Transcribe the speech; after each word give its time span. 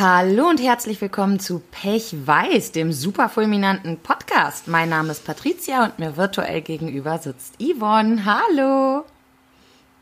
Hallo 0.00 0.48
und 0.48 0.62
herzlich 0.62 1.00
willkommen 1.00 1.40
zu 1.40 1.60
Pech 1.72 2.14
Weiß, 2.24 2.70
dem 2.70 2.92
super 2.92 3.28
fulminanten 3.28 3.98
Podcast. 3.98 4.68
Mein 4.68 4.90
Name 4.90 5.10
ist 5.10 5.24
Patricia 5.24 5.86
und 5.86 5.98
mir 5.98 6.16
virtuell 6.16 6.60
gegenüber 6.60 7.18
sitzt 7.18 7.56
Yvonne. 7.60 8.24
Hallo. 8.24 9.04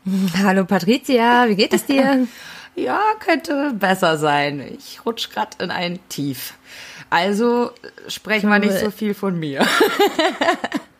Hallo 0.37 0.65
Patricia, 0.65 1.47
wie 1.47 1.55
geht 1.55 1.73
es 1.73 1.85
dir? 1.85 2.27
ja, 2.75 3.01
könnte 3.19 3.73
besser 3.73 4.19
sein. 4.19 4.59
Ich 4.77 5.03
rutsch 5.03 5.31
gerade 5.31 5.63
in 5.63 5.71
ein 5.71 5.97
Tief. 6.09 6.53
Also 7.09 7.71
sprechen 8.07 8.51
wir 8.51 8.59
nicht 8.59 8.77
so 8.77 8.91
viel 8.91 9.15
von 9.15 9.39
mir. 9.39 9.65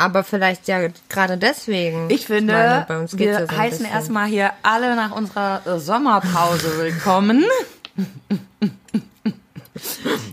Aber 0.00 0.24
vielleicht 0.24 0.66
ja 0.66 0.88
gerade 1.10 1.36
deswegen. 1.36 2.08
Ich 2.08 2.26
finde, 2.26 2.54
meine, 2.54 2.86
bei 2.88 2.98
uns 2.98 3.18
wir 3.18 3.32
ja 3.32 3.46
so 3.46 3.54
heißen 3.54 3.84
erstmal 3.84 4.28
hier 4.28 4.52
alle 4.62 4.96
nach 4.96 5.12
unserer 5.12 5.60
äh, 5.66 5.78
Sommerpause 5.78 6.78
willkommen. 6.78 7.44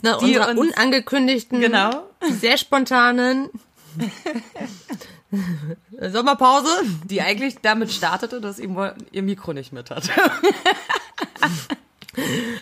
Nach 0.01 0.19
die 0.19 0.37
unserer 0.37 0.57
unangekündigten, 0.57 1.59
genau. 1.59 2.03
sehr 2.39 2.57
spontanen 2.57 3.49
Sommerpause, 6.11 6.69
die 7.05 7.21
eigentlich 7.21 7.57
damit 7.61 7.91
startete, 7.91 8.41
dass 8.41 8.59
ihr, 8.59 8.95
ihr 9.11 9.23
Mikro 9.23 9.53
nicht 9.53 9.73
mit 9.73 9.89
hat. 9.89 10.09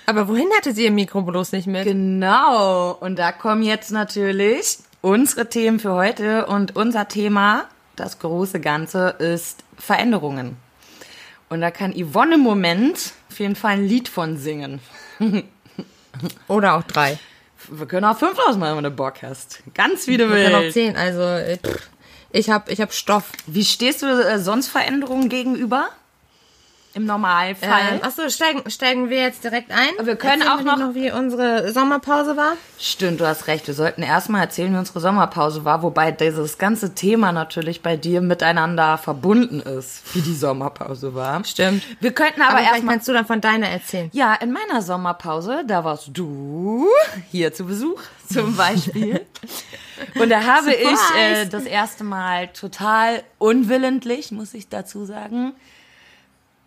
Aber 0.05 0.27
wohin 0.27 0.47
hatte 0.57 0.73
sie 0.73 0.85
ihr 0.85 0.91
Mikro 0.91 1.21
bloß 1.21 1.51
nicht 1.51 1.67
mit? 1.67 1.85
Genau. 1.85 2.91
Und 2.93 3.17
da 3.17 3.31
kommen 3.31 3.63
jetzt 3.63 3.91
natürlich 3.91 4.79
unsere 5.05 5.47
Themen 5.47 5.79
für 5.79 5.93
heute 5.93 6.47
und 6.47 6.75
unser 6.75 7.07
Thema, 7.07 7.65
das 7.95 8.17
große 8.17 8.59
Ganze, 8.59 9.09
ist 9.19 9.63
Veränderungen. 9.77 10.57
Und 11.47 11.61
da 11.61 11.69
kann 11.69 11.93
Yvonne 11.93 12.35
im 12.35 12.41
Moment 12.41 13.13
auf 13.29 13.39
jeden 13.39 13.55
Fall 13.55 13.73
ein 13.73 13.85
Lied 13.85 14.09
von 14.09 14.37
singen. 14.37 14.79
Oder 16.47 16.73
auch 16.73 16.81
drei. 16.83 17.19
Wir 17.69 17.85
können 17.85 18.05
auch 18.05 18.17
fünf 18.17 18.39
ausmachen, 18.47 18.77
wenn 18.77 18.83
du 18.83 18.89
Bock 18.89 19.21
hast. 19.21 19.61
Ganz 19.75 20.07
wie 20.07 20.17
du 20.17 20.27
willst. 20.27 20.37
Wir 20.37 20.51
können 20.51 20.69
auch 20.69 20.73
zehn, 20.73 20.97
also 20.97 21.55
ich 22.31 22.49
habe 22.49 22.71
ich 22.71 22.81
hab 22.81 22.91
Stoff. 22.91 23.31
Wie 23.45 23.63
stehst 23.63 24.01
du 24.01 24.07
äh, 24.07 24.39
sonst 24.39 24.69
Veränderungen 24.69 25.29
gegenüber? 25.29 25.89
Im 26.95 27.05
Normalfall. 27.05 27.95
Ähm, 27.95 27.99
achso, 28.03 28.29
steigen, 28.29 28.69
steigen 28.69 29.09
wir 29.09 29.19
jetzt 29.19 29.43
direkt 29.43 29.69
ein? 29.69 30.05
Wir 30.05 30.15
können 30.15 30.43
Erzählen 30.43 30.59
auch 30.59 30.77
noch, 30.77 30.77
noch, 30.77 30.95
wie 30.95 31.11
unsere 31.11 31.69
Sommerpause 31.73 32.37
war. 32.37 32.53
Stimmt, 32.79 33.19
du 33.19 33.27
hast 33.27 33.47
recht. 33.47 33.67
Wir 33.67 33.73
sollten 33.73 34.01
erstmal 34.01 34.43
erzählen, 34.43 34.73
wie 34.73 34.77
unsere 34.77 35.01
Sommerpause 35.01 35.65
war, 35.65 35.83
wobei 35.83 36.13
dieses 36.13 36.57
ganze 36.57 36.95
Thema 36.95 37.33
natürlich 37.33 37.81
bei 37.81 37.97
dir 37.97 38.21
miteinander 38.21 38.97
verbunden 38.97 39.59
ist, 39.59 40.03
wie 40.15 40.21
die 40.21 40.33
Sommerpause 40.33 41.13
war. 41.13 41.43
Stimmt. 41.43 41.83
Wir 41.99 42.13
könnten 42.13 42.41
aber, 42.41 42.59
aber 42.59 42.61
erstmal. 42.61 42.95
kannst 42.95 43.09
du 43.09 43.13
dann 43.13 43.25
von 43.25 43.41
deiner 43.41 43.67
erzählen. 43.67 44.09
Ja, 44.13 44.33
in 44.33 44.53
meiner 44.53 44.81
Sommerpause, 44.81 45.65
da 45.67 45.83
warst 45.83 46.11
du 46.13 46.87
hier 47.29 47.53
zu 47.53 47.65
Besuch 47.65 48.01
zum 48.31 48.55
Beispiel. 48.55 49.25
Und 50.17 50.29
da 50.29 50.45
habe 50.45 50.71
Surprise. 50.71 50.93
ich 51.13 51.21
äh, 51.21 51.45
das 51.47 51.65
erste 51.65 52.05
Mal 52.05 52.47
total 52.47 53.21
unwillentlich, 53.37 54.31
muss 54.31 54.53
ich 54.53 54.69
dazu 54.69 55.03
sagen, 55.03 55.51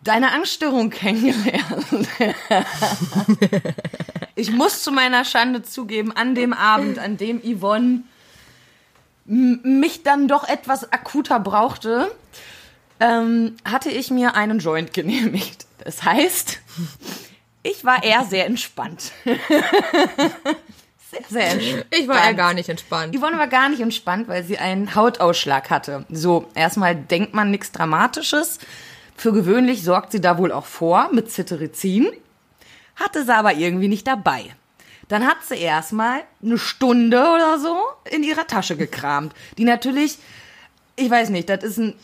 deine 0.03 0.33
Angststörung 0.33 0.91
kennengelernt. 0.91 2.09
ich 4.35 4.51
muss 4.51 4.83
zu 4.83 4.93
meiner 4.93 5.25
Schande 5.25 5.63
zugeben, 5.63 6.13
an 6.13 6.35
dem 6.35 6.53
Abend, 6.53 6.99
an 6.99 7.17
dem 7.17 7.41
Yvonne 7.43 8.03
mich 9.25 10.03
dann 10.03 10.27
doch 10.27 10.49
etwas 10.49 10.91
akuter 10.91 11.39
brauchte, 11.39 12.11
ähm, 13.01 13.57
hatte 13.65 13.91
ich 13.91 14.11
mir 14.11 14.35
einen 14.35 14.59
Joint 14.59 14.95
genehmigt. 14.95 15.67
Das 15.85 16.03
heißt, 16.03 16.61
ich 17.63 17.85
war 17.85 18.03
eher 18.03 18.25
sehr 18.25 18.47
entspannt. 18.47 19.13
sehr, 19.25 19.37
sehr 21.29 21.51
entspannt. 21.51 21.87
Ich 21.91 22.09
war 22.09 22.25
ja 22.25 22.33
gar 22.33 22.55
nicht 22.55 22.69
entspannt. 22.69 23.15
Yvonne 23.17 23.39
war 23.39 23.49
gar 23.49 23.69
nicht 23.69 23.81
entspannt, 23.81 24.29
weil 24.29 24.45
sie 24.45 24.59
einen 24.59 24.95
Hautausschlag 24.95 25.69
hatte. 25.70 26.07
So, 26.08 26.48
erstmal 26.55 26.97
denkt 26.97 27.35
man 27.35 27.51
nichts 27.51 27.70
Dramatisches. 27.73 28.58
Für 29.18 29.33
gewöhnlich 29.33 29.83
sorgt 29.83 30.12
sie 30.12 30.20
da 30.20 30.39
wohl 30.39 30.52
auch 30.52 30.64
vor 30.64 31.11
mit 31.12 31.29
Cetirizin, 31.29 32.06
hatte 32.95 33.24
sie 33.24 33.34
aber 33.34 33.52
irgendwie 33.55 33.89
nicht 33.89 34.06
dabei. 34.06 34.45
Dann 35.08 35.27
hat 35.27 35.39
sie 35.46 35.56
erstmal 35.56 36.20
eine 36.40 36.56
Stunde 36.56 37.18
oder 37.18 37.58
so 37.58 37.77
in 38.11 38.23
ihrer 38.23 38.46
Tasche 38.46 38.77
gekramt, 38.77 39.34
die 39.58 39.64
natürlich, 39.64 40.18
ich 40.95 41.11
weiß 41.11 41.30
nicht, 41.30 41.48
das 41.48 41.64
ist 41.64 41.78
ein 41.78 41.95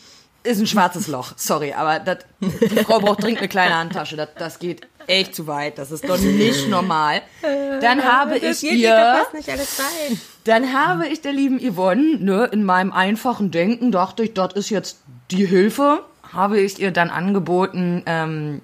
ist 0.43 0.59
ein 0.59 0.67
schwarzes 0.67 1.07
Loch. 1.07 1.33
Sorry, 1.37 1.73
aber 1.73 1.99
das, 1.99 2.19
die 2.39 2.83
Frau 2.83 2.99
braucht 2.99 3.23
dringend 3.23 3.39
eine 3.39 3.47
kleine 3.47 3.75
Handtasche. 3.75 4.15
Das, 4.15 4.29
das 4.37 4.59
geht 4.59 4.87
echt 5.07 5.33
zu 5.33 5.47
weit. 5.47 5.79
Das 5.79 5.91
ist 5.91 6.07
doch 6.07 6.19
nicht 6.19 6.69
normal. 6.69 7.21
Dann 7.81 8.03
habe 8.03 8.39
das 8.39 8.61
ich 8.61 8.71
ihr, 8.71 8.89
da 8.89 9.15
passt 9.15 9.33
nicht 9.33 9.49
alles 9.49 9.79
rein. 9.79 10.21
dann 10.43 10.73
habe 10.73 11.07
ich 11.07 11.21
der 11.21 11.33
lieben 11.33 11.59
Yvonne, 11.59 12.17
ne, 12.19 12.45
in 12.51 12.63
meinem 12.63 12.91
einfachen 12.91 13.49
Denken 13.49 13.91
dachte 13.91 14.23
ich, 14.23 14.33
das 14.33 14.53
ist 14.53 14.69
jetzt 14.69 14.99
die 15.31 15.45
Hilfe 15.45 16.03
habe 16.35 16.59
ich 16.59 16.79
ihr 16.79 16.91
dann 16.91 17.09
angeboten, 17.09 18.03
ähm, 18.05 18.61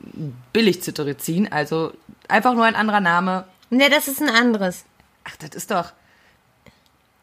Billig-Cetirizin, 0.53 1.51
also 1.51 1.93
einfach 2.27 2.53
nur 2.53 2.65
ein 2.65 2.75
anderer 2.75 2.99
Name. 2.99 3.45
Ne, 3.69 3.89
das 3.89 4.07
ist 4.07 4.21
ein 4.21 4.29
anderes. 4.29 4.85
Ach, 5.23 5.35
das 5.37 5.55
ist 5.55 5.71
doch. 5.71 5.93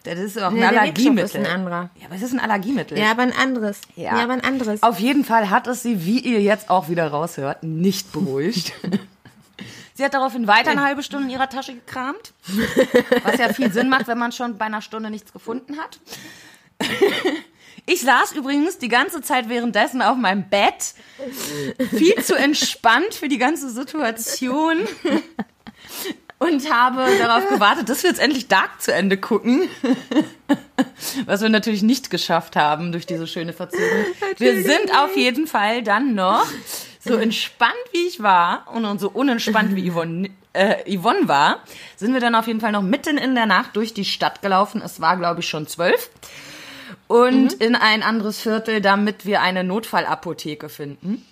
Das 0.05 0.19
ist 0.19 0.37
doch 0.37 0.45
ein 0.45 0.55
nee, 0.55 0.65
Allergiemittel. 0.65 1.23
Das 1.23 1.35
ist 1.35 1.37
ein 1.37 1.47
anderer. 1.47 1.91
Ja, 1.97 2.07
aber 2.07 2.15
es 2.15 2.23
ist 2.23 2.33
ein 2.33 2.41
Allergiemittel. 2.41 2.99
Ja, 2.99 3.11
aber 3.11 3.23
ein 3.23 3.33
anderes. 3.33 3.81
Ja. 3.95 4.17
ja, 4.17 4.23
aber 4.23 4.33
ein 4.33 4.45
anderes. 4.45 4.83
Auf 4.83 4.99
jeden 5.01 5.25
Fall 5.25 5.51
hat 5.51 5.67
es 5.67 5.83
sie, 5.83 6.07
wie 6.07 6.21
ihr 6.21 6.41
jetzt 6.41 6.71
auch 6.71 6.89
wieder 6.89 7.09
raushört, 7.09 7.63
nicht 7.63 8.13
beruhigt. 8.13 8.73
sie 9.95 10.05
hat 10.05 10.15
daraufhin 10.15 10.47
weiter 10.47 10.71
eine 10.71 10.83
halbe 10.83 11.03
Stunde 11.03 11.27
in 11.27 11.31
ihrer 11.31 11.51
Tasche 11.51 11.75
gekramt. 11.75 12.33
Was 13.25 13.39
ja 13.39 13.53
viel 13.53 13.73
Sinn 13.73 13.91
macht, 13.91 14.07
wenn 14.07 14.19
man 14.19 14.33
schon 14.33 14.57
bei 14.57 14.67
einer 14.67 14.81
Stunde 14.81 15.11
nichts 15.11 15.33
gefunden 15.33 15.77
hat. 15.79 15.99
Ich 17.89 18.03
saß 18.03 18.33
übrigens 18.33 18.77
die 18.77 18.89
ganze 18.89 19.23
Zeit 19.23 19.49
währenddessen 19.49 20.03
auf 20.03 20.19
meinem 20.19 20.47
Bett. 20.47 20.95
Viel 21.91 22.23
zu 22.23 22.35
entspannt 22.35 23.15
für 23.15 23.29
die 23.29 23.39
ganze 23.39 23.71
Situation. 23.71 24.87
Und 26.39 26.71
habe 26.71 27.07
darauf 27.19 27.49
gewartet, 27.49 27.89
dass 27.89 28.03
wir 28.03 28.11
jetzt 28.11 28.21
endlich 28.21 28.47
Dark 28.47 28.83
zu 28.83 28.93
Ende 28.93 29.17
gucken. 29.17 29.71
Was 31.25 31.41
wir 31.41 31.49
natürlich 31.49 31.83
nicht 31.83 32.11
geschafft 32.11 32.57
haben 32.57 32.93
durch 32.93 33.07
diese 33.07 33.27
schöne 33.27 33.55
Verzögerung. 33.55 34.05
Wir 34.37 34.63
sind 34.63 34.95
auf 34.95 35.17
jeden 35.17 35.47
Fall 35.47 35.83
dann 35.83 36.15
noch 36.15 36.47
so 37.01 37.15
entspannt 37.15 37.73
wie 37.93 38.07
ich 38.07 38.23
war 38.23 38.67
und 38.75 39.01
so 39.01 39.09
unentspannt 39.09 39.75
wie 39.75 39.91
Yvonne, 39.91 40.29
äh, 40.53 40.99
Yvonne 40.99 41.27
war, 41.27 41.63
sind 41.97 42.13
wir 42.13 42.21
dann 42.21 42.35
auf 42.35 42.47
jeden 42.47 42.61
Fall 42.61 42.73
noch 42.73 42.83
mitten 42.83 43.17
in 43.17 43.35
der 43.35 43.47
Nacht 43.47 43.77
durch 43.77 43.95
die 43.95 44.05
Stadt 44.05 44.43
gelaufen. 44.43 44.83
Es 44.85 45.01
war, 45.01 45.17
glaube 45.17 45.41
ich, 45.41 45.49
schon 45.49 45.67
zwölf 45.67 46.11
und 47.09 47.59
mhm. 47.59 47.61
in 47.61 47.75
ein 47.75 48.03
anderes 48.03 48.41
Viertel, 48.41 48.81
damit 48.81 49.27
wir 49.27 49.41
eine 49.41 49.65
Notfallapotheke 49.65 50.69
finden. 50.69 51.27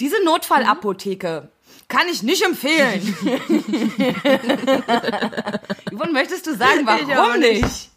Diese 0.00 0.16
Notfallapotheke 0.24 1.48
kann 1.88 2.08
ich 2.10 2.22
nicht 2.22 2.42
empfehlen. 2.42 3.00
Yvonne, 5.92 6.12
möchtest 6.12 6.46
du 6.46 6.56
sagen, 6.56 6.86
warum 6.86 7.38
nicht? 7.38 7.90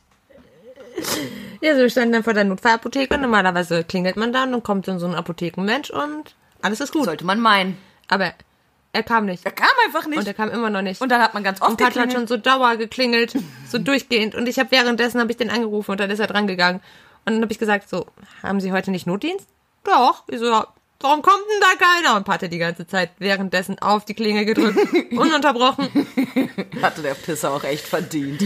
Ja, 1.62 1.74
so 1.74 1.82
wir 1.82 1.90
standen 1.90 2.14
dann 2.14 2.24
vor 2.24 2.34
der 2.34 2.44
Notfallapotheke. 2.44 3.18
Normalerweise 3.18 3.84
klingelt 3.84 4.18
man 4.18 4.32
dann 4.34 4.54
und 4.54 4.64
kommt 4.64 4.88
dann 4.88 5.00
so 5.00 5.08
ein 5.08 5.16
Apothekenmensch 5.16 5.90
und 5.90 6.36
alles 6.62 6.82
ist 6.82 6.94
gut. 6.94 7.06
Sollte 7.06 7.26
man 7.26 7.40
meinen. 7.40 7.78
Aber 8.08 8.34
er 8.98 9.04
kam 9.04 9.26
nicht. 9.26 9.46
Er 9.46 9.52
kam 9.52 9.70
einfach 9.86 10.08
nicht. 10.08 10.18
Und 10.18 10.28
er 10.28 10.34
kam 10.34 10.50
immer 10.50 10.72
noch 10.72 10.82
nicht. 10.82 11.00
Und 11.02 11.10
dann 11.10 11.22
hat 11.22 11.36
man 11.36 11.44
ganz 11.44 11.62
oft 11.62 11.70
Und 11.70 11.78
Pat 11.80 11.96
hat 11.96 12.12
schon 12.12 12.26
so 12.26 12.36
Dauer 12.36 12.78
geklingelt, 12.78 13.34
so 13.70 13.78
durchgehend. 13.78 14.34
Und 14.34 14.50
ich 14.50 14.58
habe 14.58 14.72
währenddessen 14.72 15.22
habe 15.22 15.30
ich 15.30 15.38
den 15.38 15.52
angerufen 15.52 15.92
und 15.92 16.00
dann 16.00 16.10
ist 16.10 16.18
er 16.18 16.26
dran 16.26 16.48
gegangen. 16.48 16.82
Und 17.24 17.34
dann 17.34 17.42
habe 17.44 17.52
ich 17.52 17.60
gesagt, 17.60 17.90
so, 17.90 18.08
haben 18.42 18.60
Sie 18.60 18.72
heute 18.72 18.90
nicht 18.90 19.06
Notdienst? 19.06 19.46
Doch. 19.84 20.24
Ich 20.28 20.40
so, 20.40 20.46
warum 20.46 21.22
kommt 21.22 21.44
denn 21.48 21.62
da 21.62 21.86
keiner? 21.86 22.18
Und 22.18 22.24
Pat 22.24 22.42
hat 22.42 22.52
die 22.52 22.58
ganze 22.58 22.88
Zeit 22.88 23.12
währenddessen 23.20 23.78
auf 23.78 24.04
die 24.04 24.16
Klinge 24.16 24.44
gedrückt, 24.46 24.80
ununterbrochen. 25.12 25.90
Hatte 26.82 27.04
der 27.04 27.14
Pisser 27.14 27.52
auch 27.52 27.64
echt 27.64 27.86
verdient. 27.86 28.44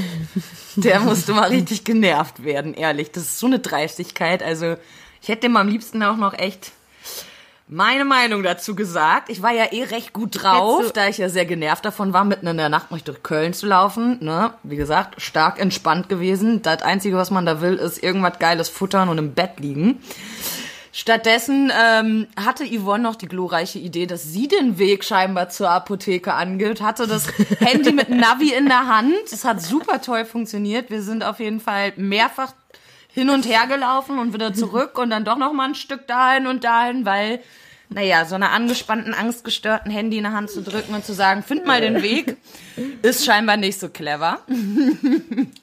Der 0.76 1.00
musste 1.00 1.32
mal 1.32 1.48
richtig 1.48 1.86
genervt 1.86 2.44
werden, 2.44 2.74
ehrlich. 2.74 3.12
Das 3.12 3.24
ist 3.24 3.40
so 3.40 3.48
eine 3.48 3.60
Dreistigkeit. 3.60 4.44
Also, 4.44 4.76
ich 5.22 5.30
hätte 5.30 5.44
dem 5.44 5.56
am 5.56 5.70
liebsten 5.70 6.04
auch 6.04 6.18
noch 6.18 6.34
echt 6.34 6.74
meine 7.72 8.04
Meinung 8.04 8.44
dazu 8.44 8.76
gesagt. 8.76 9.30
Ich 9.30 9.42
war 9.42 9.52
ja 9.52 9.72
eh 9.72 9.86
recht 9.86 10.12
gut 10.12 10.44
drauf, 10.44 10.92
da 10.92 11.08
ich 11.08 11.18
ja 11.20 11.30
sehr 11.30 11.46
genervt 11.46 11.86
davon 11.86 12.12
war, 12.12 12.26
mitten 12.26 12.46
in 12.46 12.58
der 12.58 12.68
Nacht 12.68 12.88
durch 13.06 13.24
Köln 13.24 13.54
zu 13.54 13.66
laufen. 13.66 14.18
Ne? 14.20 14.54
Wie 14.64 14.76
gesagt, 14.76 15.22
stark 15.22 15.58
entspannt 15.58 16.10
gewesen. 16.10 16.62
Das 16.62 16.82
Einzige, 16.82 17.16
was 17.16 17.32
man 17.32 17.46
da 17.46 17.62
will, 17.62 17.76
ist 17.76 18.04
irgendwas 18.04 18.40
Geiles 18.40 18.68
futtern 18.68 19.08
und 19.08 19.18
im 19.18 19.34
Bett 19.34 19.62
liegen. 19.62 20.04
Stattdessen 20.92 21.72
ähm, 21.74 22.28
hatte 22.38 22.66
Yvonne 22.66 23.04
noch 23.04 23.16
die 23.16 23.30
glorreiche 23.30 23.80
Idee, 23.80 24.06
dass 24.06 24.24
sie 24.24 24.50
den 24.50 24.78
Weg 24.78 25.06
scheinbar 25.06 25.48
zur 25.48 25.70
Apotheke 25.70 26.34
angibt, 26.34 26.82
hatte 26.82 27.08
das 27.08 27.28
Handy 27.62 27.94
mit 27.94 28.10
Navi 28.10 28.52
in 28.54 28.66
der 28.66 28.88
Hand. 28.88 29.32
Es 29.32 29.46
hat 29.46 29.62
super 29.62 30.02
toll 30.02 30.26
funktioniert. 30.26 30.90
Wir 30.90 31.02
sind 31.02 31.24
auf 31.24 31.40
jeden 31.40 31.62
Fall 31.62 31.94
mehrfach 31.96 32.52
hin 33.08 33.30
und 33.30 33.46
her 33.46 33.66
gelaufen 33.68 34.20
und 34.20 34.34
wieder 34.34 34.54
zurück 34.54 34.98
und 34.98 35.10
dann 35.10 35.24
doch 35.24 35.38
noch 35.38 35.54
mal 35.54 35.70
ein 35.70 35.76
Stück 35.76 36.08
dahin 36.08 36.48
und 36.48 36.66
dahin, 36.66 37.06
weil 37.06 37.40
naja, 37.94 38.24
so 38.26 38.36
einer 38.36 38.52
angespannten, 38.52 39.14
angstgestörten 39.14 39.92
Handy 39.92 40.18
in 40.18 40.24
der 40.24 40.32
Hand 40.32 40.50
zu 40.50 40.62
drücken 40.62 40.94
und 40.94 41.04
zu 41.06 41.14
sagen, 41.14 41.44
find 41.44 41.66
mal 41.66 41.82
den 41.82 42.02
Weg, 42.02 42.38
ist 43.02 43.26
scheinbar 43.26 43.58
nicht 43.58 43.80
so 43.80 43.90
clever. 43.90 44.40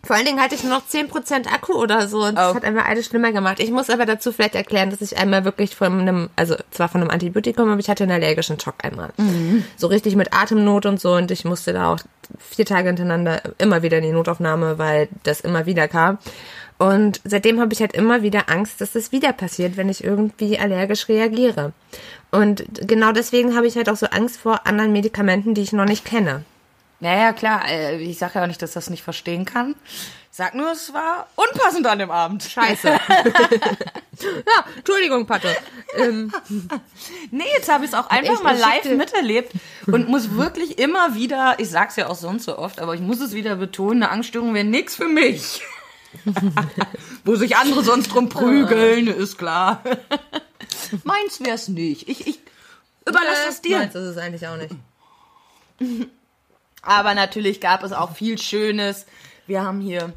Vor 0.04 0.14
allen 0.16 0.26
Dingen 0.26 0.40
hatte 0.40 0.54
ich 0.54 0.62
nur 0.62 0.72
noch 0.75 0.86
10% 0.86 1.46
Akku 1.46 1.72
oder 1.72 2.06
so 2.06 2.25
und 2.25 2.36
das 2.36 2.52
Oh. 2.52 2.54
hat 2.54 2.64
einfach 2.64 2.86
alles 2.86 3.06
schlimmer 3.06 3.32
gemacht. 3.32 3.60
Ich 3.60 3.70
muss 3.70 3.88
aber 3.90 4.04
dazu 4.06 4.30
vielleicht 4.32 4.54
erklären, 4.54 4.90
dass 4.90 5.00
ich 5.00 5.16
einmal 5.19 5.44
wirklich 5.44 5.75
von 5.75 6.00
einem, 6.00 6.30
also 6.36 6.54
zwar 6.70 6.88
von 6.88 7.00
einem 7.00 7.10
Antibiotikum, 7.10 7.70
aber 7.70 7.80
ich 7.80 7.88
hatte 7.88 8.04
einen 8.04 8.12
allergischen 8.12 8.60
Schock 8.60 8.76
einmal. 8.82 9.10
So 9.76 9.86
richtig 9.86 10.14
mit 10.14 10.32
Atemnot 10.34 10.84
und 10.86 11.00
so 11.00 11.14
und 11.14 11.31
ich 11.31 11.44
musste 11.44 11.72
da 11.72 11.92
auch 11.92 11.98
vier 12.38 12.66
Tage 12.66 12.88
hintereinander 12.88 13.40
immer 13.56 13.82
wieder 13.82 13.98
in 13.98 14.04
die 14.04 14.12
Notaufnahme, 14.12 14.78
weil 14.78 15.08
das 15.22 15.40
immer 15.40 15.64
wieder 15.66 15.88
kam. 15.88 16.19
Und 16.81 17.20
seitdem 17.24 17.58
habe 17.58 17.72
ich 17.72 17.81
halt 17.81 17.94
immer 17.94 18.22
wieder 18.22 18.48
Angst, 18.50 18.81
dass 18.81 18.92
das 18.92 19.10
wieder 19.10 19.32
passiert, 19.32 19.76
wenn 19.76 19.88
ich 19.88 20.04
irgendwie 20.04 20.60
allergisch 20.60 21.08
reagiere. 21.08 21.72
Und 22.30 22.64
genau 22.86 23.12
deswegen 23.12 23.56
habe 23.56 23.66
ich 23.66 23.76
halt 23.76 23.88
auch 23.88 23.96
so 23.96 24.06
Angst 24.06 24.38
vor 24.38 24.66
anderen 24.66 24.92
Medikamenten, 24.92 25.54
die 25.54 25.62
ich 25.62 25.72
noch 25.72 25.86
nicht 25.86 26.04
kenne. 26.04 26.44
Naja, 27.00 27.32
klar, 27.32 27.62
äh, 27.69 27.96
ich 27.98 28.19
sage 28.19 28.34
ja 28.36 28.42
auch 28.42 28.46
nicht, 28.48 28.60
dass 28.60 28.70
ich 28.70 28.75
das 28.75 28.90
nicht 28.90 29.02
verstehen 29.02 29.44
kann. 29.44 29.76
Ich 30.30 30.36
sag 30.36 30.54
nur, 30.54 30.72
es 30.72 30.92
war 30.92 31.28
unpassend 31.36 31.86
an 31.86 31.98
dem 32.00 32.10
Abend. 32.10 32.42
Scheiße. 32.42 32.88
ja, 32.88 34.64
Entschuldigung, 34.76 35.26
Patte. 35.26 35.56
Ähm, 35.96 36.32
Nee, 37.30 37.44
jetzt 37.56 37.72
habe 37.72 37.84
ich 37.84 37.92
es 37.92 37.96
auch 37.96 38.10
einfach 38.10 38.42
mal 38.42 38.56
live 38.56 38.82
Geschichte. 38.82 38.96
miterlebt 38.96 39.52
und 39.86 40.08
muss 40.08 40.32
wirklich 40.36 40.78
immer 40.78 41.14
wieder, 41.14 41.56
ich 41.58 41.70
sag's 41.70 41.96
ja 41.96 42.08
auch 42.08 42.16
sonst 42.16 42.44
so 42.44 42.58
oft, 42.58 42.81
aber 42.81 42.94
ich 42.94 43.00
muss 43.00 43.20
es 43.20 43.32
wieder 43.32 43.56
betonen, 43.56 44.02
eine 44.02 44.12
Angststörung 44.12 44.54
wäre 44.54 44.64
nix 44.64 44.96
für 44.96 45.08
mich. 45.08 45.62
Wo 47.24 47.36
sich 47.36 47.56
andere 47.56 47.82
sonst 47.84 48.08
drum 48.08 48.28
prügeln, 48.28 49.06
ist 49.06 49.38
klar. 49.38 49.82
Meins 51.05 51.40
wär's 51.40 51.69
nicht. 51.69 52.08
Ich, 52.08 52.26
ich 52.26 52.38
überlasse 53.06 53.46
das 53.46 53.60
dir. 53.60 53.78
Meins 53.78 53.94
ist 53.94 54.02
es 54.02 54.16
eigentlich 54.16 54.46
auch 54.46 54.56
nicht. 54.56 54.75
Aber 56.82 57.14
natürlich 57.14 57.60
gab 57.60 57.82
es 57.82 57.93
auch 57.93 58.14
viel 58.14 58.38
Schönes. 58.38 59.06
Wir 59.46 59.62
haben 59.62 59.81
hier 59.81 60.12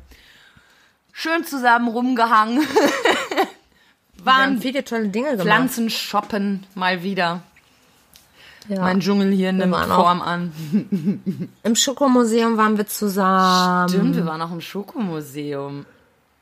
schön 1.12 1.46
zusammen 1.46 1.88
rumgehangen. 1.88 2.66
Wir 4.24 4.36
haben 4.36 4.52
Waren 4.52 4.62
viele 4.62 4.84
tolle 4.84 5.10
Dinge 5.10 5.32
gemacht. 5.32 5.48
Pflanzen 5.48 5.90
shoppen 5.90 6.68
mal 6.76 7.02
wieder. 7.02 7.42
Ja. 8.68 8.82
Mein 8.82 9.00
Dschungel 9.00 9.32
hier 9.32 9.52
nimmt 9.52 9.76
Form 9.76 10.22
an. 10.22 10.52
Im 11.64 11.76
Schokomuseum 11.76 12.56
waren 12.56 12.78
wir 12.78 12.86
zusammen. 12.86 13.90
Stimmt, 13.90 14.16
wir 14.16 14.26
waren 14.28 14.42
auch 14.44 14.52
im 14.52 14.62
Schokomuseum. 14.62 15.88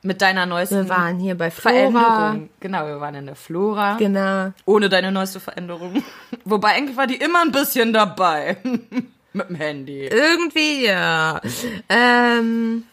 Mit 0.02 0.22
deiner 0.22 0.46
neuesten 0.46 0.86
Wir 0.86 0.90
waren 0.90 1.20
hier 1.20 1.38
bei 1.38 1.52
Flora. 1.52 1.74
Veränderung. 1.92 2.50
Genau, 2.62 2.86
wir 2.88 3.02
waren 3.02 3.16
in 3.16 3.26
der 3.26 3.36
Flora. 3.36 3.98
Genau. 3.98 4.54
Ohne 4.66 4.88
deine 4.88 5.12
neueste 5.12 5.40
Veränderung. 5.42 6.04
Wobei 6.46 6.70
eigentlich 6.70 6.96
war 6.96 7.08
die 7.08 7.18
immer 7.18 7.42
ein 7.42 7.52
bisschen 7.52 7.92
dabei. 7.92 8.58
Mit 9.34 9.50
dem 9.50 9.56
Handy. 9.56 10.08
Irgendwie, 10.08 10.86
ja. 10.86 11.42
Ähm, 11.90 12.84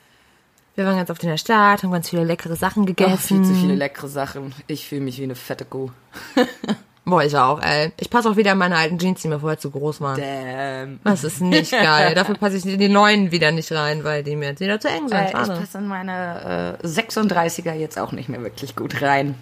wir 0.75 0.85
waren 0.85 0.97
ganz 0.97 1.09
oft 1.11 1.23
in 1.23 1.31
der 1.31 1.39
Stadt, 1.39 1.83
haben 1.83 1.93
ganz 1.93 2.11
viele 2.11 2.25
leckere 2.25 2.57
Sachen 2.57 2.83
Ach, 2.83 2.87
gegessen. 2.87 3.45
viel 3.45 3.45
zu 3.45 3.55
viele 3.55 3.75
leckere 3.77 4.09
Sachen. 4.09 4.53
Ich 4.67 4.89
fühle 4.89 5.01
mich 5.01 5.19
wie 5.19 5.23
eine 5.25 5.35
fette 5.37 5.65
Kuh. 5.65 5.91
Boah, 7.09 7.23
ich 7.23 7.37
auch, 7.37 7.63
ey. 7.63 7.93
Ich 8.01 8.11
passe 8.11 8.29
auch 8.29 8.37
wieder 8.37 8.51
in 8.51 8.59
meine 8.59 8.77
alten 8.77 8.99
Jeans, 8.99 9.23
die 9.23 9.29
mir 9.29 9.39
vorher 9.39 9.61
zu 9.61 9.71
groß 9.71 10.01
waren. 10.01 10.21
Damn. 10.21 11.01
Das 11.05 11.23
ist 11.23 11.41
nicht 11.41 11.71
geil. 11.71 12.17
Dafür 12.17 12.35
passe 12.35 12.57
ich 12.57 12.67
in 12.67 12.81
die 12.81 12.89
neuen 12.89 13.31
wieder 13.31 13.53
nicht 13.53 13.71
rein, 13.71 14.03
weil 14.03 14.25
die 14.25 14.35
mir 14.35 14.49
jetzt 14.49 14.61
wieder 14.61 14.81
zu 14.81 14.89
eng 14.89 15.09
sind. 15.09 15.17
Äh, 15.17 15.27
ich 15.27 15.33
passe 15.33 15.79
in 15.79 15.87
meine 15.87 16.79
äh, 16.83 16.87
36er 16.87 17.75
jetzt 17.75 17.97
auch 17.97 18.11
nicht 18.11 18.29
mehr 18.29 18.43
wirklich 18.43 18.75
gut 18.75 19.01
rein. 19.03 19.37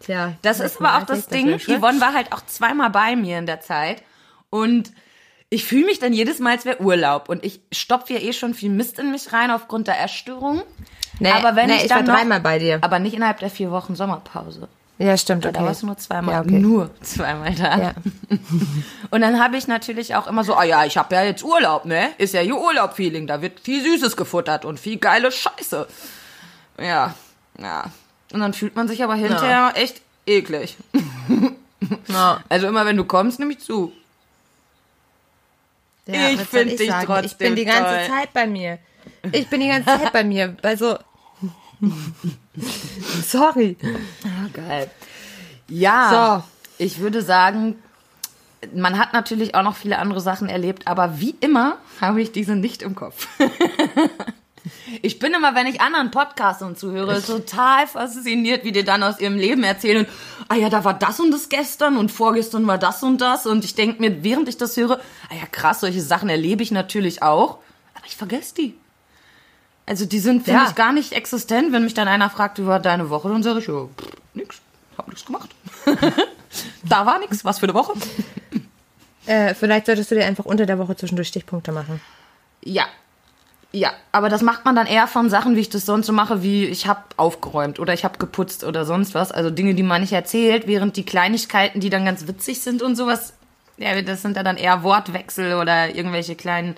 Tja, 0.00 0.34
Das 0.42 0.60
ist 0.60 0.78
aber 0.78 0.98
auch 0.98 1.06
das 1.06 1.28
Ding. 1.28 1.58
Yvonne 1.58 2.02
war 2.02 2.12
halt 2.12 2.34
auch 2.34 2.44
zweimal 2.44 2.90
bei 2.90 3.16
mir 3.16 3.38
in 3.38 3.46
der 3.46 3.62
Zeit. 3.62 4.02
Und 4.50 4.92
ich 5.48 5.64
fühle 5.64 5.86
mich 5.86 5.98
dann 5.98 6.12
jedes 6.12 6.38
Mal, 6.38 6.56
als 6.56 6.66
wäre 6.66 6.82
Urlaub. 6.82 7.30
Und 7.30 7.42
ich 7.46 7.62
stopfe 7.72 8.12
ja 8.12 8.20
eh 8.20 8.34
schon 8.34 8.52
viel 8.52 8.68
Mist 8.68 8.98
in 8.98 9.10
mich 9.10 9.32
rein 9.32 9.50
aufgrund 9.50 9.86
der 9.86 10.02
Essstörung. 10.04 10.62
Nee, 11.18 11.30
aber 11.30 11.56
wenn 11.56 11.68
nee, 11.68 11.76
ich, 11.76 11.84
ich 11.84 11.90
war 11.90 12.02
noch, 12.02 12.14
dreimal 12.14 12.40
bei 12.40 12.58
dir. 12.58 12.78
Aber 12.82 12.98
nicht 12.98 13.14
innerhalb 13.14 13.38
der 13.38 13.48
vier 13.48 13.70
Wochen 13.70 13.94
Sommerpause. 13.94 14.68
Ja, 14.98 15.16
stimmt, 15.16 15.44
okay. 15.44 15.54
Da 15.58 15.64
warst 15.64 15.82
du 15.82 15.86
nur 15.86 15.98
zweimal. 15.98 16.34
Ja, 16.34 16.40
okay. 16.40 16.58
Nur 16.58 16.90
zweimal 17.02 17.54
da. 17.54 17.78
Ja. 17.78 17.94
Und 19.10 19.20
dann 19.20 19.38
habe 19.42 19.58
ich 19.58 19.66
natürlich 19.68 20.14
auch 20.14 20.26
immer 20.26 20.42
so, 20.42 20.54
ah 20.54 20.64
ja, 20.64 20.84
ich 20.86 20.96
habe 20.96 21.14
ja 21.14 21.22
jetzt 21.22 21.44
Urlaub, 21.44 21.84
ne? 21.84 22.10
Ist 22.16 22.32
ja 22.32 22.40
hier 22.40 22.56
Urlaub-Feeling. 22.56 23.26
Da 23.26 23.42
wird 23.42 23.60
viel 23.60 23.82
Süßes 23.82 24.16
gefuttert 24.16 24.64
und 24.64 24.80
viel 24.80 24.96
geile 24.96 25.30
Scheiße. 25.30 25.86
Ja, 26.80 27.14
ja. 27.60 27.84
Und 28.32 28.40
dann 28.40 28.54
fühlt 28.54 28.74
man 28.74 28.88
sich 28.88 29.02
aber 29.04 29.14
hinterher 29.14 29.72
echt 29.74 30.00
eklig. 30.26 30.76
Ja. 32.08 32.40
Also 32.48 32.66
immer 32.66 32.86
wenn 32.86 32.96
du 32.96 33.04
kommst, 33.04 33.38
nehme 33.38 33.52
ich 33.52 33.60
zu. 33.60 33.92
Ja, 36.06 36.30
Ich 36.30 36.40
was 36.40 36.50
soll 36.50 36.60
find 36.66 36.80
dich 36.80 36.88
sagen? 36.88 37.00
Ich 37.02 37.06
trotzdem 37.06 37.54
bin 37.54 37.56
die 37.56 37.64
ganze 37.64 37.94
toll. 37.94 38.08
Zeit 38.08 38.32
bei 38.32 38.46
mir. 38.46 38.78
Ich 39.30 39.48
bin 39.48 39.60
die 39.60 39.68
ganze 39.68 39.84
Zeit 39.86 40.12
bei 40.12 40.24
mir. 40.24 40.56
Also. 40.62 40.98
Sorry. 43.26 43.76
Ah, 44.24 44.48
geil. 44.52 44.90
Ja, 45.68 46.42
So. 46.78 46.84
ich 46.84 47.00
würde 47.00 47.22
sagen, 47.22 47.76
man 48.74 48.98
hat 48.98 49.12
natürlich 49.12 49.54
auch 49.54 49.62
noch 49.62 49.76
viele 49.76 49.98
andere 49.98 50.20
Sachen 50.20 50.48
erlebt, 50.48 50.86
aber 50.86 51.20
wie 51.20 51.36
immer 51.40 51.78
habe 52.00 52.22
ich 52.22 52.32
diese 52.32 52.56
nicht 52.56 52.82
im 52.82 52.94
Kopf. 52.94 53.28
Ich 55.02 55.20
bin 55.20 55.32
immer, 55.32 55.54
wenn 55.54 55.66
ich 55.66 55.80
anderen 55.80 56.10
Podcastern 56.10 56.74
zuhöre, 56.74 57.22
total 57.22 57.86
fasziniert, 57.86 58.64
wie 58.64 58.72
die 58.72 58.82
dann 58.82 59.02
aus 59.04 59.20
ihrem 59.20 59.36
Leben 59.36 59.62
erzählen. 59.62 59.98
Und, 60.04 60.08
ah 60.48 60.56
ja, 60.56 60.68
da 60.68 60.82
war 60.84 60.94
das 60.94 61.20
und 61.20 61.30
das 61.30 61.48
gestern 61.48 61.96
und 61.96 62.10
vorgestern 62.10 62.66
war 62.66 62.78
das 62.78 63.02
und 63.04 63.20
das. 63.20 63.46
Und 63.46 63.64
ich 63.64 63.76
denke 63.76 64.00
mir, 64.00 64.24
während 64.24 64.48
ich 64.48 64.56
das 64.56 64.76
höre, 64.76 64.98
ah 65.30 65.34
ja, 65.34 65.46
krass, 65.52 65.80
solche 65.80 66.00
Sachen 66.02 66.28
erlebe 66.28 66.64
ich 66.64 66.72
natürlich 66.72 67.22
auch. 67.22 67.58
Aber 67.94 68.06
ich 68.06 68.16
vergesse 68.16 68.54
die. 68.56 68.74
Also 69.86 70.04
die 70.04 70.18
sind 70.18 70.44
für 70.44 70.50
Ja. 70.50 70.64
mich 70.64 70.74
gar 70.74 70.92
nicht 70.92 71.12
existent. 71.12 71.72
Wenn 71.72 71.84
mich 71.84 71.94
dann 71.94 72.08
einer 72.08 72.28
fragt, 72.28 72.58
wie 72.58 72.66
war 72.66 72.80
deine 72.80 73.08
Woche, 73.08 73.28
dann 73.28 73.42
sage 73.42 73.60
ich, 73.60 73.68
ja, 73.68 73.84
pff, 73.96 74.08
nix, 74.34 74.60
hab 74.98 75.06
nichts 75.08 75.24
gemacht. 75.24 75.50
da 76.88 77.06
war 77.06 77.18
nix, 77.20 77.44
was 77.44 77.60
für 77.60 77.66
eine 77.66 77.74
Woche. 77.74 77.92
Äh, 79.26 79.54
vielleicht 79.54 79.86
solltest 79.86 80.10
du 80.10 80.14
dir 80.14 80.24
einfach 80.24 80.44
unter 80.44 80.66
der 80.66 80.78
Woche 80.78 80.96
zwischendurch 80.96 81.28
Stichpunkte 81.28 81.72
machen. 81.72 82.00
Ja. 82.64 82.86
Ja, 83.72 83.92
aber 84.12 84.28
das 84.28 84.42
macht 84.42 84.64
man 84.64 84.74
dann 84.74 84.86
eher 84.86 85.06
von 85.06 85.28
Sachen, 85.28 85.54
wie 85.56 85.60
ich 85.60 85.68
das 85.68 85.84
sonst 85.84 86.06
so 86.06 86.12
mache, 86.12 86.42
wie 86.42 86.64
ich 86.64 86.86
habe 86.86 87.02
aufgeräumt 87.16 87.78
oder 87.78 87.92
ich 87.92 88.04
habe 88.04 88.16
geputzt 88.16 88.64
oder 88.64 88.84
sonst 88.86 89.14
was. 89.14 89.32
Also 89.32 89.50
Dinge, 89.50 89.74
die 89.74 89.82
man 89.82 90.00
nicht 90.00 90.12
erzählt, 90.12 90.66
während 90.66 90.96
die 90.96 91.04
Kleinigkeiten, 91.04 91.80
die 91.80 91.90
dann 91.90 92.04
ganz 92.04 92.26
witzig 92.26 92.60
sind 92.62 92.80
und 92.80 92.96
sowas, 92.96 93.34
ja, 93.76 94.00
das 94.00 94.22
sind 94.22 94.36
dann 94.36 94.56
eher 94.56 94.82
Wortwechsel 94.82 95.54
oder 95.54 95.94
irgendwelche 95.94 96.36
kleinen 96.36 96.76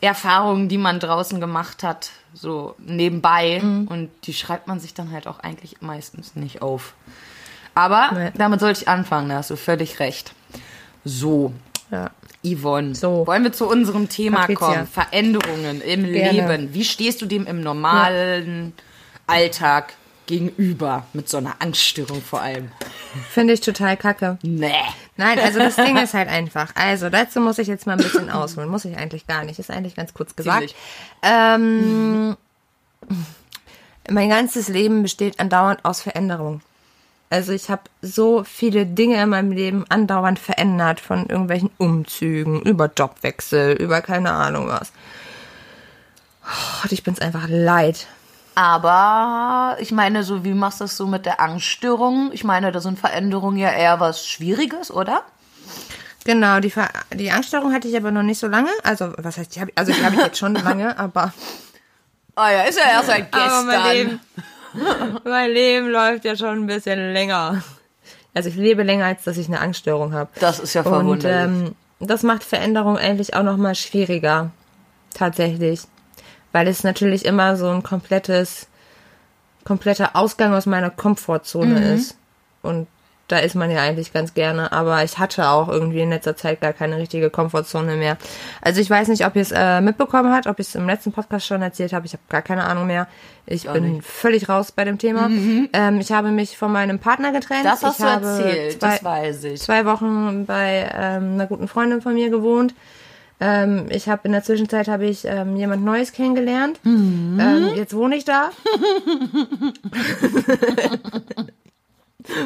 Erfahrungen, 0.00 0.68
die 0.68 0.78
man 0.78 1.00
draußen 1.00 1.38
gemacht 1.40 1.82
hat, 1.82 2.10
so 2.34 2.74
nebenbei. 2.78 3.60
Und 3.62 4.10
die 4.24 4.32
schreibt 4.32 4.66
man 4.68 4.80
sich 4.80 4.94
dann 4.94 5.10
halt 5.12 5.26
auch 5.26 5.40
eigentlich 5.40 5.80
meistens 5.80 6.34
nicht 6.36 6.62
auf. 6.62 6.94
Aber 7.74 8.10
Nee. 8.12 8.30
damit 8.36 8.60
sollte 8.60 8.82
ich 8.82 8.88
anfangen, 8.88 9.28
da 9.30 9.36
hast 9.36 9.50
du 9.50 9.56
völlig 9.56 9.98
recht. 10.00 10.34
So, 11.04 11.52
Ja. 11.90 12.10
Yvonne, 12.44 12.94
So. 12.94 13.26
wollen 13.26 13.44
wir 13.44 13.52
zu 13.52 13.68
unserem 13.68 14.08
Thema 14.08 14.40
Patricia. 14.40 14.56
kommen? 14.56 14.86
Veränderungen 14.88 15.80
im 15.80 16.04
Gerne. 16.04 16.32
Leben. 16.32 16.74
Wie 16.74 16.84
stehst 16.84 17.22
du 17.22 17.26
dem 17.26 17.46
im 17.46 17.60
normalen 17.60 18.72
Alltag 19.26 19.94
gegenüber? 20.32 21.06
Mit 21.12 21.28
so 21.28 21.36
einer 21.36 21.56
Angststörung 21.58 22.22
vor 22.22 22.40
allem. 22.40 22.72
Finde 23.30 23.52
ich 23.52 23.60
total 23.60 23.98
kacke. 23.98 24.38
Nee. 24.42 24.72
Nein, 25.18 25.38
also 25.38 25.58
das 25.58 25.76
Ding 25.76 25.96
ist 25.98 26.14
halt 26.14 26.28
einfach. 26.28 26.74
Also 26.74 27.10
dazu 27.10 27.40
muss 27.40 27.58
ich 27.58 27.68
jetzt 27.68 27.86
mal 27.86 27.92
ein 27.92 28.02
bisschen 28.02 28.30
ausholen. 28.30 28.70
Muss 28.70 28.86
ich 28.86 28.96
eigentlich 28.96 29.26
gar 29.26 29.44
nicht. 29.44 29.58
Ist 29.58 29.70
eigentlich 29.70 29.94
ganz 29.94 30.14
kurz 30.14 30.34
gesagt. 30.34 30.74
Ähm, 31.22 32.36
mein 34.08 34.30
ganzes 34.30 34.68
Leben 34.68 35.02
besteht 35.02 35.38
andauernd 35.38 35.84
aus 35.84 36.00
Veränderung. 36.00 36.62
Also 37.28 37.52
ich 37.52 37.68
habe 37.68 37.82
so 38.00 38.42
viele 38.44 38.86
Dinge 38.86 39.22
in 39.22 39.28
meinem 39.28 39.52
Leben 39.52 39.84
andauernd 39.90 40.38
verändert, 40.38 41.00
von 41.00 41.26
irgendwelchen 41.26 41.70
Umzügen, 41.78 42.62
über 42.62 42.90
Jobwechsel, 42.94 43.72
über 43.72 44.00
keine 44.00 44.32
Ahnung 44.32 44.68
was. 44.68 44.92
Oh, 46.44 46.84
und 46.84 46.92
ich 46.92 47.02
bin's 47.02 47.20
einfach 47.20 47.48
leid. 47.48 48.06
Aber 48.54 49.76
ich 49.80 49.92
meine, 49.92 50.22
so 50.24 50.44
wie 50.44 50.52
machst 50.54 50.80
du 50.80 50.84
das 50.84 50.96
so 50.96 51.06
mit 51.06 51.24
der 51.26 51.40
Angststörung? 51.40 52.30
Ich 52.32 52.44
meine, 52.44 52.70
da 52.72 52.80
sind 52.80 52.98
Veränderungen 52.98 53.56
ja 53.56 53.70
eher 53.70 53.98
was 54.00 54.26
Schwieriges, 54.26 54.90
oder? 54.90 55.22
Genau, 56.24 56.60
die, 56.60 56.70
Ver 56.70 56.88
die 57.14 57.30
Angststörung 57.30 57.72
hatte 57.72 57.88
ich 57.88 57.96
aber 57.96 58.10
noch 58.10 58.22
nicht 58.22 58.38
so 58.38 58.46
lange. 58.46 58.68
Also, 58.84 59.12
was 59.18 59.38
heißt, 59.38 59.56
die 59.56 59.60
hab 59.60 59.68
ich, 59.68 59.78
also 59.78 59.92
die 59.92 60.04
habe 60.04 60.14
ich 60.14 60.20
jetzt 60.22 60.38
schon 60.38 60.54
lange, 60.64 60.96
aber 60.98 61.32
Ah 62.34 62.50
ja, 62.50 62.62
ist 62.62 62.78
ja 62.78 62.84
erst 62.92 63.06
seit 63.08 63.34
Aber 63.34 63.42
gestern. 63.44 63.66
mein 63.66 63.92
Leben, 63.96 64.20
mein 65.24 65.50
Leben 65.50 65.88
läuft 65.88 66.24
ja 66.24 66.36
schon 66.36 66.60
ein 66.62 66.66
bisschen 66.66 67.12
länger. 67.12 67.62
Also 68.34 68.48
ich 68.48 68.54
lebe 68.54 68.82
länger, 68.82 69.06
als 69.06 69.24
dass 69.24 69.36
ich 69.36 69.48
eine 69.48 69.60
Angststörung 69.60 70.14
habe. 70.14 70.30
Das 70.40 70.58
ist 70.58 70.72
ja 70.74 70.80
Und 70.82 70.88
verwunderlich. 71.22 71.66
ähm, 71.66 71.74
das 72.00 72.22
macht 72.22 72.42
Veränderung 72.44 72.96
eigentlich 72.96 73.34
auch 73.34 73.42
noch 73.42 73.56
mal 73.58 73.74
schwieriger. 73.74 74.50
Tatsächlich. 75.12 75.82
Weil 76.52 76.68
es 76.68 76.84
natürlich 76.84 77.24
immer 77.24 77.56
so 77.56 77.68
ein 77.68 77.82
komplettes, 77.82 78.68
kompletter 79.64 80.14
Ausgang 80.14 80.52
aus 80.54 80.66
meiner 80.66 80.90
Komfortzone 80.90 81.94
ist. 81.94 82.16
Und 82.62 82.86
da 83.28 83.38
ist 83.38 83.54
man 83.54 83.70
ja 83.70 83.80
eigentlich 83.80 84.12
ganz 84.12 84.34
gerne, 84.34 84.72
aber 84.72 85.02
ich 85.04 85.18
hatte 85.18 85.48
auch 85.48 85.68
irgendwie 85.68 86.00
in 86.00 86.10
letzter 86.10 86.36
Zeit 86.36 86.60
gar 86.60 86.74
keine 86.74 86.98
richtige 86.98 87.30
Komfortzone 87.30 87.96
mehr. 87.96 88.18
Also 88.60 88.80
ich 88.82 88.90
weiß 88.90 89.08
nicht, 89.08 89.24
ob 89.24 89.36
ihr 89.36 89.42
es 89.42 89.52
äh, 89.52 89.80
mitbekommen 89.80 90.34
habt, 90.34 90.46
ob 90.46 90.58
ich 90.60 90.66
es 90.66 90.74
im 90.74 90.86
letzten 90.86 91.12
Podcast 91.12 91.46
schon 91.46 91.62
erzählt 91.62 91.94
habe. 91.94 92.04
Ich 92.04 92.12
habe 92.12 92.22
gar 92.28 92.42
keine 92.42 92.64
Ahnung 92.64 92.86
mehr. 92.86 93.08
Ich 93.46 93.70
Auch 93.70 93.72
bin 93.72 93.94
nicht. 93.94 94.06
völlig 94.06 94.50
raus 94.50 94.70
bei 94.70 94.84
dem 94.84 94.98
Thema. 94.98 95.30
Ähm, 95.72 95.98
ich 95.98 96.12
habe 96.12 96.30
mich 96.30 96.58
von 96.58 96.72
meinem 96.72 96.98
Partner 96.98 97.32
getrennt. 97.32 97.64
Das 97.64 97.82
hast 97.82 98.00
ich 98.00 98.04
du 98.04 98.10
erzählt, 98.10 98.80
zwei, 98.80 98.88
das 98.90 99.04
weiß 99.04 99.44
ich. 99.44 99.60
zwei 99.62 99.86
Wochen 99.86 100.44
bei 100.44 100.90
ähm, 100.94 101.34
einer 101.34 101.46
guten 101.46 101.68
Freundin 101.68 102.02
von 102.02 102.12
mir 102.12 102.28
gewohnt. 102.28 102.74
Ähm, 103.44 103.86
ich 103.90 104.08
habe 104.08 104.20
in 104.22 104.30
der 104.30 104.44
Zwischenzeit 104.44 104.86
habe 104.86 105.04
ich 105.04 105.24
ähm, 105.24 105.56
jemand 105.56 105.84
Neues 105.84 106.12
kennengelernt. 106.12 106.78
Mhm. 106.84 107.40
Ähm, 107.40 107.72
jetzt 107.74 107.92
wohne 107.92 108.14
ich 108.14 108.24
da. 108.24 108.52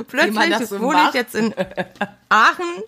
Plötzlich 0.08 0.68
so 0.68 0.80
wohne 0.80 1.08
ich 1.08 1.14
jetzt 1.14 1.34
in 1.34 1.52
Aachen. 2.30 2.82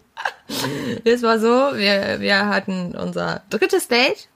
Es 1.05 1.23
war 1.23 1.39
so, 1.39 1.77
wir, 1.77 2.21
wir 2.21 2.47
hatten 2.47 2.97
unser 2.97 3.43
drittes 3.51 3.89
Date. 3.89 4.29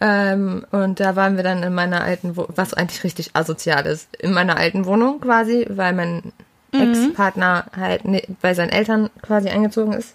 Ähm, 0.00 0.64
und 0.70 1.00
da 1.00 1.16
waren 1.16 1.36
wir 1.36 1.42
dann 1.42 1.64
in 1.64 1.74
meiner 1.74 2.04
alten 2.04 2.36
Wohnung, 2.36 2.52
was 2.54 2.74
eigentlich 2.74 3.02
richtig 3.02 3.34
asozial 3.34 3.86
ist, 3.86 4.06
in 4.20 4.32
meiner 4.32 4.56
alten 4.56 4.84
Wohnung 4.84 5.20
quasi, 5.20 5.66
weil 5.68 5.94
mein 5.94 6.32
Ex-Partner 6.70 7.64
halt 7.76 8.04
ne, 8.04 8.22
bei 8.40 8.54
seinen 8.54 8.70
Eltern 8.70 9.10
quasi 9.20 9.48
eingezogen 9.48 9.94
ist. 9.94 10.14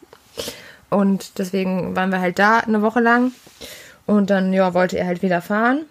Und 0.89 1.37
deswegen 1.39 1.95
waren 1.95 2.11
wir 2.11 2.19
halt 2.21 2.39
da 2.39 2.59
eine 2.59 2.81
Woche 2.81 2.99
lang. 2.99 3.31
Und 4.05 4.29
dann, 4.29 4.53
ja, 4.53 4.73
wollte 4.73 4.97
er 4.97 5.05
halt 5.07 5.21
wieder 5.21 5.41
fahren. 5.41 5.81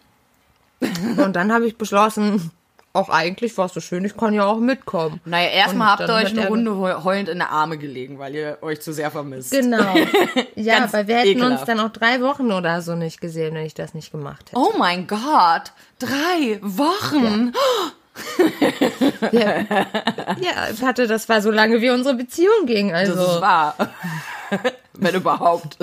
Und 1.17 1.37
dann 1.37 1.53
habe 1.53 1.67
ich 1.67 1.77
beschlossen, 1.77 2.51
auch 2.93 3.11
eigentlich 3.11 3.57
war 3.59 3.67
es 3.67 3.75
so 3.75 3.81
schön, 3.81 4.05
ich 4.07 4.17
kann 4.17 4.33
ja 4.33 4.47
auch 4.47 4.59
mitkommen. 4.59 5.21
Naja, 5.27 5.49
erstmal 5.51 5.89
habt 5.89 6.09
ihr 6.09 6.15
euch 6.15 6.31
eine 6.31 6.49
Runde 6.49 6.75
heu- 6.77 7.03
heulend 7.05 7.29
in 7.29 7.39
der 7.39 7.51
Arme 7.51 7.77
gelegen, 7.77 8.19
weil 8.19 8.35
ihr 8.35 8.59
euch 8.63 8.81
zu 8.81 8.93
sehr 8.95 9.11
vermisst. 9.11 9.51
Genau. 9.51 9.95
Ja, 10.55 10.91
weil 10.91 11.07
wir 11.07 11.17
hätten 11.19 11.29
uns 11.43 11.61
ekelhaft. 11.61 11.69
dann 11.69 11.81
auch 11.81 11.91
drei 11.91 12.23
Wochen 12.23 12.51
oder 12.51 12.81
so 12.81 12.95
nicht 12.95 13.21
gesehen, 13.21 13.55
wenn 13.55 13.67
ich 13.67 13.75
das 13.75 13.93
nicht 13.93 14.11
gemacht 14.13 14.47
hätte. 14.51 14.57
Oh 14.59 14.73
mein 14.79 15.07
Gott, 15.07 15.73
drei 15.99 16.59
Wochen. 16.63 17.53
Ja, 19.33 20.69
ich 20.73 20.83
hatte, 20.83 21.07
das 21.07 21.29
war 21.29 21.43
so 21.43 21.51
lange, 21.51 21.81
wie 21.83 21.91
unsere 21.91 22.15
Beziehung 22.15 22.65
ging. 22.67 22.91
Das 22.91 23.11
Also 23.11 23.41
wahr. 23.43 23.75
Wenn 24.99 25.15
überhaupt. 25.15 25.79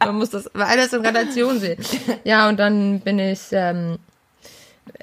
man 0.00 0.16
muss 0.16 0.30
das 0.30 0.46
alles 0.54 0.92
in 0.92 1.04
Relation 1.04 1.58
sehen. 1.58 1.78
Ja, 2.24 2.48
und 2.48 2.58
dann 2.58 3.00
bin 3.00 3.18
ich 3.18 3.40
ähm, 3.52 3.98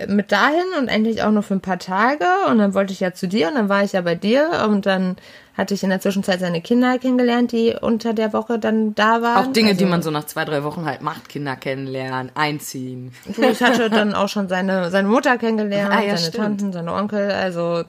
mit 0.08 0.32
dahin 0.32 0.64
und 0.80 0.88
endlich 0.88 1.24
auch 1.24 1.32
nur 1.32 1.44
für 1.44 1.54
ein 1.54 1.62
paar 1.62 1.80
Tage. 1.80 2.26
Und 2.50 2.58
dann 2.58 2.74
wollte 2.74 2.92
ich 2.94 3.00
ja 3.00 3.14
zu 3.14 3.28
dir 3.28 3.48
und 3.50 3.56
dann 3.56 3.70
war 3.70 3.84
ich 3.84 3.94
ja 3.94 4.02
bei 4.02 4.16
dir 4.16 4.66
und 4.70 4.86
dann 4.86 5.16
hatte 5.58 5.74
ich 5.74 5.84
in 5.84 5.90
der 5.90 6.02
Zwischenzeit 6.02 6.42
seine 6.42 6.60
Kinder 6.60 6.98
kennengelernt, 7.00 7.54
die 7.54 7.74
unter 7.80 8.14
der 8.14 8.34
Woche 8.34 8.60
dann 8.60 8.94
da 8.94 9.22
waren. 9.22 9.46
Auch 9.48 9.54
Dinge, 9.54 9.74
die 9.74 9.84
Also- 9.86 9.92
man 9.92 10.02
so 10.02 10.12
nach 10.12 10.26
zwei, 10.26 10.44
drei 10.44 10.64
Wochen 10.64 10.86
halt 10.86 11.02
macht. 11.02 11.30
Kinder 11.30 11.56
kennenlernen, 11.56 12.30
einziehen. 12.36 13.14
Ich 13.38 13.62
hatte 13.64 13.90
dann 13.90 14.14
auch 14.14 14.28
schon 14.28 14.50
seine, 14.50 14.90
seine 14.92 15.08
Mutter 15.08 15.38
kennengelernt, 15.38 15.94
Ah, 15.94 16.02
ja, 16.02 16.18
seine 16.18 16.20
stimmt. 16.20 16.36
Tanten, 16.36 16.74
seine 16.74 16.92
Onkel, 16.94 17.32
also 17.32 17.84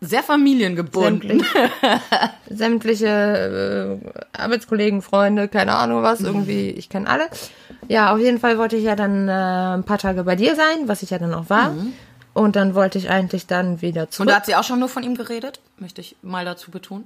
Sehr 0.00 0.22
familiengebunden. 0.22 1.40
sämtliche, 1.40 1.70
sämtliche 2.50 4.00
äh, 4.04 4.38
Arbeitskollegen, 4.38 5.00
Freunde, 5.02 5.48
keine 5.48 5.74
Ahnung 5.74 6.02
was, 6.02 6.20
irgendwie, 6.20 6.68
ich 6.70 6.88
kenne 6.88 7.08
alle. 7.08 7.24
Ja, 7.88 8.12
auf 8.12 8.18
jeden 8.20 8.38
Fall 8.38 8.58
wollte 8.58 8.76
ich 8.76 8.84
ja 8.84 8.94
dann 8.96 9.28
äh, 9.28 9.32
ein 9.32 9.84
paar 9.84 9.98
Tage 9.98 10.24
bei 10.24 10.36
dir 10.36 10.54
sein, 10.54 10.86
was 10.86 11.02
ich 11.02 11.10
ja 11.10 11.18
dann 11.18 11.32
auch 11.32 11.48
war. 11.48 11.74
Und 12.34 12.56
dann 12.56 12.74
wollte 12.74 12.98
ich 12.98 13.08
eigentlich 13.08 13.46
dann 13.46 13.80
wieder 13.80 14.02
Und 14.02 14.12
zurück. 14.12 14.28
da 14.28 14.36
hat 14.36 14.46
sie 14.46 14.54
auch 14.54 14.64
schon 14.64 14.78
nur 14.80 14.90
von 14.90 15.02
ihm 15.02 15.14
geredet, 15.16 15.60
möchte 15.78 16.02
ich 16.02 16.14
mal 16.22 16.44
dazu 16.44 16.70
betonen. 16.70 17.04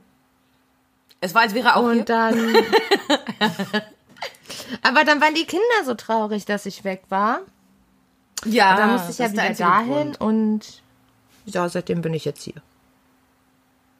Es 1.20 1.34
war, 1.34 1.42
als 1.42 1.54
wäre 1.54 1.76
auch 1.76 1.82
hier. 1.90 2.00
Und 2.00 2.08
dann. 2.08 2.36
Aber 4.82 5.04
dann 5.04 5.20
waren 5.20 5.34
die 5.34 5.44
Kinder 5.44 5.64
so 5.84 5.94
traurig, 5.94 6.44
dass 6.46 6.66
ich 6.66 6.84
weg 6.84 7.02
war. 7.08 7.40
Ja, 8.44 8.76
Da 8.76 8.86
musste 8.86 9.10
ich 9.12 9.18
ja 9.18 9.30
wieder 9.30 9.50
dahin 9.54 10.12
Grund. 10.12 10.20
und 10.20 10.82
ja, 11.46 11.68
seitdem 11.68 12.00
bin 12.02 12.14
ich 12.14 12.24
jetzt 12.24 12.42
hier. 12.42 12.54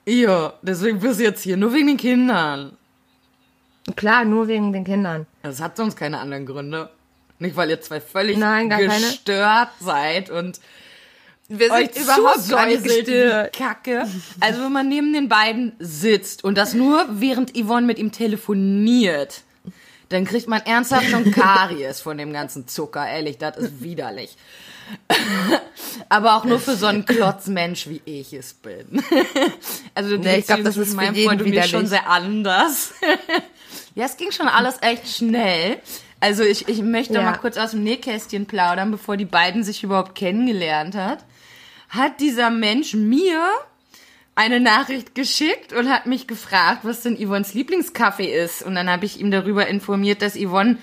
Ja, 0.07 0.55
deswegen 0.63 1.01
bist 1.01 1.21
du 1.21 1.25
jetzt 1.25 1.43
hier, 1.43 1.57
nur 1.57 1.73
wegen 1.73 1.89
den 1.89 1.97
Kindern. 1.97 2.77
Klar, 3.97 4.25
nur 4.25 4.49
wegen 4.49 4.73
den 4.73 4.85
Kindern. 4.85 5.27
Das 5.43 5.61
hat 5.61 5.77
sonst 5.77 5.97
keine 5.97 6.19
anderen 6.19 6.47
Gründe. 6.47 6.91
Nicht, 7.39 7.57
weil 7.57 7.71
ihr 7.71 7.81
zwei 7.81 8.01
völlig 8.01 8.37
Nein, 8.37 8.69
gar 8.69 8.79
keine. 8.81 8.93
gestört 8.93 9.71
seid 9.81 10.31
und 10.31 10.61
Wir 11.49 11.71
euch 11.73 11.97
überhaupt 11.97 12.49
gar 12.49 12.67
nicht 12.67 12.85
gestört. 12.85 13.57
Kacke. 13.57 14.07
Also 14.41 14.63
wenn 14.65 14.73
man 14.73 14.89
neben 14.89 15.13
den 15.13 15.29
beiden 15.29 15.73
sitzt 15.79 16.45
und 16.45 16.59
das 16.59 16.75
nur 16.75 17.07
während 17.11 17.57
Yvonne 17.57 17.87
mit 17.87 17.99
ihm 17.99 18.13
telefoniert, 18.13 19.43
dann 20.11 20.25
kriegt 20.25 20.49
man 20.49 20.61
ernsthaft 20.67 21.09
schon 21.09 21.31
Karies 21.33 22.01
von 22.01 22.19
dem 22.19 22.33
ganzen 22.33 22.69
Zucker. 22.69 23.07
Ehrlich, 23.09 23.39
das 23.39 23.57
ist 23.57 23.83
widerlich. 23.83 24.37
Aber 26.09 26.37
auch 26.37 26.45
nur 26.45 26.59
für 26.61 26.75
so 26.77 26.87
einen 26.87 27.05
Klotzmensch, 27.07 27.89
wie 27.89 28.03
ich 28.05 28.33
es 28.33 28.55
bin. 28.55 29.03
Also 29.95 30.17
Nee, 30.17 30.39
ich 30.39 30.47
glaub, 30.47 30.63
Beziehung 30.63 30.65
das 30.65 30.77
ist 30.77 31.01
jeden 31.01 31.27
Freund 31.27 31.43
und 31.43 31.51
mir 31.51 31.63
schon 31.65 31.87
sehr 31.87 32.09
anders. 32.09 32.93
Ja, 33.95 34.07
es 34.07 34.17
ging 34.17 34.31
schon 34.33 34.49
alles 34.49 34.77
echt 34.83 35.09
schnell. 35.09 35.79
Also 36.21 36.43
ich, 36.43 36.69
ich 36.69 36.81
möchte 36.83 37.15
Ja. 37.15 37.23
mal 37.23 37.37
kurz 37.37 37.57
aus 37.57 37.73
dem 37.73 37.83
Nähkästchen 37.83 38.47
plaudern, 38.47 38.91
bevor 38.91 39.17
die 39.17 39.25
beiden 39.25 39.63
sich 39.65 39.83
überhaupt 39.83 40.15
kennengelernt 40.15 40.95
hat. 40.95 41.25
Hat 41.89 42.21
dieser 42.21 42.51
Mensch 42.51 42.95
mir 42.95 43.43
eine 44.37 44.61
Nachricht 44.61 45.15
geschickt 45.15 45.73
und 45.73 45.91
hat 45.91 46.07
mich 46.07 46.27
gefragt, 46.27 46.81
was 46.85 47.03
denn 47.03 47.17
Yvonnes 47.19 47.53
Lieblingskaffee 47.53 48.33
ist. 48.33 48.63
Und 48.63 48.75
dann 48.77 48.89
habe 48.89 49.05
ich 49.05 49.21
ihm 49.21 49.31
darüber 49.31 49.67
informiert, 49.67 50.23
dass 50.23 50.35
Yvonne 50.37 50.79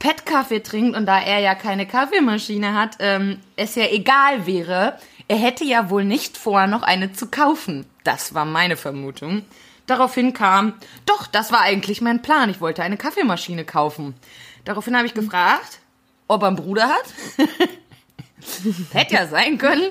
Pet-Kaffee 0.00 0.62
trinkt 0.62 0.96
und 0.96 1.06
da 1.06 1.20
er 1.20 1.38
ja 1.38 1.54
keine 1.54 1.86
Kaffeemaschine 1.86 2.74
hat, 2.74 2.96
ähm, 2.98 3.38
es 3.54 3.76
ja 3.76 3.84
egal 3.84 4.46
wäre, 4.46 4.98
er 5.28 5.36
hätte 5.36 5.64
ja 5.64 5.90
wohl 5.90 6.04
nicht 6.04 6.36
vor, 6.36 6.66
noch 6.66 6.82
eine 6.82 7.12
zu 7.12 7.28
kaufen. 7.28 7.86
Das 8.02 8.34
war 8.34 8.44
meine 8.44 8.76
Vermutung. 8.76 9.42
Daraufhin 9.86 10.32
kam, 10.32 10.74
doch, 11.06 11.26
das 11.28 11.52
war 11.52 11.60
eigentlich 11.60 12.00
mein 12.00 12.22
Plan. 12.22 12.50
Ich 12.50 12.60
wollte 12.60 12.82
eine 12.82 12.96
Kaffeemaschine 12.96 13.64
kaufen. 13.64 14.14
Daraufhin 14.64 14.96
habe 14.96 15.06
ich 15.06 15.14
gefragt, 15.14 15.80
ob 16.26 16.42
er 16.42 16.48
einen 16.48 16.56
Bruder 16.56 16.88
hat. 16.88 17.14
Hätte 18.92 19.14
ja 19.14 19.26
sein 19.26 19.58
können. 19.58 19.90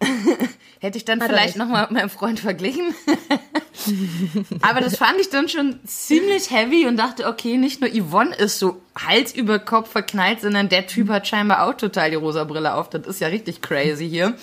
Hätte 0.80 0.98
ich 0.98 1.04
dann 1.04 1.20
Hat 1.20 1.28
vielleicht 1.28 1.56
nochmal 1.56 1.82
mit 1.82 1.92
meinem 1.92 2.10
Freund 2.10 2.40
verglichen. 2.40 2.94
Aber 4.62 4.80
das 4.80 4.96
fand 4.96 5.18
ich 5.20 5.30
dann 5.30 5.48
schon 5.48 5.80
ziemlich 5.86 6.50
heavy 6.50 6.86
und 6.86 6.96
dachte, 6.96 7.26
okay, 7.26 7.56
nicht 7.56 7.80
nur 7.80 7.90
Yvonne 7.90 8.34
ist 8.34 8.58
so 8.58 8.80
Hals 8.96 9.34
über 9.34 9.58
Kopf 9.58 9.90
verknallt, 9.90 10.40
sondern 10.40 10.68
der 10.68 10.86
Typ 10.86 11.08
hat 11.08 11.26
scheinbar 11.26 11.66
auch 11.66 11.74
total 11.74 12.10
die 12.10 12.16
rosa 12.16 12.44
Brille 12.44 12.74
auf. 12.74 12.90
Das 12.90 13.06
ist 13.06 13.20
ja 13.20 13.28
richtig 13.28 13.62
crazy 13.62 14.08
hier. 14.08 14.34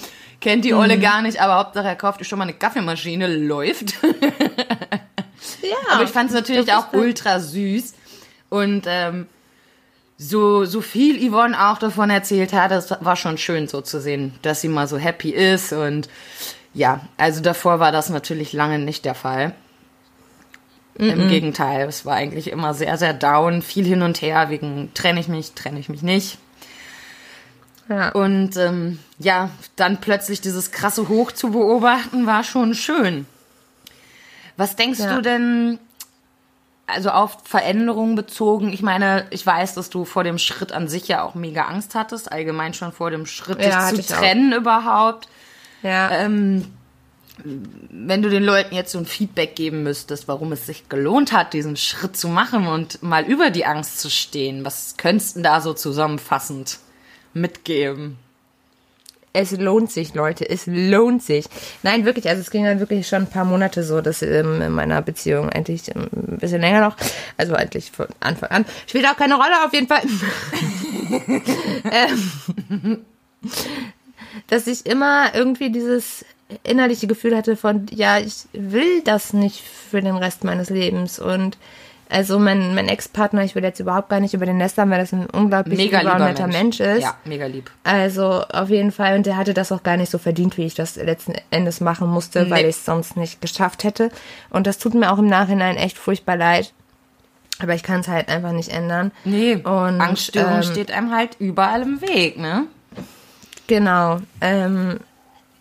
Kennt 0.42 0.66
die 0.66 0.74
Olle 0.74 1.00
gar 1.00 1.22
nicht, 1.22 1.40
aber 1.40 1.56
Hauptsache 1.56 1.88
er 1.88 1.96
kauft 1.96 2.26
schon 2.26 2.38
mal 2.38 2.44
eine 2.44 2.54
Kaffeemaschine, 2.54 3.28
läuft. 3.28 3.94
Ja, 5.62 5.76
Aber 5.92 6.04
ich 6.04 6.10
fand 6.10 6.30
es 6.30 6.36
natürlich 6.36 6.72
auch 6.74 6.94
ultra 6.94 7.40
süß. 7.40 7.94
Und 8.50 8.84
ähm, 8.88 9.28
so, 10.30 10.65
so 10.65 10.82
viel 10.82 11.30
Yvonne 11.30 11.60
auch 11.70 11.77
davon 11.77 12.10
erzählt 12.10 12.53
hat, 12.53 12.72
das 12.72 12.92
war 13.01 13.15
schon 13.15 13.38
schön 13.38 13.68
so 13.68 13.82
zu 13.82 14.00
sehen, 14.00 14.34
dass 14.42 14.62
sie 14.62 14.68
mal 14.70 14.88
so 14.88 14.98
happy 14.98 15.32
ist. 15.32 15.74
Und 15.74 16.08
ja, 16.74 17.01
also 17.18 17.42
davor 17.42 17.80
war 17.80 17.92
das 17.92 18.10
natürlich 18.10 18.53
lange 18.53 18.80
nicht 18.80 19.06
der 19.06 19.15
Fall. 19.15 19.53
Im 20.96 21.27
Gegenteil, 21.27 21.88
es 21.88 22.06
war 22.06 22.13
eigentlich 22.15 22.51
immer 22.51 22.75
sehr, 22.75 23.00
sehr 23.00 23.13
down, 23.15 23.63
viel 23.63 23.84
hin 23.84 24.03
und 24.03 24.22
her, 24.22 24.50
wegen 24.51 24.92
trenne 24.94 25.20
ich 25.20 25.27
mich, 25.27 25.53
trenne 25.53 25.80
ich 25.80 25.89
mich 25.89 26.03
nicht. 26.03 26.38
ja. 27.89 28.10
Und 28.10 28.56
ähm, 28.58 29.00
ja, 29.18 29.50
dann 29.75 30.00
plötzlich 30.00 30.39
dieses 30.39 30.72
krasse 30.72 31.10
Hoch 31.10 31.32
zu 31.32 31.50
beobachten, 31.50 32.27
war 32.27 32.44
schon 32.44 32.75
schön. 32.75 33.25
Was 34.56 34.75
denkst 34.75 35.00
Ja. 35.00 35.15
du 35.15 35.24
denn, 35.24 35.80
also 36.88 37.10
auf 37.12 37.38
Veränderungen 37.44 38.16
bezogen? 38.16 38.72
Ich 38.74 38.82
meine, 38.82 39.25
ich 39.30 39.46
weiß, 39.46 39.75
dass 39.75 39.90
du 39.90 40.06
vor 40.06 40.24
dem 40.24 40.38
Schritt 40.38 40.72
an 40.72 40.88
sich 40.88 41.08
ja 41.08 41.24
auch 41.24 41.36
mega 41.36 41.63
Angst 41.63 41.96
hattest, 41.96 42.32
allgemein 42.32 42.74
schon 42.74 42.92
vor 42.92 43.10
dem 43.12 43.25
Schritt, 43.25 43.62
Ja, 43.63 43.90
dich 43.90 43.96
zu 43.96 44.02
ich 44.02 44.13
auch. 44.13 44.20
trennen 44.20 44.54
überhaupt. 44.54 45.28
ja. 45.82 46.12
Ähm, 46.12 46.66
wenn 47.44 48.22
du 48.22 48.30
den 48.30 48.44
Leuten 48.44 48.75
jetzt 48.75 48.92
so 48.92 49.00
ein 49.00 49.08
Feedback 49.08 49.56
geben 49.56 49.82
müsstest, 49.82 50.28
warum 50.28 50.52
es 50.52 50.68
sich 50.68 50.88
gelohnt 50.88 51.32
hat, 51.34 51.54
diesen 51.54 51.75
Schritt 51.78 52.16
zu 52.16 52.28
machen 52.28 52.68
und 52.68 53.02
mal 53.02 53.24
über 53.25 53.50
die 53.50 53.66
Angst 53.66 54.00
zu 54.00 54.12
stehen, 54.12 54.63
was 54.63 54.98
könntest 54.98 55.38
du 55.38 55.42
da 55.42 55.60
so 55.60 55.74
zusammenfassend 55.74 56.78
mitgeben? 57.34 58.20
Es 59.34 59.52
lohnt 59.52 59.92
sich, 59.92 60.13
Leute, 60.13 60.48
es 60.48 60.68
lohnt 60.68 61.24
sich. 61.24 61.46
Nein, 61.82 62.06
wirklich, 62.06 62.30
also 62.30 62.40
es 62.42 62.52
ging 62.52 62.66
dann 62.66 62.80
wirklich 62.80 63.08
schon 63.08 63.24
ein 63.24 63.30
paar 63.30 63.46
Monate 63.46 63.84
so, 63.84 64.00
dass 64.00 64.22
ähm, 64.22 64.62
in 64.62 64.72
meiner 64.72 65.02
Beziehung 65.02 65.50
eigentlich 65.50 65.90
ähm, 65.96 66.08
ein 66.13 66.38
bisschen 66.38 66.62
länger 66.62 66.82
noch, 66.82 66.96
also 67.36 67.56
eigentlich 67.56 67.92
von 67.92 68.08
Anfang 68.20 68.52
an, 68.52 68.66
spielt 68.88 69.08
auch 69.08 69.18
keine 69.18 69.36
Rolle 69.36 69.66
auf 69.66 69.74
jeden 69.74 69.88
Fall, 69.88 70.04
ähm, 71.92 73.02
dass 74.48 74.68
ich 74.68 74.86
immer 74.86 75.34
irgendwie 75.34 75.72
dieses 75.72 76.24
innerliche 76.63 77.08
Gefühl 77.08 77.36
hatte 77.36 77.56
von, 77.58 77.88
ja, 77.92 78.20
ich 78.20 78.46
will 78.54 79.02
das 79.02 79.34
nicht 79.34 79.62
für 79.62 80.02
den 80.02 80.16
Rest 80.16 80.44
meines 80.44 80.70
Lebens. 80.70 81.20
Und 81.20 81.58
also 82.13 82.39
mein, 82.39 82.75
mein 82.75 82.88
Ex-Partner, 82.88 83.43
ich 83.43 83.55
will 83.55 83.63
jetzt 83.63 83.79
überhaupt 83.79 84.08
gar 84.10 84.20
nicht 84.20 84.34
über 84.34 84.46
den 84.46 84.60
lästern, 84.60 84.89
weil 84.91 85.00
das 85.00 85.12
ein 85.13 85.25
unglaublich 85.25 85.77
Mega 85.77 86.03
netter 86.03 86.48
Mensch. 86.48 86.79
Mensch 86.79 86.79
ist. 86.79 87.01
Ja, 87.03 87.17
mega 87.25 87.46
lieb. 87.48 87.72
Also 87.84 88.43
auf 88.43 88.70
jeden 88.70 88.91
Fall. 88.91 89.15
Und 89.17 89.25
der 89.25 89.36
hatte 89.36 89.53
das 89.53 89.72
auch 89.72 89.84
gar 89.84 89.98
nicht 89.98 90.12
so 90.12 90.17
verdient, 90.20 90.58
wie 90.58 90.65
ich 90.65 90.75
das 90.75 90.96
letzten 90.96 91.34
Endes 91.50 91.82
machen 91.82 92.08
musste, 92.08 92.43
Nee. 92.43 92.50
weil 92.51 92.62
ich 92.65 92.75
es 92.77 92.86
sonst 92.86 93.17
nicht 93.17 93.41
geschafft 93.41 93.84
hätte. 93.84 94.10
Und 94.51 94.67
das 94.67 94.77
tut 94.77 94.93
mir 94.93 95.12
auch 95.12 95.17
im 95.17 95.27
Nachhinein 95.27 95.75
echt 95.75 95.98
furchtbar 95.98 96.38
leid. 96.38 96.72
Aber 97.60 97.74
ich 97.74 97.84
kann 97.84 98.01
es 98.01 98.08
halt 98.08 98.29
einfach 98.29 98.51
nicht 98.51 98.70
ändern. 98.70 99.12
Nee, 99.25 99.55
Und, 99.55 99.65
Angststörung 100.01 100.58
ähm, 100.58 100.63
steht 100.63 100.91
einem 100.91 101.12
halt 101.15 101.36
überall 101.39 101.82
im 101.82 102.01
Weg, 102.01 102.38
ne? 102.38 102.65
Genau. 103.67 104.20
Ähm, 104.41 105.00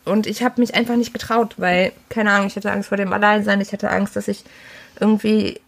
und 0.05 0.27
ich 0.27 0.43
habe 0.43 0.61
mich 0.61 0.75
einfach 0.75 0.97
nicht 0.97 1.13
getraut, 1.15 1.55
weil, 1.57 1.93
keine 2.11 2.33
Ahnung, 2.33 2.49
ich 2.49 2.57
hatte 2.57 2.73
Angst 2.73 2.89
vor 2.91 2.99
dem 2.99 3.13
Alleinsein. 3.13 3.61
Ich 3.63 3.73
hatte 3.73 3.89
Angst, 3.91 4.17
dass 4.17 4.29
ich 4.29 4.45
irgendwie, 5.01 5.61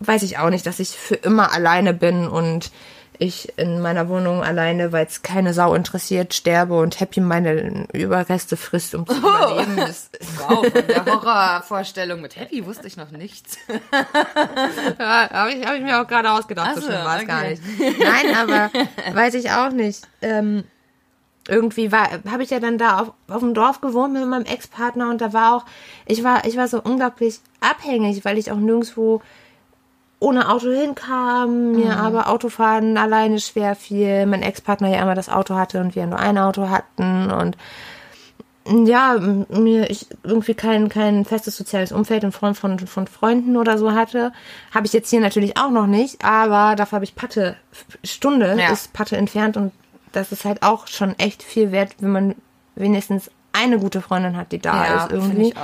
weiß 0.00 0.22
ich 0.22 0.38
auch 0.38 0.50
nicht, 0.50 0.66
dass 0.66 0.80
ich 0.80 0.90
für 0.90 1.14
immer 1.14 1.52
alleine 1.52 1.94
bin 1.94 2.26
und 2.26 2.70
ich 3.18 3.52
in 3.56 3.80
meiner 3.80 4.08
Wohnung 4.08 4.42
alleine, 4.42 4.92
weil 4.92 5.06
es 5.06 5.22
keine 5.22 5.54
Sau 5.54 5.74
interessiert, 5.74 6.34
sterbe 6.34 6.78
und 6.78 6.98
Happy 6.98 7.20
meine 7.20 7.86
Überreste 7.92 8.56
frisst, 8.56 8.94
um 8.94 9.06
zu 9.06 9.16
überleben. 9.16 9.76
Das, 9.76 10.10
Wow, 10.38 10.66
von 10.66 10.86
der 10.86 11.04
Horrorvorstellung 11.04 12.20
mit 12.20 12.36
Happy 12.36 12.66
wusste 12.66 12.86
ich 12.86 12.96
noch 12.96 13.10
nichts. 13.10 13.56
ja, 14.98 15.30
habe 15.30 15.52
ich, 15.52 15.64
hab 15.64 15.74
ich 15.76 15.82
mir 15.82 16.00
auch 16.00 16.06
gerade 16.06 16.30
ausgedacht, 16.32 16.70
Ach 16.70 16.74
so 16.74 16.80
so, 16.80 16.86
schlimm 16.88 17.04
war 17.04 17.20
es 17.20 17.26
gar 17.26 17.42
nicht. 17.44 17.62
Nein, 17.78 18.36
aber 18.36 18.70
weiß 19.14 19.34
ich 19.34 19.50
auch 19.50 19.70
nicht. 19.70 20.06
Ähm, 20.20 20.64
irgendwie 21.46 21.92
war, 21.92 22.08
habe 22.30 22.42
ich 22.42 22.50
ja 22.50 22.58
dann 22.58 22.78
da 22.78 23.00
auf, 23.00 23.12
auf 23.28 23.40
dem 23.40 23.54
Dorf 23.54 23.80
gewohnt 23.80 24.14
mit 24.14 24.26
meinem 24.26 24.46
Ex-Partner 24.46 25.10
und 25.10 25.20
da 25.20 25.32
war 25.32 25.56
auch, 25.56 25.64
ich 26.06 26.24
war, 26.24 26.46
ich 26.46 26.56
war 26.56 26.68
so 26.68 26.80
unglaublich 26.82 27.40
abhängig, 27.60 28.24
weil 28.24 28.38
ich 28.38 28.50
auch 28.50 28.56
nirgendwo 28.56 29.20
ohne 30.24 30.48
Auto 30.50 30.70
hinkam, 30.70 31.72
mir 31.72 31.96
aber 31.96 32.28
Autofahren 32.28 32.96
alleine 32.96 33.38
schwer 33.40 33.76
fiel, 33.76 34.26
mein 34.26 34.42
Ex-Partner 34.42 34.88
ja 34.88 35.02
immer 35.02 35.14
das 35.14 35.28
Auto 35.28 35.54
hatte 35.54 35.80
und 35.80 35.94
wir 35.94 36.06
nur 36.06 36.18
ein 36.18 36.38
Auto 36.38 36.68
hatten 36.68 37.30
und 37.30 37.56
ja, 38.66 39.18
mir 39.18 39.90
ich 39.90 40.06
irgendwie 40.22 40.54
kein, 40.54 40.88
kein 40.88 41.26
festes 41.26 41.54
soziales 41.54 41.92
Umfeld 41.92 42.24
in 42.24 42.32
Form 42.32 42.54
von, 42.54 42.78
von 42.78 43.06
Freunden 43.06 43.58
oder 43.58 43.76
so 43.76 43.92
hatte. 43.92 44.32
Habe 44.74 44.86
ich 44.86 44.94
jetzt 44.94 45.10
hier 45.10 45.20
natürlich 45.20 45.58
auch 45.58 45.70
noch 45.70 45.86
nicht, 45.86 46.24
aber 46.24 46.74
dafür 46.74 46.96
habe 46.96 47.04
ich 47.04 47.14
Patte. 47.14 47.56
Stunde 48.02 48.56
Ja. 48.58 48.70
ist 48.70 48.94
Patte 48.94 49.18
entfernt 49.18 49.58
und 49.58 49.72
das 50.12 50.32
ist 50.32 50.46
halt 50.46 50.62
auch 50.62 50.86
schon 50.86 51.18
echt 51.18 51.42
viel 51.42 51.72
wert, 51.72 51.96
wenn 51.98 52.12
man 52.12 52.34
wenigstens 52.74 53.30
eine 53.52 53.78
gute 53.78 54.00
Freundin 54.00 54.36
hat, 54.36 54.52
die 54.52 54.60
da 54.60 55.04
ist 55.04 55.10
finde 55.10 55.26
irgendwie. 55.26 55.54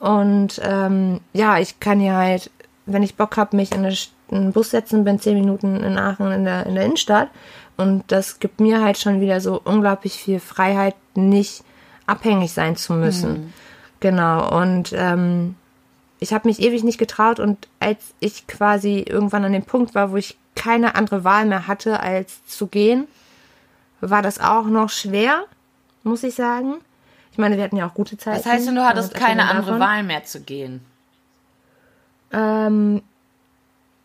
Und 0.00 0.60
ähm, 0.62 1.20
ja, 1.32 1.58
ich 1.58 1.80
kann 1.80 2.00
hier 2.00 2.14
halt, 2.14 2.50
wenn 2.86 3.02
ich 3.02 3.16
Bock 3.16 3.36
habe, 3.36 3.56
mich 3.56 3.72
in 3.72 3.84
eine 3.84 3.94
in 4.28 4.38
einen 4.38 4.52
Bus 4.52 4.70
setzen, 4.70 5.04
bin 5.04 5.20
zehn 5.20 5.38
Minuten 5.38 5.76
in 5.82 5.98
Aachen 5.98 6.32
in 6.32 6.44
der, 6.44 6.64
in 6.66 6.74
der 6.74 6.84
Innenstadt. 6.84 7.28
Und 7.76 8.04
das 8.08 8.38
gibt 8.40 8.58
mir 8.58 8.82
halt 8.82 8.96
schon 8.98 9.20
wieder 9.20 9.40
so 9.40 9.60
unglaublich 9.62 10.14
viel 10.14 10.40
Freiheit, 10.40 10.94
nicht 11.14 11.62
abhängig 12.06 12.52
sein 12.52 12.74
zu 12.76 12.94
müssen. 12.94 13.52
Genau. 14.00 14.60
Und 14.60 14.92
ähm, 14.96 15.56
ich 16.20 16.32
habe 16.32 16.48
mich 16.48 16.60
ewig 16.60 16.84
nicht 16.84 16.98
getraut 16.98 17.38
und 17.38 17.68
als 17.80 18.14
ich 18.20 18.46
quasi 18.46 19.04
irgendwann 19.06 19.44
an 19.44 19.52
dem 19.52 19.64
Punkt 19.64 19.94
war, 19.94 20.10
wo 20.10 20.16
ich 20.16 20.36
keine 20.56 20.94
andere 20.94 21.22
Wahl 21.24 21.44
mehr 21.44 21.66
hatte, 21.66 22.00
als 22.00 22.46
zu 22.46 22.66
gehen, 22.66 23.06
war 24.00 24.22
das 24.22 24.38
auch 24.40 24.64
noch 24.66 24.88
schwer, 24.88 25.44
muss 26.02 26.22
ich 26.22 26.34
sagen. 26.34 26.76
Ich 27.32 27.38
meine, 27.38 27.56
wir 27.56 27.64
hatten 27.64 27.76
ja 27.76 27.86
auch 27.88 27.94
gute 27.94 28.16
Zeiten. 28.16 28.38
Das 28.42 28.46
heißt, 28.46 28.68
du 28.68 28.84
hattest 28.84 29.14
keine 29.14 29.48
andere 29.48 29.66
davon- 29.66 29.80
Wahl 29.80 30.02
mehr 30.02 30.24
zu 30.24 30.40
gehen. 30.40 30.80
Ähm, 32.34 33.02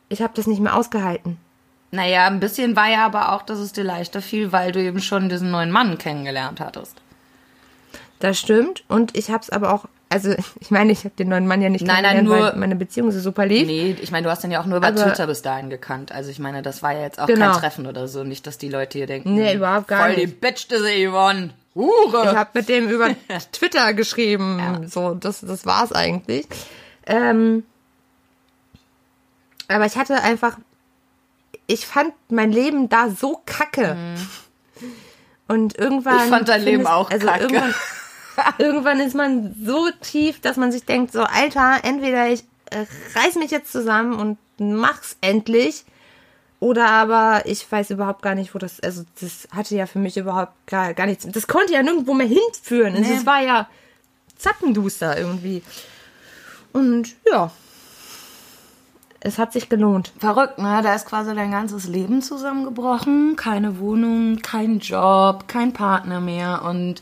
ich 0.10 0.22
habe 0.22 0.34
das 0.36 0.48
nicht 0.48 0.60
mehr 0.62 0.76
ausgehalten. 0.76 1.38
Naja, 1.92 2.28
ein 2.28 2.40
bisschen 2.40 2.76
war 2.76 2.88
ja 2.88 3.06
aber 3.06 3.34
auch, 3.34 3.42
dass 3.42 3.58
es 3.60 3.72
dir 3.74 3.84
leichter 3.84 4.22
fiel, 4.22 4.52
weil 4.52 4.72
du 4.72 4.80
eben 4.82 5.00
schon 5.02 5.28
diesen 5.30 5.50
neuen 5.52 5.72
Mann 5.72 5.98
kennengelernt 5.98 6.60
hattest. 6.60 7.02
Das 8.20 8.38
stimmt. 8.38 8.84
Und 8.88 9.18
ich 9.18 9.32
habe 9.32 9.42
es 9.42 9.50
aber 9.50 9.74
auch, 9.74 9.86
also 10.10 10.36
ich 10.60 10.70
meine, 10.72 10.92
ich 10.92 11.00
habe 11.06 11.16
den 11.18 11.30
neuen 11.30 11.48
Mann 11.48 11.62
ja 11.62 11.70
nicht 11.70 11.86
Nein, 11.86 12.04
nein, 12.04 12.18
kennengelernt, 12.18 12.44
nur- 12.46 12.54
weil 12.54 12.60
meine 12.60 12.76
Beziehung 12.76 13.12
so 13.12 13.20
super 13.20 13.46
lief. 13.46 13.66
Nee, 13.66 13.96
ich 14.02 14.12
meine, 14.12 14.26
du 14.26 14.30
hast 14.30 14.44
den 14.44 14.52
ja 14.52 14.62
auch 14.62 14.66
nur 14.66 14.78
über 14.78 14.88
Aber- 14.88 15.04
Twitter 15.04 15.26
bis 15.26 15.42
dahin 15.42 15.70
gekannt. 15.72 16.12
Also 16.12 16.30
ich 16.30 16.38
meine, 16.40 16.62
das 16.62 16.84
war 16.84 16.94
ja 16.94 17.02
jetzt 17.02 17.20
auch 17.20 17.26
Genau. 17.28 17.52
kein 17.54 17.60
Treffen 17.62 17.88
oder 17.88 18.08
so. 18.08 18.24
Nicht, 18.24 18.46
dass 18.46 18.58
die 18.60 18.70
Leute 18.70 18.98
hier 19.00 19.08
denken, 19.08 19.34
Nee, 19.36 19.56
überhaupt 19.56 19.88
gar 19.88 20.06
voll 20.06 20.16
die 20.16 20.26
nicht. 20.28 20.42
Bitch, 20.42 20.68
diese 20.70 20.90
Yvonne. 21.10 21.52
Hure. 21.76 22.24
Ich 22.32 22.36
habe 22.36 22.50
mit 22.56 22.68
dem 22.70 22.88
über 22.90 23.10
Twitter 23.52 23.94
geschrieben. 23.94 24.86
So, 24.90 25.14
das, 25.16 25.42
das 25.42 25.66
war's 25.66 25.92
eigentlich. 25.94 26.46
Ähm, 27.08 27.64
aber 29.70 29.86
ich 29.86 29.96
hatte 29.96 30.22
einfach, 30.22 30.58
ich 31.68 31.86
fand 31.86 32.14
mein 32.30 32.52
Leben 32.52 32.90
da 32.90 33.10
so 33.10 33.42
kacke. 33.46 33.96
Und 35.48 35.78
irgendwann. 35.78 36.18
Mhm. 36.18 36.24
Ich 36.24 36.30
fand 36.30 36.50
dein 36.50 36.64
Leben 36.64 36.88
auch 36.88 37.10
kacke. 37.10 37.44
Irgendwann, 37.44 37.74
irgendwann 38.58 39.00
ist 39.00 39.16
man 39.16 39.56
so 39.64 39.90
tief, 40.02 40.42
dass 40.42 40.58
man 40.58 40.72
sich 40.72 40.86
denkt, 40.86 41.12
so, 41.14 41.22
Alter, 41.22 41.80
entweder 41.84 42.30
ich 42.30 42.44
äh, 42.72 42.86
reiß 43.16 43.36
mich 43.36 43.52
jetzt 43.52 43.72
zusammen 43.72 44.14
und 44.14 44.38
mach's 44.60 45.18
endlich. 45.22 45.86
Oder 46.60 46.90
aber 46.90 47.44
ich 47.46 47.72
weiß 47.72 47.92
überhaupt 47.92 48.22
gar 48.22 48.36
nicht, 48.36 48.54
wo 48.54 48.60
das, 48.60 48.82
also 48.82 49.04
das 49.22 49.48
hatte 49.56 49.76
ja 49.76 49.86
für 49.86 50.00
mich 50.00 50.18
überhaupt 50.18 50.52
gar, 50.68 50.94
gar 50.94 51.06
nichts, 51.06 51.26
das 51.30 51.48
konnte 51.48 51.74
ja 51.74 51.82
nirgendwo 51.82 52.14
mehr 52.14 52.28
hinführen. 52.28 52.96
Also 52.96 53.10
Nee. 53.10 53.18
Es 53.18 53.26
war 53.26 53.42
ja 53.42 53.70
zappenduster 54.38 55.18
irgendwie. 55.18 55.64
Und 56.74 57.16
ja, 57.32 57.52
es 59.22 59.38
hat 59.38 59.54
sich 59.54 59.70
gelohnt. 59.70 60.14
Verrückt, 60.18 60.60
ne? 60.60 60.82
Da 60.82 60.96
ist 60.96 61.06
quasi 61.06 61.36
dein 61.36 61.52
ganzes 61.52 61.88
Leben 61.88 62.22
zusammengebrochen. 62.22 63.36
Keine 63.36 63.80
Wohnung, 63.80 64.38
kein 64.42 64.80
Job, 64.80 65.48
kein 65.48 65.74
Partner 65.74 66.22
mehr. 66.22 66.64
Und 66.64 67.02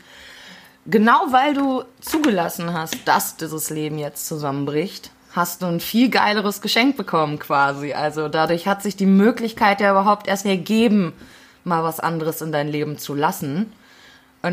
genau 0.86 1.26
weil 1.30 1.54
du 1.54 1.84
zugelassen 2.00 2.72
hast, 2.72 2.96
dass 3.06 3.36
dieses 3.36 3.70
Leben 3.70 3.98
jetzt 3.98 4.26
zusammenbricht, 4.26 5.10
hast 5.32 5.62
du 5.62 5.66
ein 5.66 5.80
viel 5.80 6.08
geileres 6.10 6.60
Geschenk 6.60 6.96
bekommen 6.96 7.38
quasi. 7.38 7.92
Also 7.92 8.28
dadurch 8.28 8.66
hat 8.66 8.82
sich 8.82 8.96
die 8.96 9.06
Möglichkeit 9.06 9.80
ja 9.80 9.92
überhaupt 9.92 10.26
erst 10.26 10.46
ergeben, 10.46 11.12
mal 11.62 11.84
was 11.84 12.00
anderes 12.00 12.40
in 12.40 12.50
dein 12.50 12.68
Leben 12.68 12.98
zu 12.98 13.14
lassen. 13.14 13.72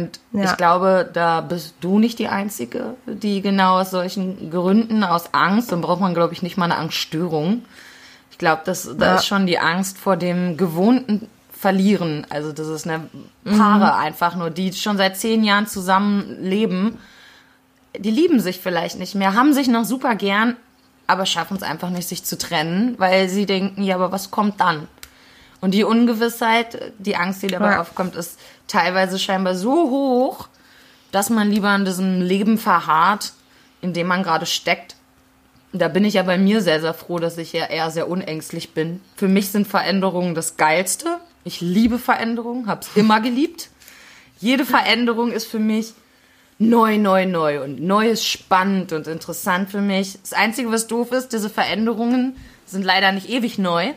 Und 0.02 0.20
Ja. 0.34 0.52
ich 0.52 0.58
glaube, 0.58 1.10
da 1.12 1.42
bist 1.42 1.76
du 1.82 2.00
nicht 2.00 2.20
die 2.20 2.28
Einzige, 2.28 2.96
die 3.06 3.42
genau 3.42 3.80
aus 3.80 3.92
solchen 3.92 4.52
Gründen, 4.52 5.04
aus 5.04 5.34
Angst, 5.34 5.72
dann 5.72 5.82
braucht 5.82 6.02
man, 6.02 6.14
glaube 6.14 6.34
ich, 6.34 6.42
nicht 6.44 6.58
mal 6.58 6.66
eine 6.66 6.78
Angststörung. 6.78 7.64
Ich 8.32 8.38
glaube, 8.38 8.62
das, 8.66 8.90
da 8.98 9.06
Ja. 9.06 9.16
ist 9.16 9.26
schon 9.26 9.46
die 9.46 9.60
Angst 9.60 9.98
vor 9.98 10.18
dem 10.18 10.58
gewohnten 10.58 11.28
Verlieren. 11.58 12.28
Also 12.30 12.52
das 12.52 12.68
ist 12.68 12.86
eine 12.86 13.08
Paare 13.46 13.96
einfach 13.96 14.36
nur, 14.36 14.50
die 14.50 14.74
schon 14.74 14.98
seit 14.98 15.18
zehn 15.18 15.44
Jahren 15.44 15.68
zusammen 15.68 16.38
leben. 16.42 17.00
Die 17.98 18.12
lieben 18.12 18.40
sich 18.42 18.60
vielleicht 18.60 19.00
nicht 19.00 19.16
mehr, 19.16 19.34
haben 19.34 19.54
sich 19.54 19.68
noch 19.70 19.86
super 19.86 20.16
gern, 20.16 20.58
aber 21.08 21.26
schaffen 21.26 21.56
es 21.56 21.64
einfach 21.64 21.90
nicht, 21.90 22.08
sich 22.10 22.24
zu 22.26 22.38
trennen, 22.38 22.96
weil 22.98 23.30
sie 23.30 23.46
denken, 23.46 23.84
ja, 23.84 23.96
aber 23.96 24.12
was 24.12 24.32
kommt 24.32 24.60
dann? 24.60 24.88
Und 25.62 25.72
die 25.74 25.86
Ungewissheit, 25.86 26.92
die 27.00 27.16
Angst, 27.16 27.42
die 27.42 27.48
dabei 27.48 27.72
Ja. 27.72 27.82
aufkommt, 27.82 28.16
ist 28.16 28.38
teilweise 28.68 29.20
scheinbar 29.20 29.56
so 29.56 29.90
hoch, 29.90 30.48
dass 31.12 31.30
man 31.30 31.50
lieber 31.50 31.74
in 31.76 31.86
diesem 31.86 32.22
Leben 32.22 32.58
verharrt, 32.58 33.34
in 33.82 33.94
dem 33.94 34.08
man 34.08 34.24
gerade 34.24 34.46
steckt. 34.46 34.96
Da 35.72 35.88
bin 35.88 36.06
ich 36.06 36.16
ja 36.16 36.24
bei 36.24 36.38
mir 36.38 36.62
sehr, 36.62 36.80
sehr 36.80 36.94
froh, 36.94 37.20
dass 37.20 37.38
ich 37.38 37.54
ja 37.54 37.66
eher 37.66 37.92
sehr 37.92 38.10
unängstlich 38.10 38.74
bin. 38.74 39.02
Für 39.16 39.28
mich 39.28 39.52
sind 39.52 39.68
Veränderungen 39.68 40.36
das 40.36 40.58
Geilste. 40.58 41.20
Ich 41.44 41.62
liebe 41.62 42.00
Veränderungen, 42.00 42.68
hab's 42.68 42.90
immer 42.96 43.20
geliebt. 43.20 43.70
Jede 44.40 44.66
Veränderung 44.66 45.32
ist 45.32 45.46
für 45.46 45.60
mich 45.60 45.94
neu, 46.60 46.98
neu, 46.98 47.26
neu. 47.26 47.64
Und 47.64 47.82
neu 47.82 48.10
ist 48.10 48.26
spannend 48.26 48.94
und 48.94 49.08
interessant 49.08 49.70
für 49.70 49.82
mich. 49.82 50.18
Das 50.22 50.34
Einzige, 50.34 50.72
was 50.72 50.88
doof 50.88 51.12
ist, 51.12 51.34
diese 51.34 51.50
Veränderungen 51.50 52.38
sind 52.66 52.84
leider 52.84 53.12
nicht 53.12 53.30
ewig 53.30 53.58
neu. 53.58 53.94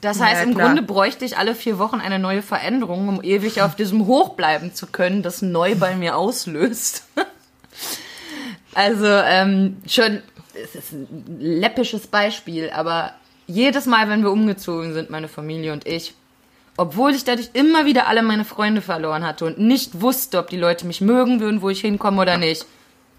Das 0.00 0.18
Ja, 0.18 0.26
heißt, 0.26 0.44
im 0.44 0.54
klar. 0.54 0.66
Grunde 0.68 0.82
bräuchte 0.82 1.24
ich 1.24 1.36
alle 1.36 1.54
vier 1.54 1.78
Wochen 1.78 2.00
eine 2.00 2.18
neue 2.18 2.42
Veränderung, 2.42 3.08
um 3.08 3.22
ewig 3.22 3.62
auf 3.62 3.74
diesem 3.76 4.06
Hoch 4.06 4.30
bleiben 4.30 4.74
zu 4.74 4.86
können, 4.86 5.22
das 5.22 5.42
neu 5.42 5.74
bei 5.74 5.94
mir 5.94 6.16
auslöst. 6.16 7.04
also 8.74 9.06
ähm, 9.06 9.76
schon, 9.86 10.22
es 10.54 10.74
ist 10.74 10.92
ein 10.92 11.36
läppisches 11.38 12.06
Beispiel, 12.06 12.70
aber 12.70 13.12
jedes 13.46 13.86
Mal, 13.86 14.08
wenn 14.08 14.22
wir 14.22 14.30
umgezogen 14.30 14.94
sind, 14.94 15.10
meine 15.10 15.28
Familie 15.28 15.72
und 15.72 15.86
ich, 15.86 16.14
obwohl 16.76 17.14
ich 17.14 17.24
dadurch 17.24 17.50
immer 17.52 17.84
wieder 17.84 18.06
alle 18.06 18.22
meine 18.22 18.44
Freunde 18.44 18.80
verloren 18.80 19.24
hatte 19.26 19.44
und 19.44 19.58
nicht 19.58 20.00
wusste, 20.00 20.38
ob 20.38 20.48
die 20.48 20.56
Leute 20.56 20.86
mich 20.86 21.00
mögen 21.00 21.40
würden, 21.40 21.60
wo 21.60 21.68
ich 21.68 21.80
hinkomme 21.80 22.22
oder 22.22 22.38
nicht, 22.38 22.64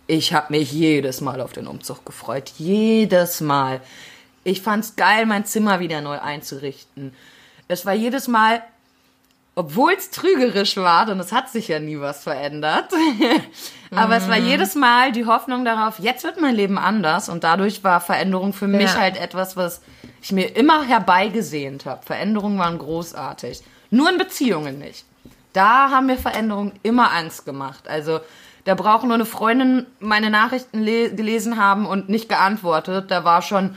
ich 0.08 0.34
habe 0.34 0.48
mich 0.54 0.72
jedes 0.72 1.22
Mal 1.22 1.42
auf 1.42 1.54
den 1.54 1.68
Umzug 1.68 2.06
gefreut. 2.06 2.52
Jedes 2.58 3.40
Mal. 3.40 3.82
Ich 4.44 4.62
fand's 4.62 4.96
geil, 4.96 5.26
mein 5.26 5.46
Zimmer 5.46 5.80
wieder 5.80 6.02
neu 6.02 6.20
einzurichten. 6.20 7.14
Es 7.68 7.86
war 7.86 7.94
jedes 7.94 8.28
Mal, 8.28 8.64
obwohl 9.56 9.94
es 9.94 10.10
trügerisch 10.10 10.78
war, 10.78 11.06
denn 11.06 11.20
es 11.20 11.32
hat 11.32 11.50
sich 11.50 11.68
ja 11.68 11.80
nie 11.80 12.00
was 12.00 12.24
verändert. 12.24 12.86
Aber 13.92 14.16
es 14.16 14.28
war 14.30 14.40
Mhm. 14.40 14.46
jedes 14.48 14.76
Mal 14.76 15.12
die 15.12 15.26
Hoffnung 15.26 15.66
darauf, 15.66 16.00
jetzt 16.00 16.24
wird 16.24 16.40
mein 16.40 16.56
Leben 16.56 16.78
anders. 16.78 17.30
Und 17.30 17.44
dadurch 17.44 17.84
war 17.84 18.00
Veränderung 18.02 18.54
für 18.54 18.68
mich 18.68 18.94
Ja. 18.94 19.00
halt 19.00 19.18
etwas, 19.18 19.58
was 19.58 19.82
ich 20.22 20.32
mir 20.32 20.56
immer 20.56 20.84
herbeigesehnt 20.84 21.86
habe. 21.86 22.04
Veränderungen 22.06 22.58
waren 22.58 22.78
großartig. 22.78 23.62
Nur 23.90 24.10
in 24.10 24.18
Beziehungen 24.18 24.80
nicht. 24.80 25.06
Da 25.54 25.90
haben 25.92 26.06
mir 26.06 26.18
Veränderungen 26.18 26.72
immer 26.82 27.12
Angst 27.12 27.46
gemacht. 27.46 27.88
Also 27.88 28.22
da 28.64 28.74
braucht 28.76 29.04
nur 29.04 29.16
eine 29.16 29.26
Freundin 29.26 29.86
meine 30.00 30.30
Nachrichten 30.30 30.80
le 30.82 31.14
gelesen 31.14 31.58
haben 31.62 31.86
und 31.86 32.08
nicht 32.08 32.30
geantwortet. 32.30 33.12
Da 33.12 33.24
war 33.26 33.42
schon, 33.42 33.76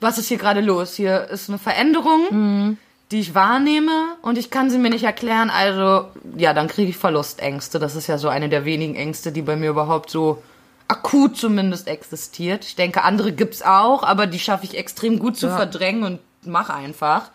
was 0.00 0.18
ist 0.18 0.28
hier 0.28 0.38
gerade 0.38 0.60
los? 0.60 0.94
Hier 0.94 1.28
ist 1.30 1.48
eine 1.48 1.58
Veränderung, 1.58 2.76
die 3.10 3.20
ich 3.20 3.34
wahrnehme 3.34 3.90
und 4.22 4.36
ich 4.38 4.50
kann 4.50 4.68
sie 4.70 4.78
mir 4.78 4.90
nicht 4.90 5.04
erklären. 5.04 5.50
Also 5.50 6.08
ja, 6.36 6.52
dann 6.54 6.68
kriege 6.68 6.90
ich 6.90 6.96
Verlustängste. 6.96 7.78
Das 7.78 7.94
ist 7.96 8.06
ja 8.06 8.18
so 8.18 8.28
eine 8.28 8.48
der 8.48 8.64
wenigen 8.64 8.94
Ängste, 8.94 9.32
die 9.32 9.42
bei 9.42 9.56
mir 9.56 9.70
überhaupt 9.70 10.10
so 10.10 10.42
akut 10.88 11.36
zumindest 11.36 11.88
existiert. 11.88 12.64
Ich 12.64 12.76
denke, 12.76 13.02
andere 13.02 13.32
gibt's 13.32 13.62
auch, 13.62 14.02
aber 14.02 14.26
die 14.26 14.38
schaffe 14.38 14.64
ich 14.64 14.76
extrem 14.76 15.18
gut 15.18 15.36
zu 15.36 15.46
Ja. 15.46 15.56
verdrängen 15.56 16.04
und 16.04 16.20
mach 16.44 16.68
einfach. 16.70 17.30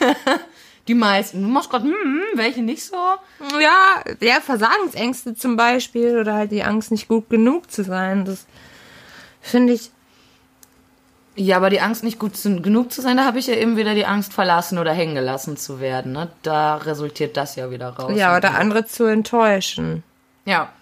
die 0.88 0.94
meisten. 0.94 1.42
Du 1.42 1.48
machst 1.48 1.70
gerade, 1.70 1.84
hm, 1.84 1.92
hm, 1.92 2.22
welche 2.34 2.62
nicht 2.62 2.84
so? 2.84 2.96
Ja, 3.60 4.02
ja, 4.20 4.40
Versagensängste 4.40 5.34
zum 5.34 5.56
Beispiel 5.56 6.18
oder 6.18 6.34
halt 6.34 6.50
die 6.52 6.62
Angst, 6.64 6.90
nicht 6.90 7.08
gut 7.08 7.28
genug 7.30 7.70
zu 7.70 7.84
sein. 7.84 8.24
Das 8.24 8.46
finde 9.40 9.74
ich, 9.74 9.90
Ja, 11.40 11.56
aber 11.56 11.70
die 11.70 11.80
Angst, 11.80 12.02
nicht 12.02 12.18
gut 12.18 12.36
zu, 12.36 12.60
genug 12.60 12.92
zu 12.92 13.00
sein, 13.00 13.16
da 13.16 13.24
habe 13.24 13.38
ich 13.38 13.46
ja 13.46 13.54
eben 13.54 13.76
wieder 13.76 13.94
die 13.94 14.06
Angst, 14.06 14.32
verlassen 14.32 14.76
oder 14.76 14.92
hängen 14.92 15.14
gelassen 15.14 15.56
zu 15.56 15.78
werden. 15.78 16.12
Ne? 16.12 16.28
Da 16.42 16.78
resultiert 16.78 17.36
das 17.36 17.54
ja 17.54 17.70
wieder 17.70 17.90
raus. 17.90 18.12
ja, 18.16 18.36
oder 18.36 18.58
andere 18.58 18.86
zu 18.86 19.04
enttäuschen. 19.04 20.02
Ja, 20.44 20.72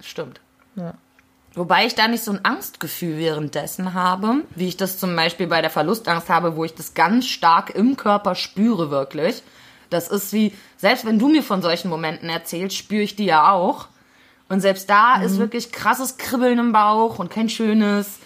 stimmt. 0.00 0.40
Ja. 0.74 0.94
Wobei 1.54 1.86
ich 1.86 1.94
da 1.94 2.08
nicht 2.08 2.24
so 2.24 2.32
ein 2.32 2.44
Angstgefühl 2.44 3.16
währenddessen 3.16 3.94
habe, 3.94 4.42
wie 4.56 4.66
ich 4.66 4.76
das 4.76 4.98
zum 4.98 5.14
Beispiel 5.14 5.46
bei 5.46 5.60
der 5.60 5.70
Verlustangst 5.70 6.28
habe, 6.28 6.56
wo 6.56 6.64
ich 6.64 6.74
das 6.74 6.94
ganz 6.94 7.26
stark 7.26 7.70
im 7.70 7.96
Körper 7.96 8.34
spüre, 8.34 8.90
wirklich. 8.90 9.44
Das 9.88 10.08
ist 10.08 10.32
wie, 10.32 10.52
selbst 10.76 11.06
wenn 11.06 11.20
du 11.20 11.28
mir 11.28 11.44
von 11.44 11.62
solchen 11.62 11.88
Momenten 11.88 12.28
erzählst, 12.28 12.76
spüre 12.76 13.02
ich 13.02 13.14
die 13.14 13.26
ja 13.26 13.52
auch. 13.52 13.86
Und 14.48 14.60
selbst 14.60 14.90
da 14.90 15.22
ist 15.22 15.38
wirklich 15.38 15.70
krasses 15.70 16.18
Kribbeln 16.18 16.58
im 16.58 16.72
Bauch 16.72 17.20
und 17.20 17.30
kein 17.30 17.48
schönes 17.48 18.18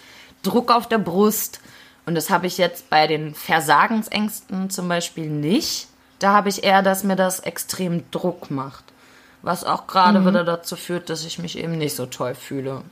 Druck 0.43 0.71
auf 0.71 0.87
der 0.87 0.97
Brust. 0.97 1.61
Und 2.05 2.15
das 2.15 2.29
habe 2.29 2.47
ich 2.47 2.57
jetzt 2.57 2.89
bei 2.89 3.07
den 3.07 3.35
Versagensängsten 3.35 4.69
zum 4.69 4.87
Beispiel 4.87 5.29
nicht. 5.29 5.87
Da 6.19 6.33
habe 6.33 6.49
ich 6.49 6.63
eher, 6.63 6.81
dass 6.81 7.03
mir 7.03 7.15
das 7.15 7.39
extrem 7.39 8.09
Druck 8.11 8.51
macht. 8.51 8.83
Was 9.41 9.63
auch 9.63 9.87
gerade 9.87 10.25
wieder 10.25 10.43
dazu 10.43 10.75
führt, 10.75 11.09
dass 11.09 11.25
ich 11.25 11.39
mich 11.39 11.57
eben 11.57 11.77
nicht 11.77 11.95
so 11.95 12.05
toll 12.05 12.35
fühle. 12.35 12.83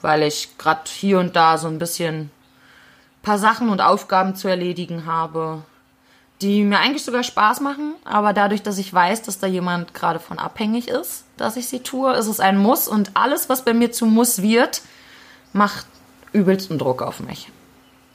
Weil 0.00 0.22
ich 0.22 0.56
gerade 0.58 0.82
hier 0.86 1.18
und 1.18 1.34
da 1.34 1.58
so 1.58 1.66
ein 1.66 1.80
bisschen 1.80 2.30
paar 3.22 3.38
Sachen 3.38 3.68
und 3.68 3.80
Aufgaben 3.80 4.36
zu 4.36 4.48
erledigen 4.48 5.06
habe, 5.06 5.62
die 6.40 6.62
mir 6.62 6.78
eigentlich 6.78 7.04
sogar 7.04 7.24
Spaß 7.24 7.60
machen, 7.60 7.94
aber 8.04 8.32
dadurch, 8.32 8.62
dass 8.62 8.78
ich 8.78 8.94
weiß, 8.94 9.22
dass 9.22 9.40
da 9.40 9.46
jemand 9.46 9.92
gerade 9.92 10.20
von 10.20 10.38
abhängig 10.38 10.88
ist, 10.88 11.24
dass 11.36 11.56
ich 11.56 11.68
sie 11.68 11.80
tue, 11.80 12.14
ist 12.14 12.28
es 12.28 12.38
ein 12.38 12.56
Muss 12.56 12.86
und 12.86 13.10
alles, 13.14 13.48
was 13.48 13.64
bei 13.64 13.74
mir 13.74 13.90
zu 13.90 14.06
Muss 14.06 14.40
wird, 14.40 14.82
macht 15.52 15.86
übelsten 16.32 16.78
Druck 16.78 17.02
auf 17.02 17.20
mich. 17.20 17.50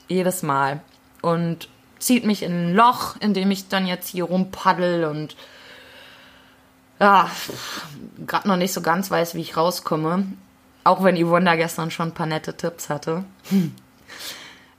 Jedes 0.08 0.44
Mal. 0.44 0.82
Und 1.22 1.70
zieht 2.00 2.26
mich 2.26 2.44
in 2.44 2.52
ein 2.70 2.76
Loch, 2.76 3.16
in 3.20 3.34
dem 3.34 3.50
ich 3.52 3.70
dann 3.70 3.88
jetzt 3.88 4.10
hier 4.10 4.26
rumpaddel 4.26 5.06
und 5.06 5.36
ja, 7.00 7.30
gerade 8.28 8.48
noch 8.48 8.58
nicht 8.58 8.74
so 8.74 8.82
ganz 8.82 9.10
weiß, 9.10 9.36
wie 9.36 9.42
ich 9.42 9.58
rauskomme. 9.58 10.26
Auch 10.84 11.04
wenn 11.04 11.16
Yvonne 11.18 11.46
da 11.46 11.56
gestern 11.56 11.92
schon 11.92 12.10
ein 12.10 12.14
paar 12.14 12.26
nette 12.26 12.56
Tipps 12.56 12.90
hatte. 12.90 13.24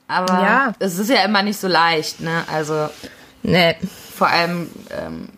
Aber 0.06 0.32
Ja. 0.34 0.72
es 0.78 0.98
ist 0.98 1.08
ja 1.10 1.24
immer 1.24 1.42
nicht 1.42 1.58
so 1.58 1.66
leicht, 1.68 2.20
ne? 2.20 2.44
Also 2.52 2.88
Nee. 3.42 3.76
vor 4.14 4.28
allem, 4.28 4.70
ähm, 4.90 5.28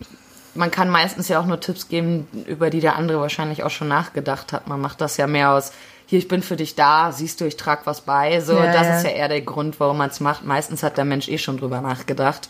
man 0.54 0.70
kann 0.70 0.88
meistens 0.90 1.28
ja 1.28 1.38
auch 1.40 1.46
nur 1.46 1.60
Tipps 1.60 1.88
geben, 1.88 2.26
über 2.46 2.70
die 2.70 2.80
der 2.80 2.96
andere 2.96 3.20
wahrscheinlich 3.20 3.62
auch 3.62 3.70
schon 3.70 3.88
nachgedacht 3.88 4.52
hat. 4.52 4.66
Man 4.68 4.80
macht 4.80 5.00
das 5.00 5.16
ja 5.16 5.26
mehr 5.26 5.52
aus, 5.52 5.72
hier, 6.06 6.20
ich 6.20 6.28
bin 6.28 6.42
für 6.42 6.56
dich 6.56 6.76
da, 6.76 7.10
siehst 7.12 7.40
du, 7.40 7.46
ich 7.46 7.56
trag 7.56 7.84
was 7.84 8.02
bei. 8.02 8.40
So, 8.40 8.56
Ja, 8.56 8.72
das 8.72 8.86
ja. 8.86 8.96
ist 8.96 9.04
ja 9.04 9.10
eher 9.10 9.28
der 9.28 9.42
Grund, 9.42 9.78
warum 9.80 9.98
man 9.98 10.10
es 10.10 10.20
macht. 10.20 10.44
Meistens 10.44 10.82
hat 10.82 10.96
der 10.96 11.04
Mensch 11.04 11.28
eh 11.28 11.38
schon 11.38 11.58
drüber 11.58 11.80
nachgedacht. 11.80 12.48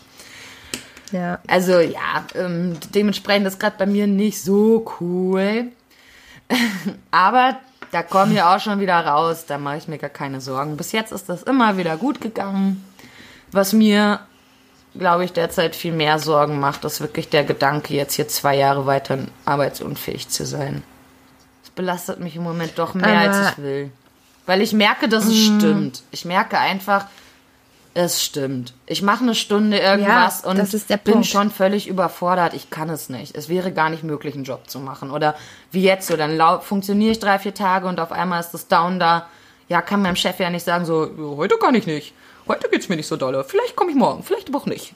Ja. 1.13 1.39
Also 1.47 1.81
ja, 1.81 2.27
ähm, 2.35 2.77
dementsprechend 2.95 3.47
ist 3.47 3.59
gerade 3.59 3.77
bei 3.79 3.87
mir 3.87 4.07
nicht 4.07 4.43
so 4.43 4.85
cool. 5.01 5.69
Aber 7.11 7.57
da 7.93 8.03
kommen 8.03 8.35
wir 8.35 8.49
auch 8.49 8.61
schon 8.61 8.81
wieder 8.81 8.99
raus, 9.07 9.47
da 9.47 9.57
mache 9.59 9.79
ich 9.79 9.89
mir 9.89 9.99
gar 9.99 10.11
keine 10.11 10.41
Sorgen. 10.41 10.77
Bis 10.77 10.93
jetzt 10.93 11.13
ist 11.13 11.29
das 11.29 11.43
immer 11.43 11.79
wieder 11.79 11.97
gut 11.97 12.21
gegangen. 12.21 12.85
Was 13.53 13.73
mir, 13.73 14.21
glaube 14.99 15.25
ich, 15.25 15.33
derzeit 15.33 15.77
viel 15.77 15.93
mehr 15.93 16.19
Sorgen 16.19 16.61
macht, 16.61 16.85
ist 16.85 17.01
wirklich 17.01 17.31
der 17.31 17.45
Gedanke, 17.45 17.95
jetzt 17.95 18.15
hier 18.15 18.29
zwei 18.29 18.57
Jahre 18.57 18.87
weiter 18.87 19.19
arbeitsunfähig 19.45 20.29
zu 20.29 20.45
sein. 20.45 20.83
Belastet 21.77 22.19
mich 22.19 22.35
im 22.35 22.43
Moment 22.43 22.73
doch 22.77 22.95
mehr, 22.95 23.07
als 23.21 23.37
Aber- 23.37 23.49
ich 23.51 23.59
will. 23.59 23.91
Weil 24.47 24.63
ich 24.63 24.73
merke, 24.73 25.09
dass 25.09 25.27
es 25.27 25.37
stimmt. 25.37 26.03
Ich 26.11 26.25
merke 26.25 26.59
einfach, 26.59 27.07
es 27.95 28.23
stimmt. 28.23 28.75
Ich 28.87 29.03
mache 29.03 29.23
eine 29.25 29.35
Stunde 29.35 29.79
irgendwas 29.79 30.43
Ja, 30.45 30.51
und 30.51 31.05
bin 31.05 31.25
schon 31.25 31.51
völlig 31.51 31.89
überfordert. 31.89 32.55
Ich 32.55 32.71
kann 32.71 32.89
es 32.91 33.09
nicht. 33.09 33.35
Es 33.35 33.49
wäre 33.49 33.73
gar 33.73 33.91
nicht 33.91 34.05
möglich, 34.05 34.35
einen 34.35 34.45
Job 34.45 34.69
zu 34.69 34.79
machen. 34.79 35.11
Oder 35.11 35.35
wie 35.73 35.83
jetzt 35.83 36.07
so, 36.07 36.17
dann 36.17 36.39
funktioniere 36.61 37.13
ich 37.13 37.19
drei, 37.19 37.39
vier 37.39 37.55
Tage 37.55 37.87
und 37.89 37.99
auf 37.99 38.13
einmal 38.13 38.39
ist 38.41 38.51
das 38.51 38.69
Down 38.69 39.01
da. 39.01 39.27
Ja, 39.69 39.83
kann 39.83 40.01
meinem 40.03 40.17
Chef 40.17 40.39
ja 40.39 40.49
nicht 40.51 40.65
sagen, 40.65 40.85
so, 40.85 41.07
"Ja, 41.07 41.37
heute 41.37 41.57
kann 41.57 41.75
ich 41.75 41.87
nicht. 41.87 42.13
Heute 42.47 42.69
geht's 42.69 42.89
mir 42.89 42.97
nicht 42.97 43.09
so 43.09 43.17
dolle. 43.17 43.43
Vielleicht 43.43 43.75
komme 43.75 43.91
ich 43.91 43.97
morgen, 43.97 44.23
vielleicht 44.23 44.49
aber 44.49 44.59
auch 44.59 44.67
nicht. 44.67 44.95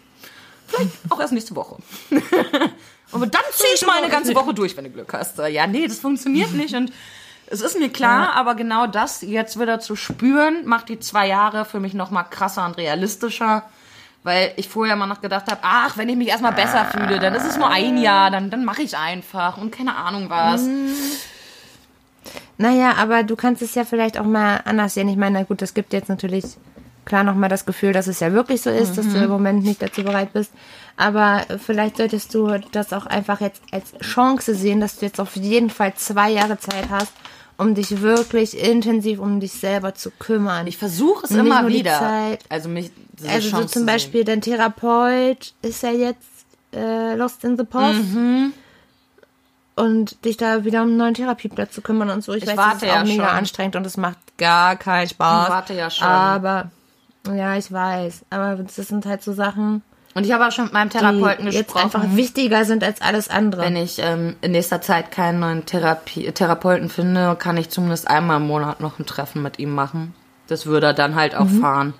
Vielleicht 0.68 0.90
auch 1.08 1.18
erst 1.18 1.32
nächste 1.32 1.56
Woche. 1.56 1.76
Aber 3.12 3.26
dann 3.26 3.42
ziehe 3.52 3.74
ich 3.74 3.86
mal 3.86 3.98
eine 3.98 4.08
ganze 4.08 4.34
Woche 4.34 4.54
durch, 4.54 4.76
wenn 4.76 4.84
du 4.84 4.90
Glück 4.90 5.12
hast. 5.12 5.38
Ja, 5.38 5.66
nee, 5.66 5.86
das 5.86 5.98
funktioniert 5.98 6.52
nicht 6.52 6.74
und 6.74 6.92
es 7.52 7.60
ist 7.60 7.78
mir 7.78 7.88
klar, 7.88 8.34
aber 8.34 8.54
genau 8.54 8.86
das 8.86 9.22
jetzt 9.22 9.58
wieder 9.58 9.80
zu 9.80 9.96
spüren, 9.96 10.64
macht 10.66 10.88
die 10.88 11.00
zwei 11.00 11.26
Jahre 11.26 11.64
für 11.64 11.80
mich 11.80 11.94
noch 11.94 12.12
mal 12.12 12.22
krasser 12.22 12.64
und 12.64 12.78
realistischer. 12.78 13.64
Weil 14.22 14.52
ich 14.56 14.68
vorher 14.68 14.94
immer 14.94 15.06
noch 15.06 15.22
gedacht 15.22 15.50
habe, 15.50 15.60
ach, 15.62 15.96
wenn 15.96 16.08
ich 16.08 16.16
mich 16.16 16.28
erstmal 16.28 16.52
besser 16.52 16.84
fühle, 16.84 17.18
dann 17.18 17.34
ist 17.34 17.46
es 17.46 17.56
nur 17.56 17.68
ein 17.70 17.96
Jahr, 17.96 18.30
dann, 18.30 18.50
dann 18.50 18.66
mache 18.66 18.82
ich 18.82 18.96
einfach 18.96 19.56
und 19.56 19.72
keine 19.72 19.96
Ahnung 19.96 20.28
was. 20.28 20.62
Naja, 22.58 22.96
aber 22.98 23.22
du 23.22 23.34
kannst 23.34 23.62
es 23.62 23.74
ja 23.74 23.86
vielleicht 23.86 24.18
auch 24.18 24.26
mal 24.26 24.60
anders 24.66 24.92
sehen. 24.92 25.08
Ich 25.08 25.16
meine, 25.16 25.38
na 25.38 25.44
gut, 25.44 25.62
es 25.62 25.72
gibt 25.72 25.94
jetzt 25.94 26.10
natürlich 26.10 26.44
klar 27.04 27.24
nochmal 27.24 27.48
das 27.48 27.66
Gefühl, 27.66 27.92
dass 27.92 28.06
es 28.06 28.20
ja 28.20 28.32
wirklich 28.32 28.62
so 28.62 28.70
ist, 28.70 28.96
dass 28.96 29.08
du 29.08 29.18
im 29.18 29.30
Moment 29.30 29.64
nicht 29.64 29.82
dazu 29.82 30.02
bereit 30.02 30.32
bist. 30.32 30.52
Aber 30.96 31.44
vielleicht 31.64 31.96
solltest 31.96 32.34
du 32.34 32.58
das 32.72 32.92
auch 32.92 33.06
einfach 33.06 33.40
jetzt 33.40 33.62
als 33.72 33.96
Chance 34.00 34.54
sehen, 34.54 34.80
dass 34.80 34.96
du 34.98 35.06
jetzt 35.06 35.20
auf 35.20 35.34
jeden 35.36 35.70
Fall 35.70 35.94
zwei 35.94 36.30
Jahre 36.30 36.58
Zeit 36.58 36.90
hast, 36.90 37.12
um 37.56 37.74
dich 37.74 38.00
wirklich 38.02 38.58
intensiv 38.58 39.18
um 39.18 39.40
dich 39.40 39.52
selber 39.52 39.94
zu 39.94 40.10
kümmern. 40.10 40.66
Ich 40.66 40.76
versuche 40.76 41.24
es 41.26 41.30
immer 41.30 41.66
wieder. 41.68 41.98
Zeit. 41.98 42.40
Also 42.48 42.68
mich 42.68 42.90
also 43.26 43.48
so 43.48 43.56
Chance 43.56 43.72
zum 43.72 43.82
zu 43.82 43.86
Beispiel 43.86 44.24
dein 44.24 44.40
Therapeut 44.40 45.54
ist 45.62 45.82
ja 45.82 45.90
jetzt 45.90 46.26
äh, 46.74 47.14
lost 47.16 47.44
in 47.44 47.56
the 47.56 47.64
post. 47.64 47.98
Mhm. 48.14 48.52
Und 49.76 50.24
dich 50.24 50.36
da 50.36 50.64
wieder 50.64 50.82
um 50.82 50.88
einen 50.88 50.96
neuen 50.98 51.14
Therapieplatz 51.14 51.72
zu 51.72 51.80
kümmern 51.80 52.10
und 52.10 52.22
so. 52.22 52.34
Ich, 52.34 52.42
Ich 52.42 52.48
weiß, 52.48 52.56
warte 52.56 52.72
das 52.72 52.82
ist 52.82 52.90
auch 52.90 52.94
ja 52.96 53.04
mega 53.04 53.28
schon. 53.28 53.36
anstrengend 53.38 53.76
und 53.76 53.86
es 53.86 53.96
macht 53.96 54.18
gar 54.36 54.76
keinen 54.76 55.08
Spaß. 55.08 55.44
Ich 55.48 55.50
warte 55.54 55.74
ja 55.74 55.90
schon. 55.90 56.06
Aber, 56.06 56.70
ja, 57.26 57.56
ich 57.56 57.70
weiß. 57.72 58.24
Aber 58.30 58.56
das 58.56 58.76
sind 58.76 59.06
halt 59.06 59.22
so 59.22 59.32
Sachen. 59.32 59.82
Und 60.14 60.24
ich 60.26 60.32
habe 60.32 60.46
auch 60.46 60.50
schon 60.52 60.64
mit 60.64 60.72
meinem 60.72 60.90
Therapeuten 60.90 61.46
die 61.48 61.52
jetzt 61.56 61.72
gesprochen. 61.72 61.84
einfach 62.02 62.16
wichtiger 62.16 62.64
sind 62.64 62.82
als 62.82 63.00
alles 63.00 63.28
andere. 63.30 63.62
Wenn 63.62 63.76
ich 63.76 64.00
ähm, 64.00 64.34
in 64.40 64.50
nächster 64.52 64.80
Zeit 64.82 65.12
keinen 65.12 65.38
neuen 65.38 65.66
Therapie 65.66 66.30
Therapeuten 66.32 66.88
finde, 66.88 67.36
kann 67.38 67.56
ich 67.56 67.68
zumindest 67.70 68.08
einmal 68.08 68.38
im 68.38 68.46
Monat 68.48 68.80
noch 68.80 68.98
ein 68.98 69.06
Treffen 69.06 69.40
mit 69.42 69.58
ihm 69.60 69.72
machen. 69.72 70.12
Das 70.48 70.66
würde 70.66 70.88
er 70.88 70.94
dann 70.94 71.14
halt 71.14 71.36
auch 71.36 71.44
Mhm. 71.44 71.60
fahren. 71.60 71.94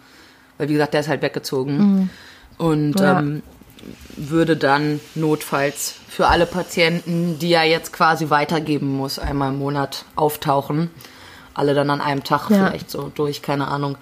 Weil, 0.59 0.69
wie 0.69 0.73
gesagt, 0.73 0.93
der 0.95 1.01
ist 1.01 1.09
halt 1.09 1.23
weggezogen. 1.23 2.11
Und 2.59 2.99
Ja. 2.99 3.21
ähm, 3.21 3.43
würde 4.17 4.57
dann 4.57 5.01
notfalls 5.15 5.95
für 6.09 6.27
alle 6.27 6.47
Patienten, 6.47 7.39
die 7.39 7.53
er 7.53 7.65
jetzt 7.65 7.93
quasi 7.93 8.29
weitergeben 8.29 8.95
muss, 8.97 9.19
einmal 9.19 9.51
im 9.53 9.59
Monat 9.59 10.05
auftauchen. 10.17 10.91
Alle 11.55 11.75
dann 11.75 11.91
an 11.91 12.01
einem 12.01 12.25
Tag 12.25 12.51
Ja. 12.51 12.57
vielleicht 12.67 12.91
so 12.91 13.11
durch, 13.15 13.41
keine 13.41 13.69
Ahnung. 13.69 13.97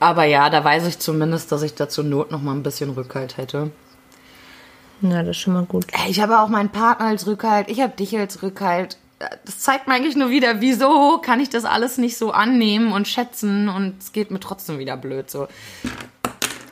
Aber 0.00 0.24
ja, 0.24 0.48
da 0.48 0.64
weiß 0.64 0.86
ich 0.86 0.98
zumindest, 0.98 1.52
dass 1.52 1.62
ich 1.62 1.74
da 1.74 1.88
zur 1.88 2.04
Not 2.04 2.30
noch 2.30 2.40
mal 2.40 2.52
ein 2.52 2.62
bisschen 2.62 2.90
Rückhalt 2.90 3.36
hätte. 3.36 3.70
ja, 5.02 5.22
das 5.22 5.36
ist 5.36 5.42
schon 5.42 5.52
mal 5.52 5.64
gut. 5.66 5.86
Ich 6.08 6.20
habe 6.20 6.40
auch 6.40 6.48
meinen 6.48 6.70
Partner 6.70 7.06
als 7.06 7.26
Rückhalt, 7.26 7.68
ich 7.70 7.80
habe 7.80 7.94
dich 7.94 8.16
als 8.18 8.42
Rückhalt. 8.42 8.96
Das 9.44 9.58
zeigt 9.60 9.86
mir 9.86 9.94
eigentlich 9.94 10.16
nur 10.16 10.30
wieder, 10.30 10.62
wieso 10.62 11.18
kann 11.18 11.40
ich 11.40 11.50
das 11.50 11.66
alles 11.66 11.98
nicht 11.98 12.16
so 12.16 12.30
annehmen 12.32 12.92
und 12.92 13.06
schätzen 13.06 13.68
und 13.68 13.96
es 14.00 14.12
geht 14.12 14.30
mir 14.30 14.40
trotzdem 14.40 14.78
wieder 14.78 14.96
blöd 14.96 15.30
so. 15.30 15.46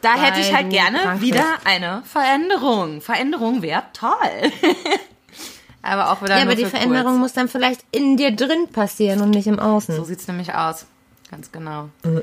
Da 0.00 0.14
hätte 0.14 0.40
ich 0.40 0.48
Weil 0.48 0.56
halt 0.56 0.70
gerne 0.70 1.20
wieder 1.20 1.44
eine 1.64 2.02
Veränderung. 2.06 3.02
Veränderung 3.02 3.60
wäre 3.60 3.82
toll. 3.92 4.52
aber 5.82 6.10
auch 6.10 6.22
wieder 6.22 6.36
Ja, 6.36 6.42
aber 6.44 6.54
die 6.54 6.64
Veränderung 6.64 7.12
kurz. 7.12 7.18
muss 7.18 7.32
dann 7.34 7.48
vielleicht 7.48 7.84
in 7.90 8.16
dir 8.16 8.34
drin 8.34 8.68
passieren 8.72 9.20
und 9.20 9.30
nicht 9.30 9.48
im 9.48 9.58
Außen. 9.58 9.94
So 9.94 10.04
sieht's 10.04 10.26
nämlich 10.28 10.54
aus. 10.54 10.86
Ganz 11.30 11.52
genau. 11.52 11.90
Äh. 12.04 12.22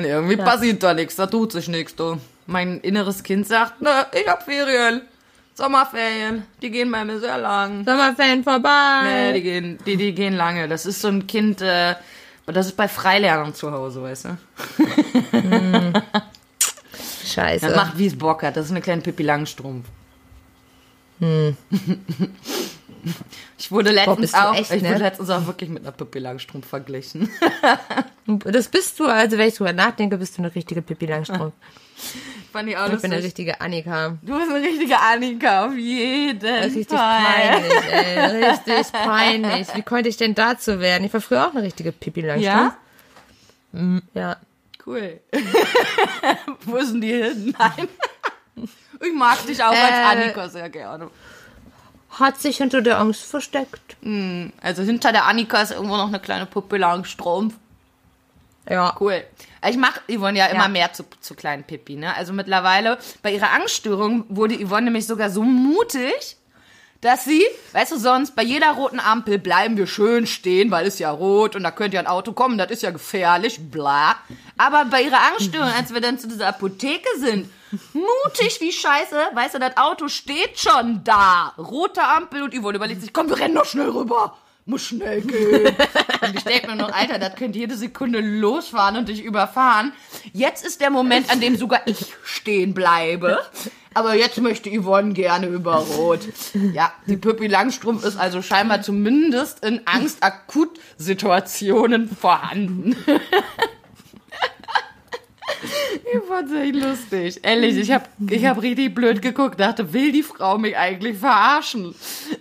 Und 0.00 0.06
irgendwie 0.06 0.38
passiert 0.38 0.82
da 0.82 0.94
nichts, 0.94 1.16
da 1.16 1.26
tut 1.26 1.52
sich 1.52 1.68
nichts. 1.68 1.94
Du. 1.94 2.18
Mein 2.46 2.80
inneres 2.80 3.22
Kind 3.22 3.46
sagt, 3.46 3.82
ne, 3.82 4.06
ich 4.18 4.26
hab 4.26 4.44
Ferien. 4.44 5.02
Sommerferien, 5.52 6.44
die 6.62 6.70
gehen 6.70 6.90
bei 6.90 7.04
mir 7.04 7.20
sehr 7.20 7.36
lang. 7.36 7.84
Sommerferien 7.84 8.42
vorbei. 8.42 9.02
Nee, 9.02 9.34
die 9.34 9.42
gehen, 9.42 9.78
die, 9.84 9.98
die 9.98 10.14
gehen 10.14 10.32
lange. 10.32 10.68
Das 10.68 10.86
ist 10.86 11.02
so 11.02 11.08
ein 11.08 11.26
Kind, 11.26 11.60
äh, 11.60 11.96
das 12.46 12.64
ist 12.68 12.78
bei 12.78 12.88
Freilernern 12.88 13.52
zu 13.52 13.70
Hause, 13.70 14.02
weißt 14.02 14.24
du? 14.24 14.38
Scheiße. 17.26 17.66
Das 17.66 17.76
macht, 17.76 17.98
wie 17.98 18.06
es 18.06 18.16
Bock 18.16 18.42
hat. 18.42 18.56
Das 18.56 18.64
ist 18.64 18.70
eine 18.70 18.80
kleine 18.80 19.02
Pippi 19.02 19.22
Langstrumpf. 19.22 19.86
Ich 23.58 23.70
wurde 23.70 23.90
letztens 23.92 24.32
du 24.32 24.38
auch, 24.38 24.54
echt, 24.54 24.70
ich 24.72 24.82
ne? 24.82 24.90
wurde 24.90 25.00
letztens 25.04 25.30
auch 25.30 25.46
wirklich 25.46 25.70
mit 25.70 25.82
einer 25.82 25.92
Pippi 25.92 26.18
Langstrumpf 26.18 26.66
verglichen. 26.68 27.28
Das 28.44 28.68
bist 28.68 29.00
du, 29.00 29.06
also 29.06 29.36
wenn 29.38 29.48
ich 29.48 29.56
drüber 29.56 29.72
nachdenke, 29.72 30.16
bist 30.16 30.38
du 30.38 30.42
eine 30.42 30.54
richtige 30.54 30.82
Pippi 30.82 31.06
Langstrumpf. 31.06 31.52
Fand 32.52 32.68
ich 32.68 32.76
auch 32.76 32.88
Ich 32.92 33.00
bin 33.02 33.12
eine 33.12 33.22
richtige 33.22 33.60
Annika. 33.60 34.18
Du 34.22 34.38
bist 34.38 34.52
eine 34.52 34.64
richtige 34.64 34.98
Annika, 35.00 35.66
auf 35.66 35.74
jeden 35.74 36.46
Richtig 36.46 36.86
Fall. 36.86 37.20
peinlich, 37.24 37.92
ey. 37.92 38.44
Richtig 38.50 38.92
peinlich. 38.92 39.68
Wie 39.74 39.82
konnte 39.82 40.08
ich 40.08 40.16
denn 40.16 40.36
dazu 40.36 40.78
werden? 40.78 41.02
Ich 41.04 41.12
war 41.12 41.20
früher 41.20 41.46
auch 41.48 41.52
eine 41.54 41.62
richtige 41.64 41.90
Pippi 41.90 42.20
Langstrumpf. 42.20 42.74
Ja? 43.72 44.00
Ja. 44.14 44.36
Cool. 44.86 45.20
Wo 46.66 46.80
sind 46.82 47.00
die 47.00 47.12
hin? 47.12 47.54
Nein. 47.58 47.88
Ich 49.00 49.12
mag 49.14 49.44
dich 49.46 49.62
auch 49.62 49.70
als 49.70 49.78
Äh. 49.78 50.22
Annika 50.22 50.48
sehr 50.48 50.68
gerne. 50.68 51.10
Hat 52.20 52.40
sich 52.40 52.58
hinter 52.58 52.82
der 52.82 52.98
Angst 52.98 53.24
versteckt. 53.24 53.96
Also 54.60 54.82
hinter 54.82 55.10
der 55.12 55.24
Annika 55.24 55.62
ist 55.62 55.72
irgendwo 55.72 55.96
noch 55.96 56.08
eine 56.08 56.20
kleine 56.20 56.46
Puppe 56.46 56.76
Langstrumpf. 56.76 57.54
Ja. 58.68 58.94
Cool. 59.00 59.24
Ich 59.68 59.76
mache 59.76 60.00
Yvonne 60.08 60.38
ja 60.38 60.46
immer 60.46 60.64
Ja. 60.64 60.68
mehr 60.68 60.92
zu, 60.92 61.04
zu 61.20 61.34
kleinen 61.34 61.64
Pippi, 61.64 61.96
ne? 61.96 62.14
Also 62.14 62.32
mittlerweile, 62.32 62.98
bei 63.22 63.32
ihrer 63.32 63.50
Angststörung 63.52 64.24
wurde 64.28 64.54
Yvonne 64.64 64.84
nämlich 64.86 65.06
sogar 65.06 65.30
so 65.30 65.42
mutig, 65.42 66.36
dass 67.00 67.24
sie, 67.24 67.42
weißt 67.72 67.92
du, 67.92 67.98
sonst 67.98 68.36
bei 68.36 68.42
jeder 68.42 68.72
roten 68.72 69.00
Ampel 69.00 69.38
bleiben 69.38 69.76
wir 69.76 69.86
schön 69.86 70.26
stehen, 70.26 70.70
weil 70.70 70.86
es 70.86 70.98
ja 70.98 71.10
rot 71.10 71.56
und 71.56 71.62
da 71.62 71.70
könnte 71.70 71.96
ja 71.96 72.00
ein 72.02 72.06
Auto 72.06 72.32
kommen, 72.32 72.58
das 72.58 72.70
ist 72.70 72.82
ja 72.82 72.90
gefährlich, 72.90 73.58
bla. 73.70 74.16
Aber 74.58 74.84
bei 74.84 75.02
ihrer 75.02 75.20
Angststörung, 75.32 75.70
als 75.70 75.94
wir 75.94 76.00
dann 76.00 76.18
zu 76.18 76.28
dieser 76.28 76.48
Apotheke 76.48 77.08
sind, 77.18 77.50
mutig 77.92 78.60
wie 78.60 78.72
scheiße, 78.72 79.16
weißt 79.32 79.54
du, 79.54 79.58
das 79.58 79.76
Auto 79.76 80.08
steht 80.08 80.58
schon 80.58 81.02
da. 81.04 81.54
Rote 81.56 82.02
Ampel 82.02 82.42
und 82.42 82.54
Yvonne 82.54 82.76
überlegt 82.76 83.00
sich, 83.00 83.12
komm, 83.12 83.28
wir 83.28 83.38
rennen 83.38 83.54
noch 83.54 83.64
schnell 83.64 83.88
rüber. 83.88 84.36
Muss 84.70 84.82
schnell 84.82 85.20
gehen. 85.22 85.66
Und 86.22 86.36
ich 86.36 86.44
denke 86.44 86.68
mir 86.68 86.76
noch, 86.76 86.92
Alter, 86.92 87.18
das 87.18 87.34
könnte 87.34 87.58
jede 87.58 87.74
Sekunde 87.74 88.20
losfahren 88.20 88.96
und 88.96 89.08
dich 89.08 89.24
überfahren. 89.24 89.92
Jetzt 90.32 90.64
ist 90.64 90.80
der 90.80 90.90
Moment, 90.90 91.28
an 91.28 91.40
dem 91.40 91.56
sogar 91.56 91.80
ich 91.86 92.14
stehen 92.22 92.72
bleibe. 92.72 93.40
Aber 93.94 94.14
jetzt 94.14 94.40
möchte 94.40 94.70
Yvonne 94.70 95.12
gerne 95.12 95.48
über 95.48 95.74
Rot. 95.74 96.20
Ja, 96.72 96.92
die 97.08 97.16
Pippi 97.16 97.48
Langstrumpf 97.48 98.04
ist 98.04 98.16
also 98.16 98.42
scheinbar 98.42 98.80
zumindest 98.82 99.64
in 99.64 99.80
Angst-Akut-Situationen 99.86 102.08
vorhanden. 102.08 102.94
Ich 106.12 106.20
fand's 106.28 106.52
echt 106.52 106.74
lustig. 106.74 107.40
Ehrlich, 107.42 107.76
ich 107.76 107.92
hab, 107.92 108.08
ich 108.28 108.44
hab 108.46 108.60
richtig 108.62 108.94
blöd 108.94 109.22
geguckt, 109.22 109.60
dachte, 109.60 109.92
will 109.92 110.10
die 110.12 110.22
Frau 110.22 110.58
mich 110.58 110.76
eigentlich 110.76 111.18
verarschen? 111.18 111.94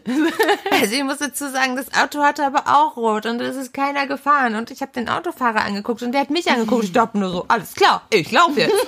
Also 0.72 0.96
ich 0.96 1.04
muss 1.04 1.18
dazu 1.18 1.50
sagen, 1.50 1.76
das 1.76 1.88
Auto 1.94 2.20
hatte 2.24 2.46
aber 2.46 2.64
auch 2.68 2.96
rot 2.96 3.26
und 3.26 3.42
es 3.42 3.56
ist 3.56 3.74
keiner 3.74 4.08
gefahren. 4.08 4.56
Und 4.56 4.72
ich 4.72 4.82
habe 4.82 4.92
den 4.94 5.10
Autofahrer 5.10 5.64
angeguckt 5.66 6.02
und 6.04 6.14
der 6.14 6.22
hat 6.22 6.30
mich 6.30 6.50
angeguckt. 6.50 6.86
Ich 6.86 6.92
dachte 6.94 7.18
nur 7.18 7.30
so, 7.30 7.46
alles 7.48 7.74
klar, 7.74 8.02
ich 8.12 8.32
laufe 8.32 8.60
jetzt. 8.62 8.74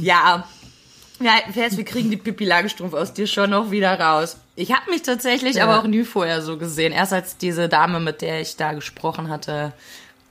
Ja. 0.00 0.44
Wir 1.20 1.34
halten 1.34 1.52
fest, 1.52 1.76
wir 1.76 1.84
kriegen 1.84 2.10
die 2.10 2.16
Pippi 2.16 2.44
Langstrumpf 2.44 2.94
aus 2.94 3.12
dir 3.12 3.26
schon 3.26 3.50
noch 3.50 3.72
wieder 3.72 3.98
raus. 3.98 4.36
Ich 4.54 4.72
habe 4.72 4.88
mich 4.90 5.02
tatsächlich 5.02 5.56
Ja. 5.56 5.64
aber 5.64 5.80
auch 5.80 5.86
nie 5.88 6.04
vorher 6.04 6.42
so 6.42 6.56
gesehen. 6.58 6.92
Erst 6.92 7.12
als 7.12 7.36
diese 7.36 7.68
Dame, 7.68 7.98
mit 7.98 8.22
der 8.22 8.40
ich 8.40 8.56
da 8.56 8.72
gesprochen 8.72 9.28
hatte, 9.28 9.72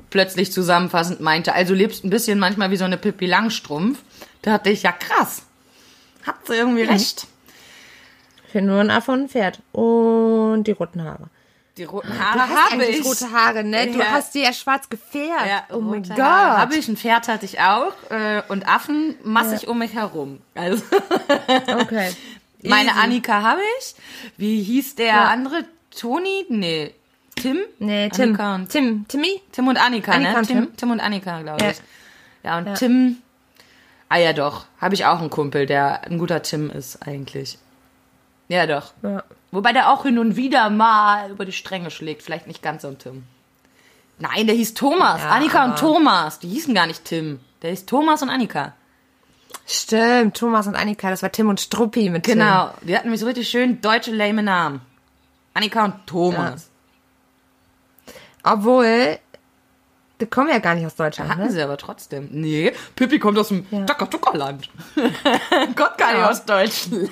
plötzlich 0.09 0.51
zusammenfassend 0.51 1.19
meinte, 1.21 1.53
also 1.53 1.73
lebst 1.73 2.03
ein 2.03 2.09
bisschen 2.09 2.39
manchmal 2.39 2.71
wie 2.71 2.77
so 2.77 2.85
eine 2.85 2.97
Pippi 2.97 3.25
Langstrumpf. 3.25 3.99
Da 4.41 4.57
dachte 4.57 4.69
ich, 4.69 4.83
ja 4.83 4.91
krass. 4.91 5.43
Hat 6.25 6.35
sie 6.45 6.53
irgendwie 6.55 6.83
recht. 6.83 7.27
Ich 8.47 8.53
bin 8.53 8.65
nur 8.65 8.79
ein 8.79 8.91
Affe 8.91 9.11
und 9.11 9.23
ein 9.23 9.29
Pferd. 9.29 9.61
Und 9.73 10.63
die 10.65 10.71
roten 10.71 11.03
Haare. 11.03 11.29
Die 11.77 11.83
roten 11.83 12.07
Du 12.07 12.17
Haare 12.19 12.49
hast 12.49 12.71
habe 12.71 12.85
ich. 12.85 13.05
rote 13.05 13.31
Haare, 13.31 13.63
ne? 13.63 13.87
Du 13.91 13.99
Ja. 13.99 14.05
hast 14.11 14.33
die 14.33 14.39
ja 14.39 14.51
schwarz 14.51 14.89
gefärbt. 14.89 15.45
Ja, 15.47 15.63
oh 15.75 15.79
mein 15.79 16.01
Gott. 16.03 16.17
Haare 16.17 16.57
Habe 16.57 16.75
ich, 16.75 16.87
ein 16.87 16.97
Pferd 16.97 17.27
hatte 17.27 17.45
ich 17.45 17.59
auch 17.59 17.93
äh, 18.09 18.41
und 18.47 18.67
Affen 18.67 19.15
massig 19.23 19.67
um 19.67 19.77
mich 19.79 19.93
herum. 19.93 20.41
Also 20.55 20.81
Okay. 21.79 22.11
meine. 22.63 22.95
Annika 22.95 23.41
habe 23.43 23.61
ich. 23.79 23.95
Wie 24.37 24.63
hieß 24.63 24.95
der 24.95 25.05
Ja. 25.07 25.23
andere? 25.25 25.65
Toni? 25.95 26.45
Nee. 26.49 26.93
Tim? 27.41 27.57
Nee, 27.79 28.09
Tim. 28.09 28.23
Annika 28.29 28.55
und, 28.55 28.69
Tim. 28.69 29.05
Timmy? 29.07 29.41
Tim 29.51 29.67
und 29.67 29.77
Annika, 29.77 30.11
Annika 30.11 30.31
ne? 30.33 30.37
und 30.39 30.47
Tim, 30.47 30.57
Tim. 30.65 30.77
Tim 30.77 30.91
und 30.91 30.99
Annika, 30.99 31.41
glaube 31.41 31.63
Ja. 31.63 31.71
ich. 31.71 31.77
Ja, 32.43 32.57
und 32.57 32.67
Ja. 32.67 32.73
Tim. 32.73 33.17
Ah 34.09 34.17
ja, 34.17 34.33
doch. 34.33 34.65
Habe 34.79 34.95
ich 34.95 35.05
auch 35.05 35.19
einen 35.19 35.29
Kumpel, 35.29 35.65
der 35.65 36.03
ein 36.05 36.17
guter 36.17 36.41
Tim 36.41 36.69
ist 36.69 37.05
eigentlich. 37.07 37.57
Ja, 38.47 38.65
doch. 38.65 38.93
Ja. 39.01 39.23
Wobei 39.51 39.73
der 39.73 39.91
auch 39.91 40.03
hin 40.03 40.17
und 40.19 40.35
wieder 40.35 40.69
mal 40.69 41.31
über 41.31 41.45
die 41.45 41.51
Stränge 41.51 41.91
schlägt. 41.91 42.21
Vielleicht 42.23 42.47
nicht 42.47 42.61
ganz 42.61 42.83
so 42.83 42.87
ein 42.89 42.97
Tim. 42.97 43.23
Nein, 44.19 44.47
der 44.47 44.55
hieß 44.55 44.73
Thomas. 44.73 45.21
Ja, 45.21 45.29
Annika 45.29 45.65
und 45.65 45.77
Thomas. 45.77 46.39
Die 46.39 46.47
hießen 46.47 46.73
gar 46.73 46.87
nicht 46.87 47.05
Tim. 47.05 47.39
Der 47.61 47.71
hieß 47.71 47.85
Thomas 47.85 48.21
und 48.21 48.29
Annika. 48.29 48.73
Stimmt, 49.65 50.37
Thomas 50.37 50.67
und 50.67 50.75
Annika, 50.75 51.09
das 51.09 51.21
war 51.23 51.31
Tim 51.31 51.49
und 51.49 51.59
Struppi 51.59 52.09
mit 52.09 52.23
Tim. 52.23 52.39
Genau. 52.39 52.73
Die 52.81 52.95
hatten 52.95 53.07
nämlich 53.07 53.19
so 53.19 53.25
richtig 53.27 53.49
schön 53.49 53.81
deutsche 53.81 54.11
lame 54.11 54.41
Namen. 54.43 54.81
Annika 55.53 55.83
und 55.85 56.07
Thomas. 56.07 56.69
Obwohl, 58.51 59.19
die 60.21 60.25
kommen 60.25 60.49
ja 60.49 60.59
gar 60.59 60.75
nicht 60.75 60.85
aus 60.85 60.95
Deutschland, 60.95 61.29
Hatten 61.29 61.43
ne? 61.43 61.51
sie 61.51 61.61
aber 61.61 61.77
trotzdem. 61.77 62.27
Nee, 62.31 62.73
Pippi 62.95 63.19
kommt 63.19 63.37
aus 63.37 63.49
dem 63.49 63.65
Ja. 63.71 63.85
Tucker-Tucker-Land. 63.85 64.69
Kommt 65.75 65.77
gar 65.97 66.11
nicht 66.11 66.21
Ja. 66.21 66.29
aus 66.29 66.43
Deutschland. 66.45 67.11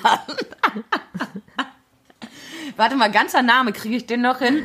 Warte 2.76 2.96
mal, 2.96 3.10
ganzer 3.10 3.42
Name, 3.42 3.72
kriege 3.72 3.96
ich 3.96 4.06
den 4.06 4.22
noch 4.22 4.38
hin? 4.40 4.62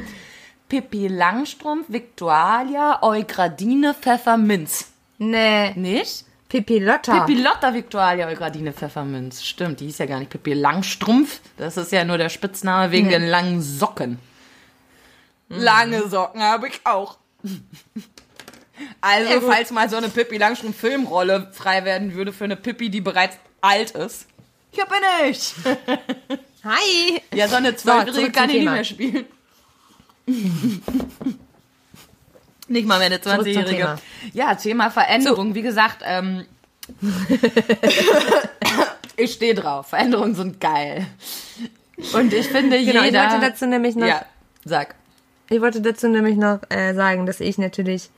Pippi 0.69 1.07
Langstrumpf, 1.07 1.85
Victualia, 1.89 2.99
Eugradine, 3.03 3.93
Pfefferminz. 3.93 4.91
Nee, 5.17 5.71
Nicht? 5.75 6.25
Pippi 6.49 6.79
Lotta. 6.79 7.19
Pippi 7.25 7.41
Lotta, 7.41 7.73
Victualia, 7.73 8.27
Eugradine, 8.27 8.73
Pfefferminz. 8.73 9.41
Stimmt, 9.43 9.79
die 9.79 9.85
hieß 9.85 9.99
ja 9.99 10.05
gar 10.05 10.19
nicht 10.19 10.29
Pippi 10.31 10.53
Langstrumpf. 10.53 11.39
Das 11.55 11.77
ist 11.77 11.93
ja 11.93 12.03
nur 12.03 12.17
der 12.17 12.27
Spitzname 12.29 12.91
wegen 12.91 13.07
Nee. 13.07 13.19
den 13.19 13.27
langen 13.29 13.61
Socken. 13.61 14.19
Lange 15.57 16.07
Socken 16.07 16.41
habe 16.41 16.67
ich 16.69 16.79
auch. 16.83 17.17
Also, 18.99 19.41
falls 19.41 19.71
mal 19.71 19.89
so 19.89 19.97
eine 19.97 20.09
Pippi 20.09 20.37
Langstrumpf 20.37 20.77
Filmrolle 20.77 21.49
frei 21.51 21.85
werden 21.85 22.13
würde 22.13 22.33
für 22.33 22.45
eine 22.45 22.55
Pippi, 22.55 22.89
die 22.89 23.01
bereits 23.01 23.37
alt 23.61 23.91
ist. 23.91 24.27
Hier 24.71 24.85
bin 24.85 25.29
ich. 25.29 25.53
Hi. 26.63 27.21
Ja, 27.33 27.47
so 27.47 27.55
eine 27.57 27.75
Zwölfjährige 27.75 28.25
zum 28.25 28.31
kann 28.31 28.49
ich 28.49 28.55
nicht 28.57 28.65
mehr 28.65 28.83
spielen. 28.83 29.25
nicht 32.67 32.87
mal 32.87 32.97
mehr 32.99 33.07
eine 33.07 33.19
Zurück 33.21 33.37
zum 33.39 33.45
20-Jährige. 33.47 33.77
Thema. 33.77 33.99
Ja, 34.33 34.55
Thema 34.55 34.89
Veränderung. 34.91 35.55
Wie 35.55 35.61
gesagt, 35.61 36.01
ähm, 36.05 36.45
ich 39.17 39.33
stehe 39.33 39.55
drauf. 39.55 39.87
Veränderungen 39.87 40.35
sind 40.35 40.61
geil. 40.61 41.05
Und 42.13 42.33
ich 42.33 42.47
finde, 42.47 42.79
Genau, 42.83 42.99
ich 42.99 43.05
jeder... 43.05 43.29
wollte 43.29 43.41
dazu 43.41 43.65
nämlich 43.65 43.95
noch, 43.95 44.07
Ja, 44.07 44.25
sag. 44.63 44.95
Ich 45.51 45.61
wollte 45.61 45.81
dazu 45.81 46.07
nämlich 46.07 46.37
noch 46.37 46.59
äh, 46.69 46.93
sagen, 46.93 47.25
dass 47.25 47.39
ich 47.39 47.57
natürlich 47.57 48.09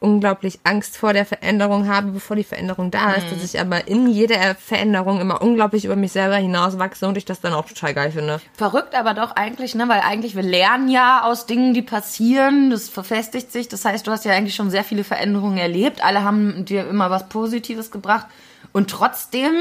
unglaublich 0.00 0.60
Angst 0.64 0.98
vor 0.98 1.14
der 1.14 1.24
Veränderung 1.24 1.88
habe, 1.88 2.08
bevor 2.08 2.36
die 2.36 2.44
Veränderung 2.44 2.90
da 2.90 3.14
ist, 3.14 3.32
dass 3.32 3.42
ich 3.42 3.58
aber 3.58 3.88
in 3.88 4.06
jeder 4.06 4.54
Veränderung 4.54 5.18
immer 5.18 5.40
unglaublich 5.40 5.86
über 5.86 5.96
mich 5.96 6.12
selber 6.12 6.36
hinauswachse 6.36 7.08
und 7.08 7.16
ich 7.16 7.24
das 7.24 7.40
dann 7.40 7.54
auch 7.54 7.66
total 7.66 7.94
geil 7.94 8.12
finde. 8.12 8.38
Verrückt 8.52 8.94
aber 8.94 9.14
doch 9.14 9.34
eigentlich, 9.34 9.74
ne? 9.74 9.88
Weil 9.88 10.00
eigentlich, 10.00 10.36
wir 10.36 10.42
lernen 10.42 10.90
ja 10.90 11.22
aus 11.22 11.46
Dingen, 11.46 11.72
die 11.72 11.80
passieren. 11.80 12.68
Das 12.68 12.90
verfestigt 12.90 13.50
sich. 13.50 13.68
Das 13.68 13.86
heißt, 13.86 14.06
du 14.06 14.10
hast 14.10 14.26
ja 14.26 14.32
eigentlich 14.32 14.54
schon 14.54 14.70
sehr 14.70 14.84
viele 14.84 15.04
Veränderungen 15.04 15.56
erlebt. 15.56 16.04
Alle 16.04 16.22
haben 16.22 16.66
dir 16.66 16.86
immer 16.86 17.08
was 17.08 17.30
Positives 17.30 17.90
gebracht. 17.90 18.26
Und 18.72 18.90
trotzdem 18.90 19.52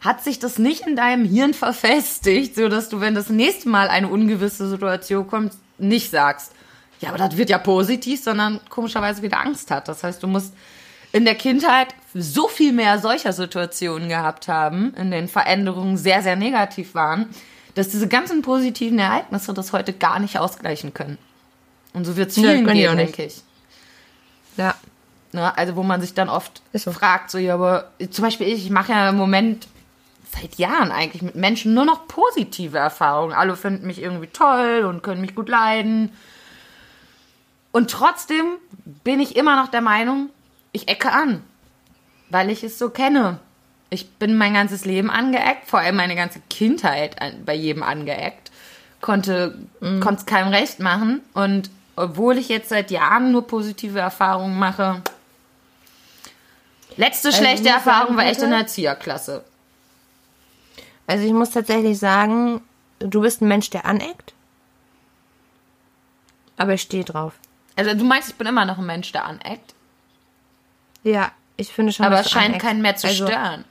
hat 0.00 0.22
sich 0.22 0.38
das 0.38 0.58
nicht 0.58 0.86
in 0.86 0.94
deinem 0.94 1.24
Hirn 1.24 1.54
verfestigt, 1.54 2.54
so 2.54 2.68
dass 2.68 2.88
du, 2.88 3.00
wenn 3.00 3.14
das 3.14 3.30
nächste 3.30 3.68
Mal 3.68 3.88
eine 3.88 4.08
ungewisse 4.08 4.68
Situation 4.68 5.26
kommt, 5.26 5.52
nicht 5.82 6.10
sagst, 6.10 6.52
Ja, 7.00 7.08
aber 7.08 7.18
das 7.18 7.36
wird 7.36 7.50
ja 7.50 7.58
positiv, 7.58 8.22
sondern 8.22 8.60
komischerweise 8.68 9.22
wieder 9.22 9.40
Angst 9.40 9.70
hat. 9.72 9.88
Das 9.88 10.04
heißt, 10.04 10.22
du 10.22 10.28
musst 10.28 10.54
in 11.10 11.24
der 11.24 11.34
Kindheit 11.34 11.88
so 12.14 12.48
viel 12.48 12.72
mehr 12.72 12.98
solcher 12.98 13.32
Situationen 13.32 14.08
gehabt 14.08 14.48
haben, 14.48 14.94
in 14.94 15.10
denen 15.10 15.28
Veränderungen 15.28 15.96
sehr, 15.96 16.22
sehr 16.22 16.36
negativ 16.36 16.94
waren, 16.94 17.28
dass 17.74 17.88
diese 17.88 18.06
ganzen 18.06 18.42
positiven 18.42 18.98
Ereignisse 18.98 19.52
das 19.52 19.72
heute 19.72 19.92
gar 19.92 20.18
nicht 20.20 20.38
ausgleichen 20.38 20.94
können. 20.94 21.18
Und 21.92 22.04
so 22.04 22.16
wird 22.16 22.30
es 22.30 22.36
Ja, 22.36 22.50
vielen 22.50 22.66
die 22.66 22.72
gehen, 22.72 22.96
denke 22.96 23.24
ich. 23.24 23.42
Ja. 24.56 24.74
Ne? 25.32 25.56
Also 25.56 25.76
wo 25.76 25.82
man 25.82 26.00
sich 26.00 26.14
dann 26.14 26.28
oft 26.28 26.62
so. 26.72 26.92
fragt, 26.92 27.30
so 27.30 27.38
ja, 27.38 27.54
aber 27.54 27.90
zum 28.10 28.24
Beispiel 28.24 28.46
ich, 28.46 28.66
ich 28.66 28.70
mache 28.70 28.92
ja 28.92 29.08
im 29.08 29.16
Moment 29.16 29.66
seit 30.34 30.56
Jahren 30.56 30.90
eigentlich 30.90 31.22
mit 31.22 31.34
Menschen 31.34 31.74
nur 31.74 31.84
noch 31.84 32.08
positive 32.08 32.78
Erfahrungen. 32.78 33.34
Alle 33.34 33.56
finden 33.56 33.86
mich 33.86 34.00
irgendwie 34.00 34.28
toll 34.28 34.84
und 34.88 35.02
können 35.02 35.20
mich 35.20 35.34
gut 35.34 35.48
leiden. 35.48 36.12
Und 37.70 37.90
trotzdem 37.90 38.56
bin 39.04 39.20
ich 39.20 39.36
immer 39.36 39.56
noch 39.56 39.68
der 39.68 39.80
Meinung, 39.80 40.30
ich 40.72 40.88
ecke 40.88 41.10
an, 41.12 41.42
weil 42.30 42.50
ich 42.50 42.62
es 42.64 42.78
so 42.78 42.90
kenne. 42.90 43.38
Ich 43.90 44.10
bin 44.12 44.36
mein 44.36 44.54
ganzes 44.54 44.84
Leben 44.84 45.10
angeeckt, 45.10 45.68
vor 45.68 45.80
allem 45.80 45.96
meine 45.96 46.16
ganze 46.16 46.40
Kindheit 46.48 47.16
bei 47.44 47.54
jedem 47.54 47.82
angeeckt. 47.82 48.50
Konnte 49.00 49.58
konnte 49.80 50.20
es 50.20 50.26
keinem 50.26 50.48
recht 50.48 50.80
machen. 50.80 51.20
Und 51.34 51.70
obwohl 51.96 52.38
ich 52.38 52.48
jetzt 52.48 52.70
seit 52.70 52.90
Jahren 52.90 53.32
nur 53.32 53.46
positive 53.46 53.98
Erfahrungen 53.98 54.58
mache, 54.58 55.02
letzte 56.96 57.28
Also 57.28 57.38
schlechte 57.38 57.68
Erfahrung 57.68 58.16
war 58.16 58.24
echt 58.24 58.40
in 58.40 58.50
der 58.50 58.60
Erzieherklasse. 58.60 59.44
Also 61.12 61.26
ich 61.26 61.32
muss 61.34 61.50
tatsächlich 61.50 61.98
sagen, 61.98 62.62
du 63.00 63.20
bist 63.20 63.42
ein 63.42 63.48
Mensch, 63.48 63.68
der 63.68 63.84
aneckt. 63.84 64.32
Aber 66.56 66.72
ich 66.72 66.80
stehe 66.80 67.04
drauf. 67.04 67.34
Also 67.76 67.92
du 67.92 68.02
meinst, 68.02 68.30
ich 68.30 68.34
bin 68.36 68.46
immer 68.46 68.64
noch 68.64 68.78
ein 68.78 68.86
Mensch, 68.86 69.12
der 69.12 69.26
aneckt, 69.26 69.74
Ja, 71.02 71.30
ich 71.58 71.68
finde 71.68 71.92
schon. 71.92 72.06
aber 72.06 72.16
dass 72.16 72.26
es 72.26 72.32
scheint 72.32 72.46
aneckst. 72.46 72.66
keinen 72.66 72.80
mehr 72.80 72.96
zu 72.96 73.08
also, 73.08 73.26
stören. 73.26 73.66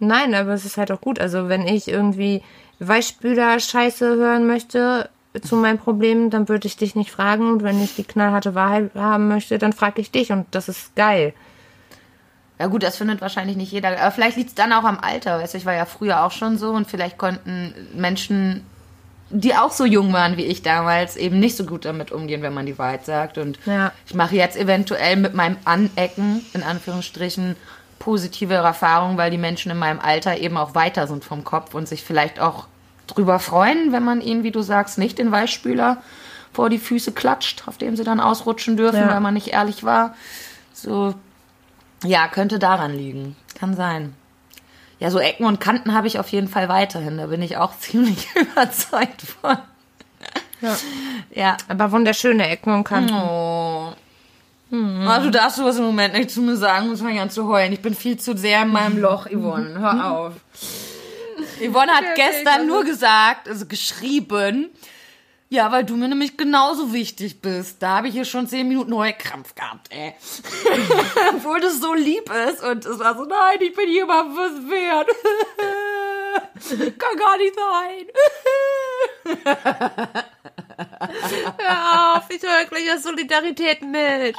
Nein, 0.00 0.34
aber 0.34 0.52
es 0.52 0.64
ist 0.64 0.78
halt 0.78 0.90
auch 0.90 1.00
gut. 1.00 1.20
Also 1.20 1.48
wenn 1.48 1.68
ich 1.68 1.86
irgendwie 1.86 2.42
Weichspüler-Scheiße 2.80 4.16
hören 4.16 4.48
möchte 4.48 5.10
zu 5.42 5.54
meinem 5.54 5.78
Problem, 5.78 6.28
dann 6.30 6.48
würde 6.48 6.66
ich 6.66 6.76
dich 6.76 6.96
nicht 6.96 7.12
fragen. 7.12 7.52
Und 7.52 7.62
wenn 7.62 7.80
ich 7.80 7.94
die 7.94 8.02
knallharte 8.02 8.56
Wahrheit 8.56 8.90
haben 8.96 9.28
möchte, 9.28 9.58
dann 9.58 9.72
frage 9.72 10.00
ich 10.00 10.10
dich. 10.10 10.32
Und 10.32 10.48
das 10.50 10.68
ist 10.68 10.96
geil. 10.96 11.34
Ja 12.62 12.68
gut, 12.68 12.84
das 12.84 12.96
findet 12.96 13.20
wahrscheinlich 13.20 13.56
nicht 13.56 13.72
jeder. 13.72 14.00
Aber 14.00 14.12
vielleicht 14.12 14.36
liegt 14.36 14.50
es 14.50 14.54
dann 14.54 14.72
auch 14.72 14.84
am 14.84 15.00
Alter. 15.00 15.40
Weißt 15.40 15.54
du, 15.54 15.58
ich 15.58 15.66
war 15.66 15.74
ja 15.74 15.84
früher 15.84 16.22
auch 16.24 16.30
schon 16.30 16.58
so 16.58 16.70
und 16.70 16.86
vielleicht 16.88 17.18
konnten 17.18 17.74
Menschen, 17.92 18.64
die 19.30 19.56
auch 19.56 19.72
so 19.72 19.84
jung 19.84 20.12
waren 20.12 20.36
wie 20.36 20.44
ich 20.44 20.62
damals, 20.62 21.16
eben 21.16 21.40
nicht 21.40 21.56
so 21.56 21.64
gut 21.66 21.84
damit 21.84 22.12
umgehen, 22.12 22.40
wenn 22.40 22.54
man 22.54 22.64
die 22.64 22.78
Wahrheit 22.78 23.04
sagt. 23.04 23.36
Und 23.36 23.58
Ja. 23.66 23.90
ich 24.06 24.14
mache 24.14 24.36
jetzt 24.36 24.56
eventuell 24.56 25.16
mit 25.16 25.34
meinem 25.34 25.56
Anecken, 25.64 26.46
in 26.54 26.62
Anführungsstrichen, 26.62 27.56
positive 27.98 28.54
Erfahrungen, 28.54 29.18
weil 29.18 29.32
die 29.32 29.38
Menschen 29.38 29.72
in 29.72 29.78
meinem 29.78 29.98
Alter 29.98 30.38
eben 30.38 30.56
auch 30.56 30.76
weiter 30.76 31.08
sind 31.08 31.24
vom 31.24 31.42
Kopf 31.42 31.74
und 31.74 31.88
sich 31.88 32.04
vielleicht 32.04 32.38
auch 32.38 32.68
drüber 33.08 33.40
freuen, 33.40 33.90
wenn 33.90 34.04
man 34.04 34.20
ihnen, 34.20 34.44
wie 34.44 34.52
du 34.52 34.62
sagst, 34.62 34.98
nicht 34.98 35.18
den 35.18 35.32
Weichspüler 35.32 35.96
vor 36.52 36.70
die 36.70 36.78
Füße 36.78 37.10
klatscht, 37.10 37.64
auf 37.66 37.76
dem 37.76 37.96
sie 37.96 38.04
dann 38.04 38.20
ausrutschen 38.20 38.76
dürfen, 38.76 39.00
Ja. 39.00 39.08
weil 39.10 39.20
man 39.20 39.34
nicht 39.34 39.48
ehrlich 39.48 39.82
war. 39.82 40.14
So, 40.72 41.14
ja, 42.04 42.28
könnte 42.28 42.58
daran 42.58 42.94
liegen. 42.94 43.36
Kann 43.58 43.74
sein. 43.74 44.14
Ja, 44.98 45.10
so 45.10 45.18
Ecken 45.18 45.46
und 45.46 45.60
Kanten 45.60 45.94
habe 45.94 46.06
ich 46.06 46.18
auf 46.18 46.28
jeden 46.28 46.48
Fall 46.48 46.68
weiterhin. 46.68 47.18
Da 47.18 47.26
bin 47.26 47.42
ich 47.42 47.56
auch 47.56 47.76
ziemlich 47.78 48.28
überzeugt 48.34 49.22
von. 49.22 49.58
Ja. 50.60 50.76
Ja. 51.34 51.56
Aber 51.68 51.90
wunderschöne 51.92 52.48
Ecken 52.48 52.72
und 52.72 52.84
Kanten. 52.84 53.14
Oh. 53.14 53.92
Ah, 54.74 55.18
du 55.18 55.30
darfst 55.30 55.56
sowas 55.56 55.76
im 55.76 55.84
Moment 55.84 56.14
nicht 56.14 56.30
zu 56.30 56.40
mir 56.40 56.56
sagen, 56.56 56.88
muss 56.88 57.02
man 57.02 57.14
ganz 57.14 57.34
zu 57.34 57.46
heulen. 57.46 57.74
Ich 57.74 57.82
bin 57.82 57.94
viel 57.94 58.18
zu 58.18 58.34
sehr 58.36 58.62
in 58.62 58.68
meinem 58.68 58.98
Loch, 58.98 59.26
Yvonne. 59.26 59.78
Hör 59.78 60.10
auf. 60.10 60.32
Yvonne 61.60 61.92
hat 61.92 62.14
gestern 62.14 62.66
nur 62.66 62.82
gesagt, 62.84 63.48
also 63.48 63.66
geschrieben, 63.66 64.70
ja, 65.52 65.70
weil 65.70 65.84
du 65.84 65.96
mir 65.96 66.08
nämlich 66.08 66.38
genauso 66.38 66.94
wichtig 66.94 67.42
bist. 67.42 67.82
Da 67.82 67.98
habe 67.98 68.08
ich 68.08 68.14
hier 68.14 68.24
schon 68.24 68.46
zehn 68.48 68.66
Minuten 68.66 68.94
Heulkrampf 68.96 69.54
gehabt, 69.54 69.88
ey. 69.90 70.14
Obwohl 71.34 71.60
das 71.60 71.78
so 71.78 71.92
lieb 71.92 72.30
ist 72.48 72.64
und 72.64 72.86
es 72.86 72.98
war 72.98 73.14
so, 73.14 73.26
nein, 73.26 73.58
ich 73.60 73.74
bin 73.74 73.90
jemandem 73.90 74.34
was 74.34 74.70
wert. 74.70 75.08
Kann 76.98 77.18
gar 77.18 77.36
nicht 77.36 77.54
sein. 77.54 78.06
Hör 81.58 82.16
auf, 82.16 82.24
ich 82.30 82.42
höre 82.42 82.64
gleich 82.64 82.90
aus 82.94 83.02
Solidarität 83.02 83.82
mit. 83.82 84.34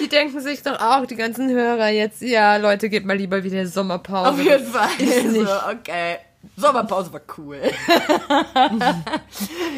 Die 0.00 0.08
denken 0.08 0.40
sich 0.40 0.62
doch 0.62 0.80
auch, 0.80 1.04
die 1.04 1.16
ganzen 1.16 1.50
Hörer 1.50 1.88
jetzt, 1.88 2.22
ja, 2.22 2.56
Leute, 2.56 2.88
geht 2.88 3.04
mal 3.04 3.18
lieber 3.18 3.44
wieder 3.44 3.66
Sommerpause. 3.66 4.30
Auf 4.30 4.42
jeden 4.42 4.66
Fall. 4.66 4.88
ist 4.98 5.24
nicht. 5.26 5.46
So, 5.46 5.52
okay. 5.70 6.20
Sommerpause 6.56 7.12
war 7.12 7.20
cool. 7.36 7.60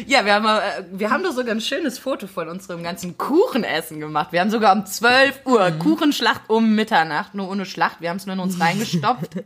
ja, 0.07 0.25
wir 0.25 0.33
haben, 0.33 0.45
äh, 0.45 0.85
wir 0.91 1.11
haben 1.11 1.23
doch 1.23 1.33
sogar 1.33 1.53
ein 1.53 1.61
schönes 1.61 1.99
Foto 1.99 2.27
von 2.27 2.47
unserem 2.47 2.83
ganzen 2.83 3.17
Kuchenessen 3.17 3.99
gemacht. 3.99 4.31
Wir 4.31 4.39
haben 4.39 4.49
sogar 4.49 4.73
um 4.73 4.85
12 4.85 5.41
Uhr 5.45 5.71
Kuchenschlacht 5.71 6.49
um 6.49 6.75
Mitternacht, 6.75 7.35
nur 7.35 7.49
ohne 7.49 7.65
Schlacht. 7.65 7.99
Wir 7.99 8.09
haben 8.09 8.17
es 8.17 8.25
nur 8.25 8.35
in 8.35 8.41
uns 8.41 8.59
reingestopft. 8.59 9.35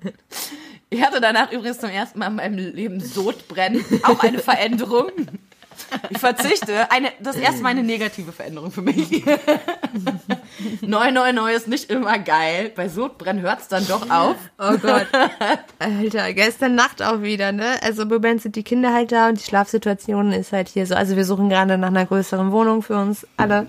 Ich 0.89 1.01
hatte 1.03 1.19
danach 1.19 1.51
übrigens 1.51 1.79
zum 1.79 1.89
ersten 1.89 2.17
Mal 2.19 2.27
in 2.27 2.35
meinem 2.35 2.57
Leben 2.57 3.01
Sodbrennen. 3.01 3.83
Auch 4.03 4.23
eine 4.23 4.39
Veränderung. 4.39 5.11
Ich 6.09 6.19
verzichte. 6.19 6.91
Eine, 6.91 7.11
das 7.19 7.35
erste 7.35 7.61
Mal 7.61 7.69
eine 7.69 7.83
negative 7.83 8.31
Veränderung 8.31 8.71
für 8.71 8.81
mich. 8.81 9.23
neu, 10.81 11.11
neu, 11.11 11.33
neu 11.33 11.53
ist 11.53 11.67
nicht 11.67 11.89
immer 11.89 12.19
geil. 12.19 12.71
Bei 12.75 12.89
Sodbrennen 12.89 13.41
hört 13.41 13.61
es 13.61 13.67
dann 13.67 13.87
doch 13.87 14.09
auf. 14.09 14.35
Oh 14.57 14.77
Gott. 14.77 15.07
Alter, 15.79 16.33
gestern 16.33 16.75
Nacht 16.75 17.01
auch 17.01 17.21
wieder, 17.21 17.51
ne? 17.51 17.77
Also 17.81 18.03
im 18.03 18.09
Moment 18.09 18.41
sind 18.41 18.55
die 18.55 18.63
Kinder 18.63 18.93
halt 18.93 19.11
da 19.11 19.29
und 19.29 19.39
die 19.39 19.43
Schlafsituation 19.43 20.31
ist 20.31 20.51
halt 20.51 20.69
hier 20.69 20.85
so. 20.85 20.95
Also 20.95 21.15
wir 21.15 21.25
suchen 21.25 21.49
gerade 21.49 21.77
nach 21.77 21.87
einer 21.87 22.05
größeren 22.05 22.51
Wohnung 22.51 22.81
für 22.83 22.97
uns 22.97 23.25
alle. 23.37 23.67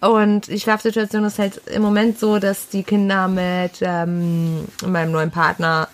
Und 0.00 0.48
die 0.48 0.60
Schlafsituation 0.60 1.24
ist 1.24 1.38
halt 1.38 1.60
im 1.68 1.82
Moment 1.82 2.18
so, 2.18 2.38
dass 2.38 2.68
die 2.68 2.82
Kinder 2.82 3.28
mit 3.28 3.80
ähm, 3.80 4.66
meinem 4.84 5.12
neuen 5.12 5.30
Partner 5.30 5.88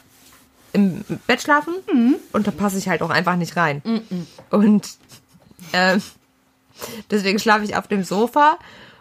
im 0.73 1.05
Bett 1.27 1.43
schlafen. 1.43 1.75
Und 2.33 2.47
da 2.47 2.51
passe 2.51 2.79
ich 2.79 2.89
halt 2.89 3.03
auch 3.03 3.11
einfach 3.11 3.37
nicht 3.37 3.57
rein. 3.57 3.83
Und 4.51 4.89
ähm, 5.73 6.03
deswegen 7.11 7.39
schlafe 7.39 7.65
ich 7.65 7.77
auf 7.77 7.89
dem 7.89 8.05
Sofa. 8.05 8.59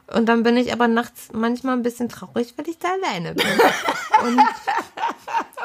Und 0.08 0.26
dann 0.28 0.43
bin 0.43 0.58
ich 0.58 0.74
aber 0.74 0.88
nachts 0.88 1.30
manchmal 1.32 1.78
ein 1.78 1.84
bisschen 1.84 2.10
traurig, 2.10 2.54
weil 2.58 2.67
ich 2.67 2.78
da 2.78 2.89
alleine 2.89 3.34
bin. 3.34 3.47
Und 4.24 4.41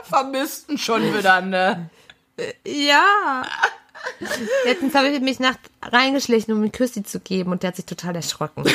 Vermissten 0.04 0.78
schon 0.78 1.02
wieder, 1.14 1.40
ne? 1.40 1.90
Ja. 2.64 3.42
Letztens 4.64 4.94
habe 4.94 5.09
ich 5.09 5.20
mich 5.20 5.40
nachts 5.40 5.68
reingeschlichen, 5.82 6.54
um 6.54 6.62
ihm 6.62 6.72
Küssi 6.72 7.02
zu 7.02 7.18
geben 7.18 7.50
und 7.50 7.62
der 7.62 7.68
hat 7.68 7.76
sich 7.76 7.87
total 7.87 8.16
erschrocken. 8.16 8.64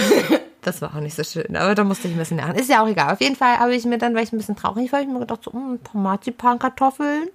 Das 0.64 0.80
war 0.80 0.96
auch 0.96 1.00
nicht 1.00 1.16
so 1.16 1.24
schön, 1.24 1.56
aber 1.56 1.74
da 1.74 1.84
musste 1.84 2.08
ich 2.08 2.14
ein 2.14 2.20
bisschen 2.20 2.38
lachen. 2.38 2.54
Ist 2.54 2.70
ja 2.70 2.84
auch 2.84 2.88
egal. 2.88 3.14
Auf 3.14 3.20
jeden 3.20 3.36
Fall 3.36 3.58
habe 3.58 3.74
ich 3.74 3.84
mir 3.84 3.98
dann, 3.98 4.14
weil 4.14 4.26
ich 4.26 4.32
ein 4.32 4.38
bisschen 4.38 4.56
traurig 4.56 4.92
war, 4.92 5.02
ich 5.02 5.08
mir 5.08 5.18
gedacht, 5.18 5.44
so, 5.44 5.52
ein 5.52 5.80
paar 5.80 6.00
Marzipankartoffeln. 6.00 7.30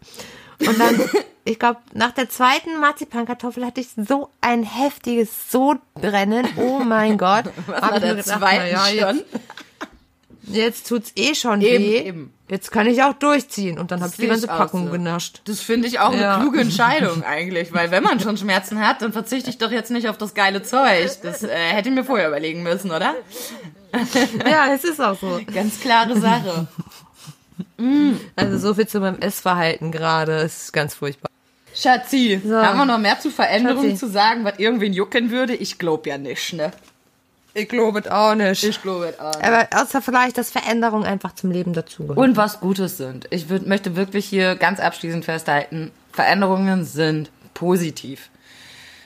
Und 0.61 0.79
dann, 0.81 1.01
ich 1.45 1.59
glaube, 1.59 1.81
nach 1.93 2.13
der 2.13 2.29
zweiten 2.29 2.81
Marzipankartoffel 2.81 3.65
hatte 3.67 3.81
ich 3.81 3.89
so 4.09 4.31
ein 4.41 4.63
heftiges 4.63 5.51
Sodbrennen. 5.51 6.47
Oh 6.57 6.79
mein 6.85 7.19
Gott. 7.19 7.45
Was 7.67 7.83
Hab 7.83 7.95
ich 7.97 8.01
der 8.03 8.15
gedacht, 8.17 8.39
zweiten 8.41 8.71
ja, 8.71 8.87
schon? 8.87 9.17
Jetzt, 9.17 10.57
jetzt 10.57 10.89
tut's 10.89 11.13
eh 11.17 11.35
schon 11.35 11.61
Eben, 11.61 11.85
weh. 11.85 11.99
eben. 11.99 12.33
Jetzt 12.49 12.71
kann 12.71 12.87
ich 12.87 13.03
auch 13.03 13.13
durchziehen. 13.15 13.77
Und 13.77 13.91
dann 13.91 14.01
habe 14.01 14.11
ich 14.13 14.17
die 14.19 14.29
ganze 14.29 14.47
Packung 14.47 14.87
so. 14.87 14.93
genascht. 14.93 15.41
Das 15.47 15.61
finde 15.61 15.89
ich 15.89 15.99
auch 15.99 16.15
Ja. 16.15 16.37
eine 16.37 16.43
kluge 16.45 16.61
Entscheidung 16.61 17.25
eigentlich, 17.25 17.73
weil 17.75 17.91
wenn 17.91 18.05
man 18.05 18.21
schon 18.21 18.37
Schmerzen 18.37 18.79
hat, 18.87 19.03
dann 19.03 19.13
verzichte 19.13 19.51
ich 19.51 19.59
doch 19.59 19.73
jetzt 19.73 19.91
nicht 19.91 20.09
auf 20.09 20.17
das 20.17 20.33
geile 20.33 20.63
Zeug. 20.63 21.11
Das 21.23 21.43
äh, 21.43 21.49
hätte 21.49 21.89
ich 21.89 21.95
mir 21.95 22.05
vorher 22.05 22.29
überlegen 22.29 22.63
müssen, 22.63 22.93
oder? 22.93 23.15
Ja, 24.49 24.73
es 24.73 24.85
ist 24.85 25.01
auch 25.01 25.19
so. 25.19 25.41
Ganz 25.53 25.81
klare 25.81 26.19
Sache. 26.21 26.69
Also 28.37 28.59
so 28.59 28.75
viel 28.75 28.87
zu 28.87 29.01
meinem 29.01 29.19
Essverhalten 29.21 29.93
gerade. 29.93 30.37
Es 30.37 30.65
ist 30.65 30.73
ganz 30.73 30.95
furchtbar. 30.95 31.31
Schatzi, 31.75 32.41
So. 32.45 32.57
haben 32.57 32.79
wir 32.79 32.87
noch 32.87 32.99
mehr 32.99 33.21
zu 33.21 33.31
Veränderungen 33.31 33.91
Schatzi. 33.91 34.01
zu 34.07 34.11
sagen, 34.11 34.45
was 34.45 34.59
irgendwen 34.59 34.93
jucken 34.95 35.31
würde? 35.31 35.55
Ich 35.55 35.79
glaube 35.79 36.09
ja 36.09 36.17
nicht, 36.19 36.55
ne? 36.55 36.73
Ich 37.53 37.69
glaube 37.69 38.01
es 38.01 38.09
auch 38.09 38.35
nicht. 38.35 38.65
Ich 38.65 38.81
glaube 38.83 39.15
auch 39.19 39.35
nicht. 39.35 39.45
Aber 39.45 39.67
außer 39.75 40.03
vielleicht, 40.03 40.37
dass 40.39 40.51
Veränderungen 40.51 41.05
einfach 41.05 41.35
zum 41.35 41.51
Leben 41.51 41.73
dazugehören. 41.73 42.19
Und 42.19 42.37
was 42.37 42.61
Gutes 42.61 42.97
sind. 42.99 43.27
Ich 43.31 43.49
würd, 43.49 43.67
möchte 43.67 43.97
wirklich 43.97 44.27
hier 44.27 44.57
ganz 44.57 44.81
abschließend 44.81 45.25
festhalten, 45.25 45.91
Veränderungen 46.13 46.85
sind 46.85 47.31
positiv. 47.55 48.29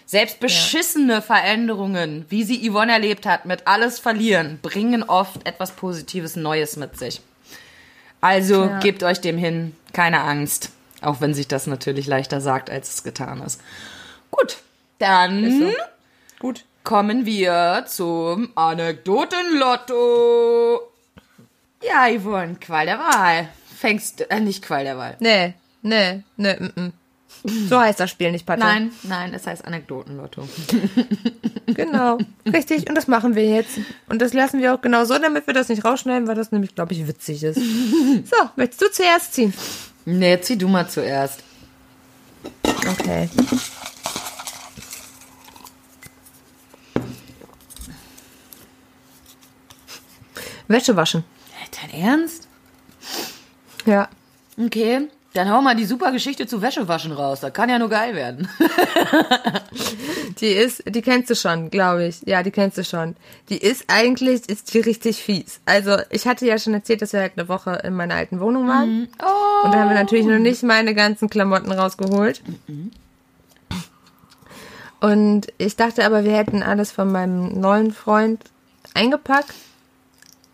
Selbst 0.06 0.40
beschissene 0.40 1.22
Veränderungen, 1.22 2.24
wie 2.28 2.42
sie 2.42 2.68
Yvonne 2.68 2.92
erlebt 2.92 3.26
hat, 3.26 3.46
mit 3.46 3.68
alles 3.68 4.00
verlieren, 4.00 4.58
bringen 4.60 5.04
oft 5.04 5.46
etwas 5.46 5.70
Positives 5.72 6.34
Neues 6.34 6.76
mit 6.76 6.98
sich. 6.98 7.20
Also 8.20 8.64
Ja. 8.66 8.78
gebt 8.80 9.02
euch 9.02 9.20
dem 9.20 9.36
hin, 9.38 9.74
keine 9.92 10.20
Angst. 10.20 10.70
Auch 11.02 11.20
wenn 11.20 11.34
sich 11.34 11.48
das 11.48 11.66
natürlich 11.66 12.06
leichter 12.06 12.40
sagt, 12.40 12.70
als 12.70 12.94
es 12.94 13.02
getan 13.02 13.42
ist. 13.42 13.60
Gut, 14.30 14.58
dann 14.98 15.60
so. 15.60 15.72
Gut. 16.38 16.64
kommen 16.84 17.26
wir 17.26 17.84
zum 17.88 18.50
Anekdotenlotto. 18.54 20.80
Ja, 21.82 22.06
Yvonne, 22.10 22.56
Qual 22.60 22.86
der 22.86 22.98
Wahl. 22.98 23.48
Fängst, 23.78 24.30
äh, 24.30 24.40
nicht 24.40 24.62
Qual 24.62 24.84
der 24.84 24.96
Wahl. 24.98 25.16
Nee, 25.20 25.54
nee, 25.82 26.22
nee, 26.36 26.54
mm, 26.54 26.72
mm. 26.80 26.92
So 27.44 27.80
heißt 27.80 27.98
das 27.98 28.10
Spiel 28.10 28.32
nicht, 28.32 28.44
Patte. 28.44 28.60
Nein, 28.60 28.92
nein, 29.02 29.32
es 29.34 29.46
heißt 29.46 29.64
Anekdotenlotto. 29.64 30.48
Genau, 31.74 32.18
richtig. 32.52 32.88
Und 32.88 32.96
das 32.96 33.06
machen 33.06 33.36
wir 33.36 33.44
jetzt. 33.44 33.78
Und 34.08 34.20
das 34.20 34.32
lassen 34.32 34.60
wir 34.60 34.74
auch 34.74 34.80
genau 34.80 35.04
so, 35.04 35.16
damit 35.16 35.46
wir 35.46 35.54
das 35.54 35.68
nicht 35.68 35.84
rausschneiden, 35.84 36.26
weil 36.26 36.34
das 36.34 36.50
nämlich, 36.50 36.74
glaube 36.74 36.94
ich, 36.94 37.06
witzig 37.06 37.44
ist. 37.44 37.60
So, 38.24 38.36
möchtest 38.56 38.82
du 38.82 38.90
zuerst 38.90 39.34
ziehen? 39.34 39.54
Nee, 40.04 40.40
zieh 40.40 40.58
du 40.58 40.66
mal 40.66 40.88
zuerst. 40.88 41.44
Okay. 42.64 43.28
Wäsche 50.66 50.96
waschen. 50.96 51.24
Dein 51.80 52.00
Ernst? 52.00 52.48
Ja. 53.86 54.08
Okay, 54.58 55.08
dann 55.32 55.50
hau 55.50 55.62
mal 55.62 55.76
die 55.76 55.84
super 55.84 56.10
Geschichte 56.10 56.46
zu 56.46 56.60
Wäschewaschen 56.60 57.12
raus. 57.12 57.40
Das 57.40 57.52
kann 57.52 57.68
ja 57.68 57.78
nur 57.78 57.88
geil 57.88 58.14
werden. 58.14 58.48
Die 60.40 60.46
ist, 60.46 60.82
die 60.86 61.02
kennst 61.02 61.28
du 61.28 61.34
schon, 61.34 61.70
glaube 61.70 62.06
ich. 62.06 62.22
Ja, 62.24 62.42
die 62.42 62.50
kennst 62.50 62.78
du 62.78 62.84
schon. 62.84 63.14
Die 63.50 63.58
ist 63.58 63.84
eigentlich, 63.88 64.48
ist 64.48 64.72
die 64.72 64.80
richtig 64.80 65.22
fies. 65.22 65.60
Also, 65.66 65.98
ich 66.08 66.26
hatte 66.26 66.46
ja 66.46 66.58
schon 66.58 66.72
erzählt, 66.72 67.02
dass 67.02 67.12
wir 67.12 67.20
halt 67.20 67.32
eine 67.36 67.48
Woche 67.48 67.80
in 67.84 67.94
meiner 67.94 68.14
alten 68.14 68.40
Wohnung 68.40 68.66
waren. 68.66 69.08
Oh. 69.22 69.66
Und 69.66 69.74
da 69.74 69.80
haben 69.80 69.90
wir 69.90 69.96
natürlich 69.96 70.24
noch 70.24 70.38
nicht 70.38 70.62
meine 70.62 70.94
ganzen 70.94 71.28
Klamotten 71.28 71.70
rausgeholt. 71.72 72.42
Und 75.00 75.48
ich 75.58 75.76
dachte 75.76 76.06
aber, 76.06 76.24
wir 76.24 76.36
hätten 76.36 76.62
alles 76.62 76.90
von 76.90 77.12
meinem 77.12 77.60
neuen 77.60 77.92
Freund 77.92 78.42
eingepackt. 78.94 79.54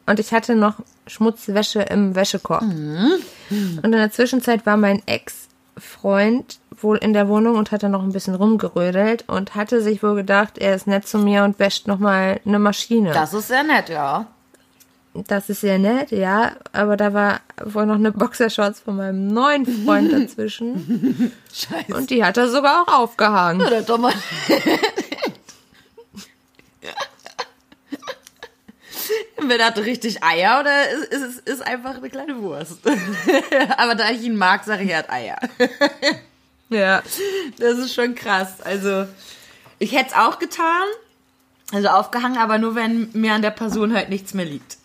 Und 0.07 0.19
ich 0.19 0.33
hatte 0.33 0.57
noch 0.57 0.81
Schmutzwäsche 1.07 1.83
im 1.83 2.15
Wäschekorb. 2.15 2.63
Und 2.63 3.85
in 3.85 3.93
der 3.93 4.11
Zwischenzeit 4.11 4.67
war 4.67 4.77
mein 4.77 5.03
Ex-Freund 5.07 6.59
wohl 6.83 6.99
in 6.99 7.13
der 7.13 7.29
Wohnung 7.29 7.57
und 7.57 7.71
hat 7.73 7.83
dann 7.83 7.93
noch 7.93 8.03
ein 8.03 8.13
bisschen 8.13 8.35
rumgerödelt 8.35 9.25
und 9.29 9.55
hatte 9.55 9.81
sich 9.81 10.03
wohl 10.03 10.15
gedacht, 10.15 10.59
er 10.59 10.75
ist 10.75 10.87
nett 10.87 11.07
zu 11.09 11.19
mir 11.19 11.45
und 11.45 11.59
wäscht 11.59 11.87
nochmal 11.87 12.41
eine 12.45 12.59
Maschine. 12.59 13.13
Das 13.13 13.33
ist 13.33 13.49
sehr 13.49 13.63
nett, 13.63 13.89
ja. 13.89 14.27
Das 15.15 15.49
ist 15.49 15.63
sehr 15.63 15.79
nett, 15.79 16.11
ja, 16.11 16.53
aber 16.73 16.99
da 16.99 17.15
war 17.15 17.41
wohl 17.65 17.87
noch 17.87 17.95
eine 17.95 18.13
Boxershorts 18.13 18.81
von 18.81 18.97
meinem 18.97 19.29
neuen 19.29 19.65
Freund 19.65 20.13
dazwischen 20.13 21.33
Scheiße. 21.53 21.95
und 21.95 22.11
die 22.11 22.23
hat 22.23 22.37
er 22.37 22.49
sogar 22.49 22.83
auch 22.83 23.01
aufgehangen. 23.01 23.67
Oder 23.67 23.81
doch 23.81 23.99
mal. 23.99 24.13
Wird 29.39 29.61
das 29.61 29.77
richtig 29.85 30.23
Eier 30.23 30.61
oder 30.61 30.91
ist 30.91 31.13
ist 31.13 31.23
es 31.23 31.39
ist 31.57 31.63
einfach 31.67 31.97
eine 31.97 32.09
kleine 32.09 32.41
Wurst? 32.41 32.79
Aber 33.77 33.95
da 33.95 34.11
ich 34.11 34.23
ihn 34.23 34.37
mag, 34.37 34.65
sage 34.65 34.85
ich, 34.85 34.91
er 34.91 34.99
hat 34.99 35.11
Eier. 35.11 35.39
Ja. 36.69 37.01
Das 37.61 37.79
ist 37.79 37.95
schon 37.95 38.17
krass. 38.17 38.61
Also, 38.65 39.07
ich 39.79 39.93
hätte 39.93 40.11
es 40.11 40.17
auch 40.17 40.41
getan. 40.41 40.83
Also 41.73 41.89
aufgehangen, 41.89 42.39
aber 42.39 42.59
nur 42.59 42.75
wenn 42.75 43.09
mir 43.13 43.35
an 43.35 43.43
der 43.43 43.51
Person 43.53 43.95
halt 43.95 44.09
nichts 44.09 44.35
mehr 44.35 44.45
liegt. 44.47 44.77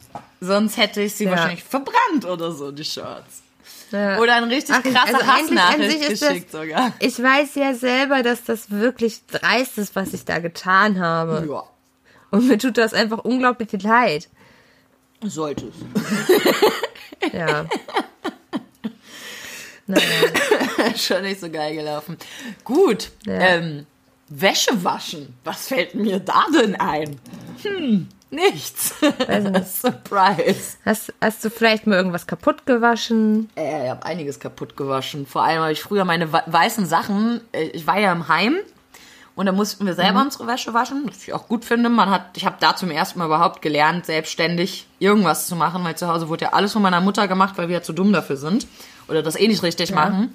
Sonst 0.41 0.77
hätte 0.77 1.01
ich 1.01 1.15
sie 1.15 1.23
Ja. 1.25 1.31
wahrscheinlich 1.31 1.63
verbrannt 1.63 2.25
oder 2.25 2.51
so, 2.51 2.71
die 2.71 2.83
Shorts. 2.85 3.41
ja. 3.91 4.19
Oder 4.19 4.35
ein 4.35 4.43
richtig 4.45 4.75
Ach, 4.77 4.83
krasse 4.83 5.15
also 5.15 5.27
Hassnachricht 5.27 6.01
ist 6.09 6.21
das- 6.21 6.29
geschickt 6.29 6.51
sogar. 6.51 6.93
Ich 6.99 7.21
weiß 7.21 7.55
ja 7.55 7.73
selber, 7.73 8.21
dass 8.23 8.43
das 8.43 8.69
wirklich 8.69 9.25
dreist 9.27 9.77
ist, 9.79 9.95
was 9.95 10.13
ich 10.13 10.23
da 10.25 10.37
getan 10.39 10.99
habe. 10.99 11.47
Ja, 11.49 11.63
Und 12.31 12.47
mir 12.47 12.57
tut 12.59 12.77
das 12.77 12.93
einfach 12.93 13.19
unglaublich 13.19 13.69
leid. 13.81 14.27
Sollte 15.23 15.67
es. 15.67 17.33
Ja. 17.33 17.65
naja. 19.87 20.05
Schon 20.95 21.21
nicht 21.21 21.39
so 21.39 21.49
geil 21.49 21.75
gelaufen. 21.75 22.17
Gut, 22.63 23.11
Ja. 23.25 23.33
ähm, 23.33 23.85
Wäsche 24.29 24.83
waschen. 24.83 25.35
Was 25.43 25.67
fällt 25.67 25.93
mir 25.93 26.19
da 26.19 26.45
denn 26.53 26.75
ein? 26.79 27.19
Hm, 27.63 28.07
nichts. 28.29 28.95
Surprise. 29.81 30.77
Hast, 30.85 31.13
hast 31.21 31.43
du 31.43 31.49
vielleicht 31.49 31.85
mal 31.85 31.95
irgendwas 31.97 32.25
kaputt 32.27 32.65
gewaschen? 32.65 33.49
Äh, 33.57 33.83
ich 33.85 33.89
habe 33.91 34.05
einiges 34.05 34.39
kaputt 34.39 34.77
gewaschen. 34.77 35.25
Vor 35.27 35.43
allem 35.43 35.59
habe 35.61 35.73
ich 35.73 35.81
früher 35.81 36.05
meine 36.05 36.31
we- 36.31 36.43
weißen 36.45 36.85
Sachen. 36.85 37.41
äh, 37.51 37.63
Ich 37.65 37.85
war 37.85 37.99
ja 37.99 38.11
im 38.13 38.29
Heim 38.29 38.57
und 39.35 39.45
da 39.45 39.51
mussten 39.51 39.85
wir 39.85 39.93
selber 39.93 40.21
unsere 40.21 40.45
Wäsche 40.47 40.73
waschen, 40.73 41.03
was 41.07 41.23
ich 41.23 41.33
auch 41.33 41.47
gut 41.47 41.63
finde. 41.63 41.89
Man 41.89 42.09
hat, 42.09 42.35
ich 42.35 42.45
habe 42.45 42.57
da 42.59 42.75
zum 42.75 42.91
ersten 42.91 43.19
Mal 43.19 43.25
überhaupt 43.25 43.61
gelernt, 43.61 44.05
selbstständig 44.05 44.87
irgendwas 44.99 45.47
zu 45.47 45.55
machen, 45.55 45.83
weil 45.83 45.95
zu 45.95 46.07
Hause 46.07 46.27
wurde 46.27 46.45
ja 46.45 46.53
alles 46.53 46.73
von 46.73 46.81
meiner 46.81 47.01
Mutter 47.01 47.27
gemacht, 47.27 47.57
weil 47.57 47.69
wir 47.69 47.77
ja 47.77 47.81
zu 47.81 47.93
dumm 47.93 48.11
dafür 48.11 48.37
sind 48.37 48.67
oder 49.07 49.23
das 49.23 49.35
eh 49.39 49.47
nicht 49.47 49.63
richtig 49.63 49.93
machen. 49.93 50.33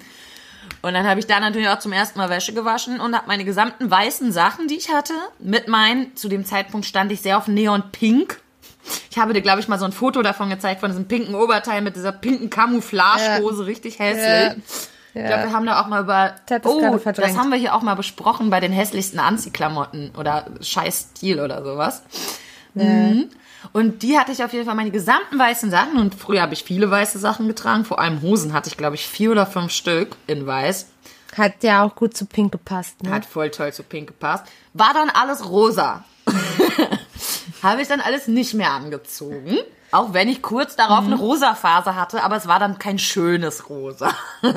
Und 0.81 0.93
dann 0.93 1.07
habe 1.07 1.19
ich 1.19 1.27
da 1.27 1.39
natürlich 1.39 1.69
auch 1.69 1.79
zum 1.79 1.91
ersten 1.93 2.19
Mal 2.19 2.29
Wäsche 2.29 2.53
gewaschen 2.53 2.99
und 2.99 3.15
habe 3.15 3.27
meine 3.27 3.45
gesamten 3.45 3.89
weißen 3.89 4.31
Sachen, 4.31 4.67
die 4.67 4.75
ich 4.75 4.91
hatte, 4.91 5.13
mit 5.39 5.67
meinen, 5.67 6.15
zu 6.15 6.27
dem 6.27 6.45
Zeitpunkt 6.45 6.85
stand 6.85 7.11
ich 7.11 7.21
sehr 7.21 7.37
auf 7.37 7.47
Neon 7.47 7.83
Pink. 7.91 8.41
Ich 9.11 9.17
habe 9.17 9.33
dir, 9.33 9.41
glaube 9.41 9.59
ich, 9.59 9.67
mal 9.67 9.79
so 9.79 9.85
ein 9.85 9.91
Foto 9.91 10.21
davon 10.21 10.49
gezeigt, 10.49 10.79
von 10.79 10.89
diesem 10.89 11.07
pinken 11.07 11.35
Oberteil 11.35 11.81
mit 11.81 11.95
dieser 11.95 12.11
pinken 12.11 12.49
Camouflagehose, 12.49 13.65
richtig 13.65 13.99
hässlich. 13.99 14.63
Ich 15.21 15.27
glaube, 15.27 15.43
wir 15.43 15.53
haben 15.53 15.65
da 15.65 15.81
auch 15.81 15.87
mal 15.87 16.03
über. 16.03 16.35
Oh, 16.63 16.97
das 17.13 17.37
haben 17.37 17.49
wir 17.49 17.57
hier 17.57 17.73
auch 17.73 17.81
mal 17.81 17.95
besprochen 17.95 18.49
bei 18.49 18.59
den 18.59 18.71
hässlichsten 18.71 19.19
Anziehklamotten 19.19 20.11
oder 20.17 20.45
scheiß 20.61 21.09
Stil 21.15 21.39
oder 21.39 21.63
sowas. 21.63 22.03
Mhm. 22.73 23.29
Und 23.73 24.03
die 24.03 24.17
hatte 24.17 24.31
ich 24.31 24.43
auf 24.43 24.53
jeden 24.53 24.65
Fall 24.65 24.75
meine 24.75 24.91
gesamten 24.91 25.37
weißen 25.37 25.71
Sachen. 25.71 25.97
Und 25.97 26.15
früher 26.15 26.41
habe 26.41 26.53
ich 26.53 26.63
viele 26.63 26.89
weiße 26.89 27.19
Sachen 27.19 27.47
getragen. 27.47 27.85
Vor 27.85 27.99
allem 27.99 28.21
Hosen 28.21 28.53
hatte 28.53 28.69
ich, 28.69 28.77
glaube 28.77 28.95
ich, 28.95 29.07
vier 29.07 29.31
oder 29.31 29.45
fünf 29.45 29.71
Stück 29.71 30.15
in 30.27 30.45
weiß. 30.45 30.87
Hat 31.35 31.63
ja 31.63 31.83
auch 31.83 31.95
gut 31.95 32.15
zu 32.15 32.25
Pink 32.25 32.51
gepasst, 32.51 33.03
ne? 33.03 33.11
Hat 33.11 33.25
voll 33.25 33.51
toll 33.51 33.71
zu 33.71 33.83
Pink 33.83 34.07
gepasst. 34.07 34.45
War 34.73 34.93
dann 34.93 35.09
alles 35.09 35.47
rosa. 35.47 36.03
Habe 37.63 37.81
ich 37.81 37.87
dann 37.87 38.01
alles 38.01 38.27
nicht 38.27 38.53
mehr 38.53 38.71
angezogen. 38.71 39.57
Auch 39.91 40.13
wenn 40.13 40.27
ich 40.27 40.41
kurz 40.41 40.75
darauf 40.75 41.01
Mhm. 41.01 41.13
eine 41.13 41.15
rosa 41.21 41.55
Phase 41.55 41.95
hatte, 41.95 42.21
aber 42.23 42.35
es 42.35 42.47
war 42.47 42.59
dann 42.59 42.77
kein 42.79 42.99
schönes 42.99 43.69
Rosa. 43.69 44.11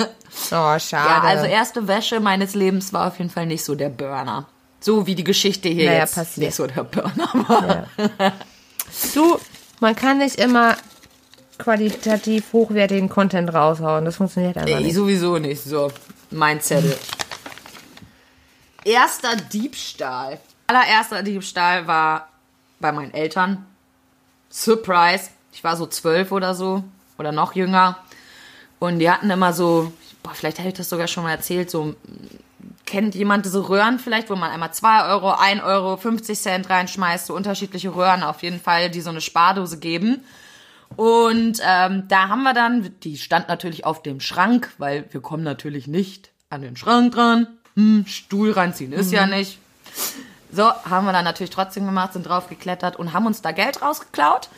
Oh, 0.53 0.79
schade. 0.79 1.09
Ja, 1.09 1.21
also 1.23 1.45
erste 1.45 1.89
Wäsche 1.89 2.21
meines 2.21 2.55
Lebens 2.55 2.93
war 2.93 3.09
auf 3.09 3.19
jeden 3.19 3.31
Fall 3.31 3.47
nicht 3.47 3.65
so 3.65 3.75
der 3.75 3.89
Burner. 3.89 4.47
So 4.79 5.07
wie 5.07 5.15
die 5.17 5.25
Geschichte 5.25 5.69
hier 5.69 5.87
Naja, 5.91 6.01
jetzt 6.01 6.15
passiert. 6.15 6.47
nicht 6.47 6.55
so 6.55 6.67
der 6.69 6.85
Burner 6.85 7.29
war. 7.49 7.87
Du, 9.13 9.39
man 9.81 9.97
kann 9.97 10.19
nicht 10.19 10.37
immer 10.37 10.77
qualitativ 11.59 12.53
hochwertigen 12.53 13.09
Content 13.09 13.53
raushauen. 13.53 14.05
Das 14.05 14.17
funktioniert 14.17 14.57
einfach 14.57 14.79
Nee, 14.79 14.85
nicht. 14.85 14.95
sowieso 14.95 15.39
nicht. 15.39 15.63
So, 15.65 15.91
mein 16.31 16.61
Zettel. 16.61 16.97
Erster 18.85 19.37
Diebstahl. 19.37 20.39
Allererster 20.69 21.23
Diebstahl 21.23 21.87
war 21.87 22.29
bei 22.79 22.93
meinen 22.93 23.13
Eltern. 23.13 23.67
Surprise. 24.51 25.31
Ich 25.53 25.65
war 25.65 25.77
so 25.77 25.87
zwölf 25.87 26.33
oder 26.33 26.55
so. 26.55 26.85
Oder 27.19 27.33
noch 27.33 27.55
jünger. 27.55 27.99
Und 28.79 28.99
die 28.99 29.11
hatten 29.11 29.31
immer 29.31 29.53
so, 29.53 29.93
boah, 30.23 30.35
vielleicht 30.35 30.59
hätte 30.59 30.69
ich 30.69 30.75
das 30.75 30.89
sogar 30.89 31.07
schon 31.07 31.25
mal 31.25 31.33
erzählt, 31.33 31.71
so, 31.71 31.95
kennt 32.87 33.15
jemand 33.15 33.45
diese 33.45 33.69
Röhren 33.69 33.99
vielleicht, 33.99 34.31
wo 34.31 34.37
man 34.37 34.51
einmal 34.51 34.73
2 34.73 35.07
Euro, 35.11 35.31
1 35.33 35.63
Euro, 35.63 35.97
50 35.97 36.39
Cent 36.39 36.71
reinschmeißt, 36.71 37.27
so 37.27 37.35
unterschiedliche 37.35 37.95
Röhren 37.95 38.23
auf 38.23 38.43
jeden 38.43 38.61
Fall, 38.61 38.91
die 38.91 39.01
so 39.01 39.11
eine 39.11 39.21
Spardose 39.21 39.79
geben. 39.79 40.25
Und 40.97 41.61
ähm, 41.65 42.05
da 42.09 42.29
haben 42.29 42.43
wir 42.43 42.53
dann, 42.53 42.91
die 43.05 43.17
stand 43.17 43.49
natürlich 43.49 43.85
auf 43.85 44.03
dem 44.03 44.21
Schrank, 44.21 44.73
weil 44.79 45.05
wir 45.13 45.21
kommen 45.21 45.45
natürlich 45.45 45.87
nicht 45.87 46.31
an 46.49 46.63
den 46.63 46.77
Schrank 46.77 47.15
dran. 47.15 47.47
Hm, 47.77 48.05
Stuhl 48.09 48.51
ranziehen 48.51 48.93
ist 48.93 49.13
ja 49.13 49.27
nicht. 49.27 49.59
So, 50.53 50.65
haben 50.65 51.07
wir 51.07 51.13
dann 51.13 51.25
natürlich 51.25 51.51
trotzdem 51.51 51.87
gemacht, 51.87 52.13
sind 52.13 52.27
drauf 52.27 52.49
geklettert 52.49 52.97
und 52.97 53.13
haben 53.13 53.27
uns 53.27 53.43
da 53.43 53.53
Geld 53.53 53.83
rausgeklaut. 53.83 54.49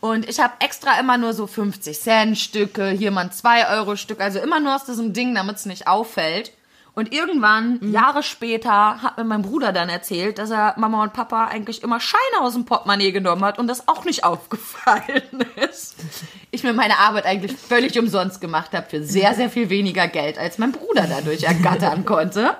Und 0.00 0.28
ich 0.28 0.40
habe 0.40 0.52
extra 0.60 0.98
immer 1.00 1.18
nur 1.18 1.32
so 1.32 1.46
50 1.46 1.98
Cent 1.98 2.38
Stücke, 2.38 2.88
hier 2.88 3.10
mal 3.10 3.22
ein 3.22 3.32
2 3.32 3.70
Euro 3.76 3.96
Stück, 3.96 4.20
also 4.20 4.38
immer 4.38 4.60
nur 4.60 4.74
aus 4.74 4.84
diesem 4.84 5.12
Ding, 5.12 5.34
damit 5.34 5.56
es 5.56 5.66
nicht 5.66 5.88
auffällt. 5.88 6.52
Und 6.94 7.12
irgendwann, 7.12 7.78
Jahre 7.92 8.22
später, 8.22 9.02
hat 9.02 9.18
mir 9.18 9.24
mein 9.24 9.42
Bruder 9.42 9.70
dann 9.70 9.90
erzählt, 9.90 10.38
dass 10.38 10.50
er 10.50 10.74
Mama 10.78 11.02
und 11.02 11.12
Papa 11.12 11.46
eigentlich 11.48 11.82
immer 11.82 12.00
Scheine 12.00 12.40
aus 12.40 12.54
dem 12.54 12.64
Portemonnaie 12.64 13.12
genommen 13.12 13.44
hat 13.44 13.58
und 13.58 13.66
das 13.66 13.86
auch 13.86 14.06
nicht 14.06 14.24
aufgefallen 14.24 15.44
ist. 15.56 15.96
Ich 16.50 16.62
mir 16.62 16.72
meine 16.72 16.98
Arbeit 16.98 17.26
eigentlich 17.26 17.54
völlig 17.54 17.98
umsonst 17.98 18.40
gemacht 18.40 18.72
habe 18.72 18.88
für 18.88 19.02
sehr, 19.02 19.34
sehr 19.34 19.50
viel 19.50 19.68
weniger 19.68 20.08
Geld, 20.08 20.38
als 20.38 20.56
mein 20.56 20.72
Bruder 20.72 21.06
dadurch 21.06 21.42
ergattern 21.42 22.06
konnte. 22.06 22.56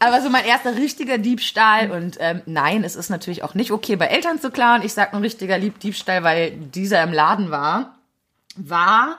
Aber 0.00 0.20
so 0.22 0.30
mein 0.30 0.44
erster 0.44 0.76
richtiger 0.76 1.18
Diebstahl 1.18 1.92
und 1.92 2.16
ähm, 2.20 2.42
nein, 2.46 2.82
es 2.84 2.96
ist 2.96 3.10
natürlich 3.10 3.44
auch 3.44 3.54
nicht 3.54 3.70
okay, 3.70 3.96
bei 3.96 4.06
Eltern 4.06 4.40
zu 4.40 4.50
klauen. 4.50 4.82
Ich 4.82 4.94
sag 4.94 5.12
nur 5.12 5.22
richtiger 5.22 5.58
Diebstahl, 5.58 6.24
weil 6.24 6.52
dieser 6.52 7.02
im 7.02 7.12
Laden 7.12 7.50
war, 7.50 7.94
war 8.56 9.18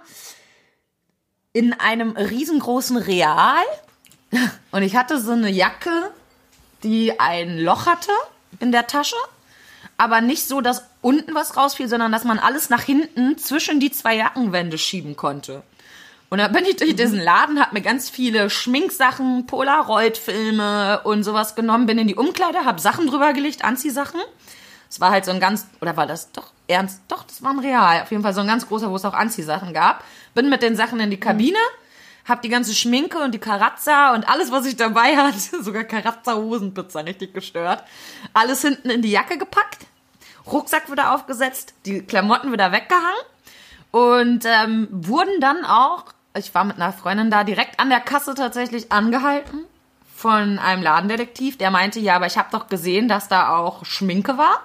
in 1.54 1.74
einem 1.74 2.12
riesengroßen 2.12 2.98
Real 2.98 3.64
und 4.72 4.82
ich 4.84 4.96
hatte 4.96 5.22
so 5.22 5.32
eine 5.32 5.50
Jacke 5.50 6.12
die 6.84 7.20
ein 7.20 7.60
Loch 7.60 7.86
hatte 7.86 8.12
in 8.60 8.72
der 8.72 8.88
Tasche, 8.88 9.16
aber 9.98 10.22
nicht 10.22 10.48
so, 10.48 10.62
dass 10.62 10.84
unten 11.02 11.36
was 11.36 11.58
rausfiel, 11.58 11.88
sondern 11.88 12.12
dass 12.12 12.24
man 12.24 12.40
alles 12.40 12.70
nach 12.70 12.82
hinten 12.82 13.38
zwischen 13.38 13.80
die 13.80 13.92
zwei 13.92 14.16
Jackenwände 14.16 14.78
schieben 14.78 15.16
konnte. 15.16 15.64
Und 16.32 16.38
dann 16.38 16.54
bin 16.54 16.64
ich 16.64 16.78
durch 16.78 16.96
diesen 16.96 17.20
Laden, 17.20 17.60
hab 17.60 17.74
mir 17.74 17.82
ganz 17.82 18.10
viele 18.10 18.50
Schminksachen, 18.50 19.48
Polaroid-Filme 19.48 21.02
und 21.04 21.24
sowas 21.24 21.56
genommen, 21.56 21.88
bin 21.88 21.98
in 21.98 22.08
die 22.08 22.16
Umkleide, 22.16 22.64
hab 22.64 22.80
Sachen 22.80 23.06
drüber 23.08 23.34
gelegt, 23.34 23.66
Anziehsachen. 23.66 24.22
Es 24.90 25.02
war 25.02 25.12
halt 25.12 25.26
so 25.26 25.32
ein 25.32 25.42
ganz, 25.42 25.68
oder 25.82 25.98
war 25.98 26.08
das 26.08 26.32
doch 26.32 26.54
ernst? 26.70 27.02
Doch, 27.10 27.26
das 27.26 27.44
war 27.44 27.52
ein 27.52 27.60
Real. 27.60 28.02
Auf 28.02 28.12
jeden 28.12 28.24
Fall 28.24 28.34
so 28.34 28.40
ein 28.40 28.48
ganz 28.48 28.66
großer, 28.66 28.90
wo 28.90 28.96
es 28.96 29.04
auch 29.04 29.14
Anziehsachen 29.14 29.74
gab. 29.74 30.06
Bin 30.34 30.50
mit 30.50 30.62
den 30.62 30.78
Sachen 30.78 31.02
in 31.02 31.10
die 31.10 31.20
Kabine, 31.20 31.60
hab 32.24 32.42
die 32.42 32.48
ganze 32.48 32.74
Schminke 32.74 33.18
und 33.18 33.34
die 33.34 33.40
Karazza 33.40 34.14
und 34.14 34.30
alles, 34.30 34.54
was 34.54 34.66
ich 34.66 34.78
dabei 34.78 35.18
hatte, 35.18 35.38
sogar 35.62 35.84
Karazza-Hosenpizza, 35.84 37.02
richtig 37.02 37.34
gestört, 37.34 37.84
alles 38.32 38.62
hinten 38.62 38.90
in 38.90 39.02
die 39.02 39.12
Jacke 39.12 39.38
gepackt, 39.38 39.80
Rucksack 40.50 40.90
wieder 40.90 41.14
aufgesetzt, 41.14 41.74
die 41.86 42.04
Klamotten 42.04 42.54
wieder 42.54 42.72
weggehangen 42.72 43.26
und 43.92 44.46
ähm, 44.46 44.88
wurden 44.92 45.42
dann 45.42 45.66
auch, 45.66 46.06
ich 46.36 46.54
war 46.56 46.64
mit 46.64 46.78
einer 46.78 46.94
Freundin 46.94 47.30
da, 47.32 47.44
direkt 47.44 47.80
an 47.80 47.90
der 47.90 48.00
Kasse 48.00 48.34
tatsächlich 48.36 48.92
angehalten 48.92 49.66
von 50.16 50.60
einem 50.60 50.84
Ladendetektiv, 50.84 51.58
der 51.58 51.72
meinte, 51.72 52.00
ja, 52.00 52.16
aber 52.16 52.28
ich 52.28 52.38
habe 52.38 52.50
doch 52.52 52.68
gesehen, 52.68 53.08
dass 53.08 53.28
da 53.28 53.58
auch 53.58 53.86
Schminke 53.86 54.38
war. 54.38 54.62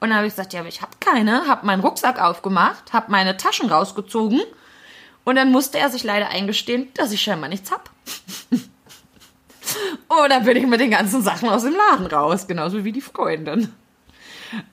Und 0.00 0.10
dann 0.10 0.18
habe 0.18 0.26
ich 0.28 0.32
gesagt, 0.34 0.52
ja, 0.52 0.60
aber 0.60 0.68
ich 0.68 0.80
habe 0.80 0.92
keine, 1.00 1.48
habe 1.48 1.66
meinen 1.66 1.80
Rucksack 1.80 2.20
aufgemacht, 2.20 2.92
habe 2.92 3.10
meine 3.10 3.36
Taschen 3.36 3.68
rausgezogen 3.68 4.40
und 5.24 5.34
dann 5.36 5.50
musste 5.50 5.78
er 5.78 5.90
sich 5.90 6.04
leider 6.04 6.28
eingestehen, 6.28 6.88
dass 6.94 7.10
ich 7.10 7.20
scheinbar 7.20 7.48
nichts 7.48 7.72
hab. 7.72 7.90
und 8.50 8.60
dann 10.30 10.44
bin 10.44 10.56
ich 10.56 10.66
mit 10.66 10.80
den 10.80 10.92
ganzen 10.92 11.20
Sachen 11.22 11.48
aus 11.48 11.64
dem 11.64 11.74
Laden 11.74 12.06
raus, 12.06 12.46
genauso 12.46 12.84
wie 12.84 12.92
die 12.92 13.00
Freundin. 13.00 13.74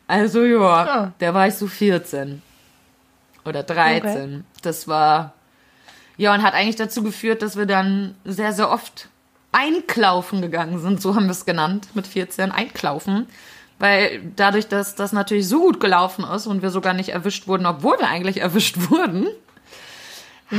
Also 0.08 0.44
ja, 0.46 0.86
Ja. 0.86 1.12
da 1.18 1.34
war 1.34 1.48
ich 1.48 1.56
so 1.56 1.68
14 1.68 2.42
oder 3.44 3.64
13. 3.64 4.12
Okay. 4.12 4.44
Das 4.62 4.88
war 4.88 5.34
ja 6.18 6.34
und 6.34 6.44
hat 6.44 6.54
eigentlich 6.54 6.76
dazu 6.76 7.04
geführt, 7.04 7.42
dass 7.42 7.58
wir 7.58 7.66
dann 7.66 8.16
sehr 8.24 8.54
sehr 8.54 8.70
oft 8.70 9.10
einklaufen 9.52 10.42
gegangen 10.42 10.80
sind, 10.80 11.02
so 11.02 11.16
haben 11.16 11.26
wir 11.26 11.32
es 11.32 11.46
genannt 11.46 11.88
mit 11.94 12.08
14 12.08 12.52
einklaufen, 12.52 13.28
weil 13.80 14.22
dadurch, 14.36 14.68
dass 14.68 14.96
das 14.96 15.14
natürlich 15.14 15.48
so 15.48 15.62
gut 15.62 15.80
gelaufen 15.80 16.26
ist 16.26 16.46
und 16.46 16.62
wir 16.62 16.72
sogar 16.72 16.94
nicht 16.94 17.10
erwischt 17.10 17.48
wurden, 17.48 17.66
obwohl 17.66 17.98
wir 17.98 18.08
eigentlich 18.08 18.38
erwischt 18.42 18.90
wurden, 18.90 19.28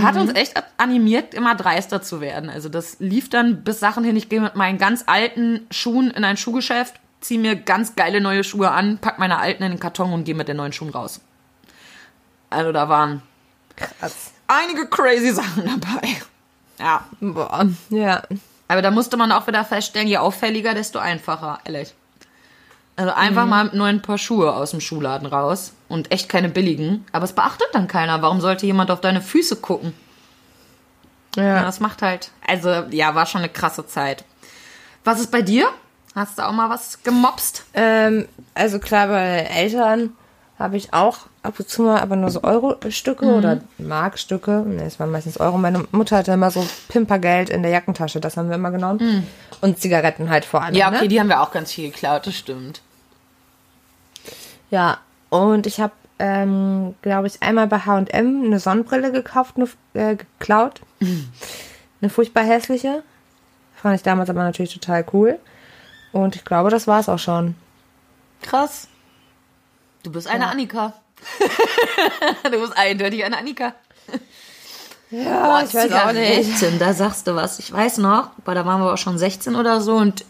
hat 0.02 0.16
uns 0.16 0.34
echt 0.34 0.54
animiert, 0.78 1.34
immer 1.34 1.54
dreister 1.54 2.02
zu 2.02 2.20
werden. 2.20 2.50
Also 2.50 2.68
das 2.68 2.96
lief 2.98 3.28
dann 3.28 3.62
bis 3.62 3.80
Sachen 3.80 4.02
hin, 4.02 4.16
ich 4.16 4.28
gehe 4.28 4.40
mit 4.40 4.56
meinen 4.56 4.78
ganz 4.78 5.04
alten 5.06 5.66
Schuhen 5.70 6.10
in 6.10 6.24
ein 6.24 6.36
Schuhgeschäft, 6.36 6.94
ziehe 7.20 7.38
mir 7.38 7.54
ganz 7.54 7.96
geile 7.96 8.20
neue 8.20 8.44
Schuhe 8.44 8.70
an, 8.70 8.98
pack 8.98 9.18
meine 9.18 9.38
alten 9.38 9.62
in 9.62 9.72
den 9.72 9.80
Karton 9.80 10.12
und 10.12 10.24
gehe 10.24 10.34
mit 10.34 10.48
den 10.48 10.56
neuen 10.56 10.72
Schuhen 10.72 10.90
raus. 10.90 11.20
Also 12.50 12.72
da 12.72 12.88
waren 12.88 13.22
Krass. 13.76 14.32
Einige 14.48 14.86
crazy 14.86 15.30
Sachen 15.32 15.64
dabei. 15.64 16.08
Ja. 16.78 17.04
Boah. 17.20 17.66
Ja. 17.90 18.22
Aber 18.68 18.82
da 18.82 18.90
musste 18.90 19.16
man 19.16 19.30
auch 19.32 19.46
wieder 19.46 19.64
feststellen, 19.64 20.08
je 20.08 20.18
auffälliger, 20.18 20.74
desto 20.74 20.98
einfacher, 20.98 21.60
ehrlich. 21.64 21.94
Also 22.96 23.12
einfach 23.12 23.46
mal 23.46 23.64
mit 23.64 23.74
neuen 23.74 24.00
Paar 24.02 24.18
Schuhe 24.18 24.54
aus 24.54 24.70
dem 24.70 24.80
Schuhladen 24.80 25.26
raus 25.26 25.72
und 25.88 26.10
echt 26.10 26.28
keine 26.28 26.48
billigen. 26.48 27.04
Aber 27.12 27.24
es 27.24 27.32
beachtet 27.34 27.68
dann 27.74 27.88
keiner. 27.88 28.22
Warum 28.22 28.40
sollte 28.40 28.64
jemand 28.66 28.90
auf 28.90 29.00
deine 29.02 29.20
Füße 29.20 29.56
gucken? 29.56 29.92
Ja, 31.36 31.42
Ja. 31.42 31.62
das 31.62 31.80
macht 31.80 32.00
halt. 32.02 32.30
Also, 32.46 32.70
ja, 32.90 33.14
war 33.14 33.26
schon 33.26 33.42
eine 33.42 33.50
krasse 33.50 33.86
Zeit. 33.86 34.24
Was 35.04 35.20
ist 35.20 35.30
bei 35.30 35.42
dir? 35.42 35.68
Hast 36.14 36.38
du 36.38 36.46
auch 36.46 36.52
mal 36.52 36.70
was 36.70 37.02
gemobst? 37.02 37.64
Ähm, 37.74 38.26
also 38.54 38.78
klar, 38.78 39.08
bei 39.08 39.40
Eltern 39.40 40.14
habe 40.58 40.78
ich 40.78 40.94
auch 40.94 41.18
ab 41.46 41.58
und 41.58 41.68
zu 41.68 41.82
mal 41.82 42.00
aber 42.00 42.16
nur 42.16 42.30
so 42.30 42.42
Euro-Stücke 42.42 43.26
oder 43.26 43.60
Markstücke. 43.78 44.64
Es 44.84 44.98
waren 45.00 45.10
meistens 45.10 45.38
Euro. 45.38 45.58
Meine 45.58 45.84
Mutter 45.92 46.16
hatte 46.16 46.32
immer 46.32 46.50
so 46.50 46.66
Pimpergeld 46.88 47.50
in 47.50 47.62
der 47.62 47.70
Jackentasche, 47.70 48.20
das 48.20 48.36
haben 48.36 48.48
wir 48.48 48.56
immer 48.56 48.70
genommen. 48.70 49.26
Und 49.60 49.78
Zigaretten 49.78 50.28
halt 50.28 50.44
vor 50.44 50.62
allem. 50.62 50.74
Ja, 50.74 50.88
okay, 50.88 51.02
ne? 51.02 51.08
die 51.08 51.20
haben 51.20 51.28
wir 51.28 51.40
auch 51.40 51.50
ganz 51.50 51.72
viel 51.72 51.90
geklaut, 51.90 52.26
das 52.26 52.34
stimmt. 52.34 52.82
Ja, 54.70 54.98
und 55.30 55.66
ich 55.66 55.80
habe, 55.80 55.92
ähm, 56.18 56.94
glaube 57.02 57.26
ich, 57.28 57.42
einmal 57.42 57.66
bei 57.66 57.78
H&M 57.78 58.44
eine 58.44 58.58
Sonnenbrille 58.58 59.12
gekauft, 59.12 59.54
eine, 59.56 59.68
äh, 59.94 60.16
geklaut. 60.16 60.80
eine 62.00 62.10
furchtbar 62.10 62.44
hässliche. 62.44 63.02
Fand 63.74 63.96
ich 63.96 64.02
damals 64.02 64.30
aber 64.30 64.42
natürlich 64.42 64.74
total 64.74 65.04
cool. 65.12 65.38
Und 66.12 66.36
ich 66.36 66.44
glaube, 66.44 66.70
das 66.70 66.86
war 66.86 67.00
es 67.00 67.08
auch 67.08 67.18
schon. 67.18 67.54
Krass. 68.42 68.88
Du 70.02 70.12
bist 70.12 70.28
eine 70.28 70.48
Annika. 70.48 70.94
du 72.44 72.60
bist 72.60 72.76
eindeutig 72.76 73.24
eine 73.24 73.38
Annika. 73.38 73.74
Ja, 75.10 75.62
ich 75.62 75.72
weiß 75.72 75.92
auch 75.92 76.12
nicht. 76.12 76.80
Da 76.80 76.92
sagst 76.92 77.26
du 77.28 77.36
was. 77.36 77.58
Ich 77.58 77.72
weiß 77.72 77.98
noch, 77.98 78.30
boah, 78.44 78.54
da 78.54 78.66
waren 78.66 78.80
wir 78.80 78.92
auch 78.92 78.98
schon 78.98 79.18
16 79.18 79.54
oder 79.54 79.80
so 79.80 79.94
und 79.96 80.24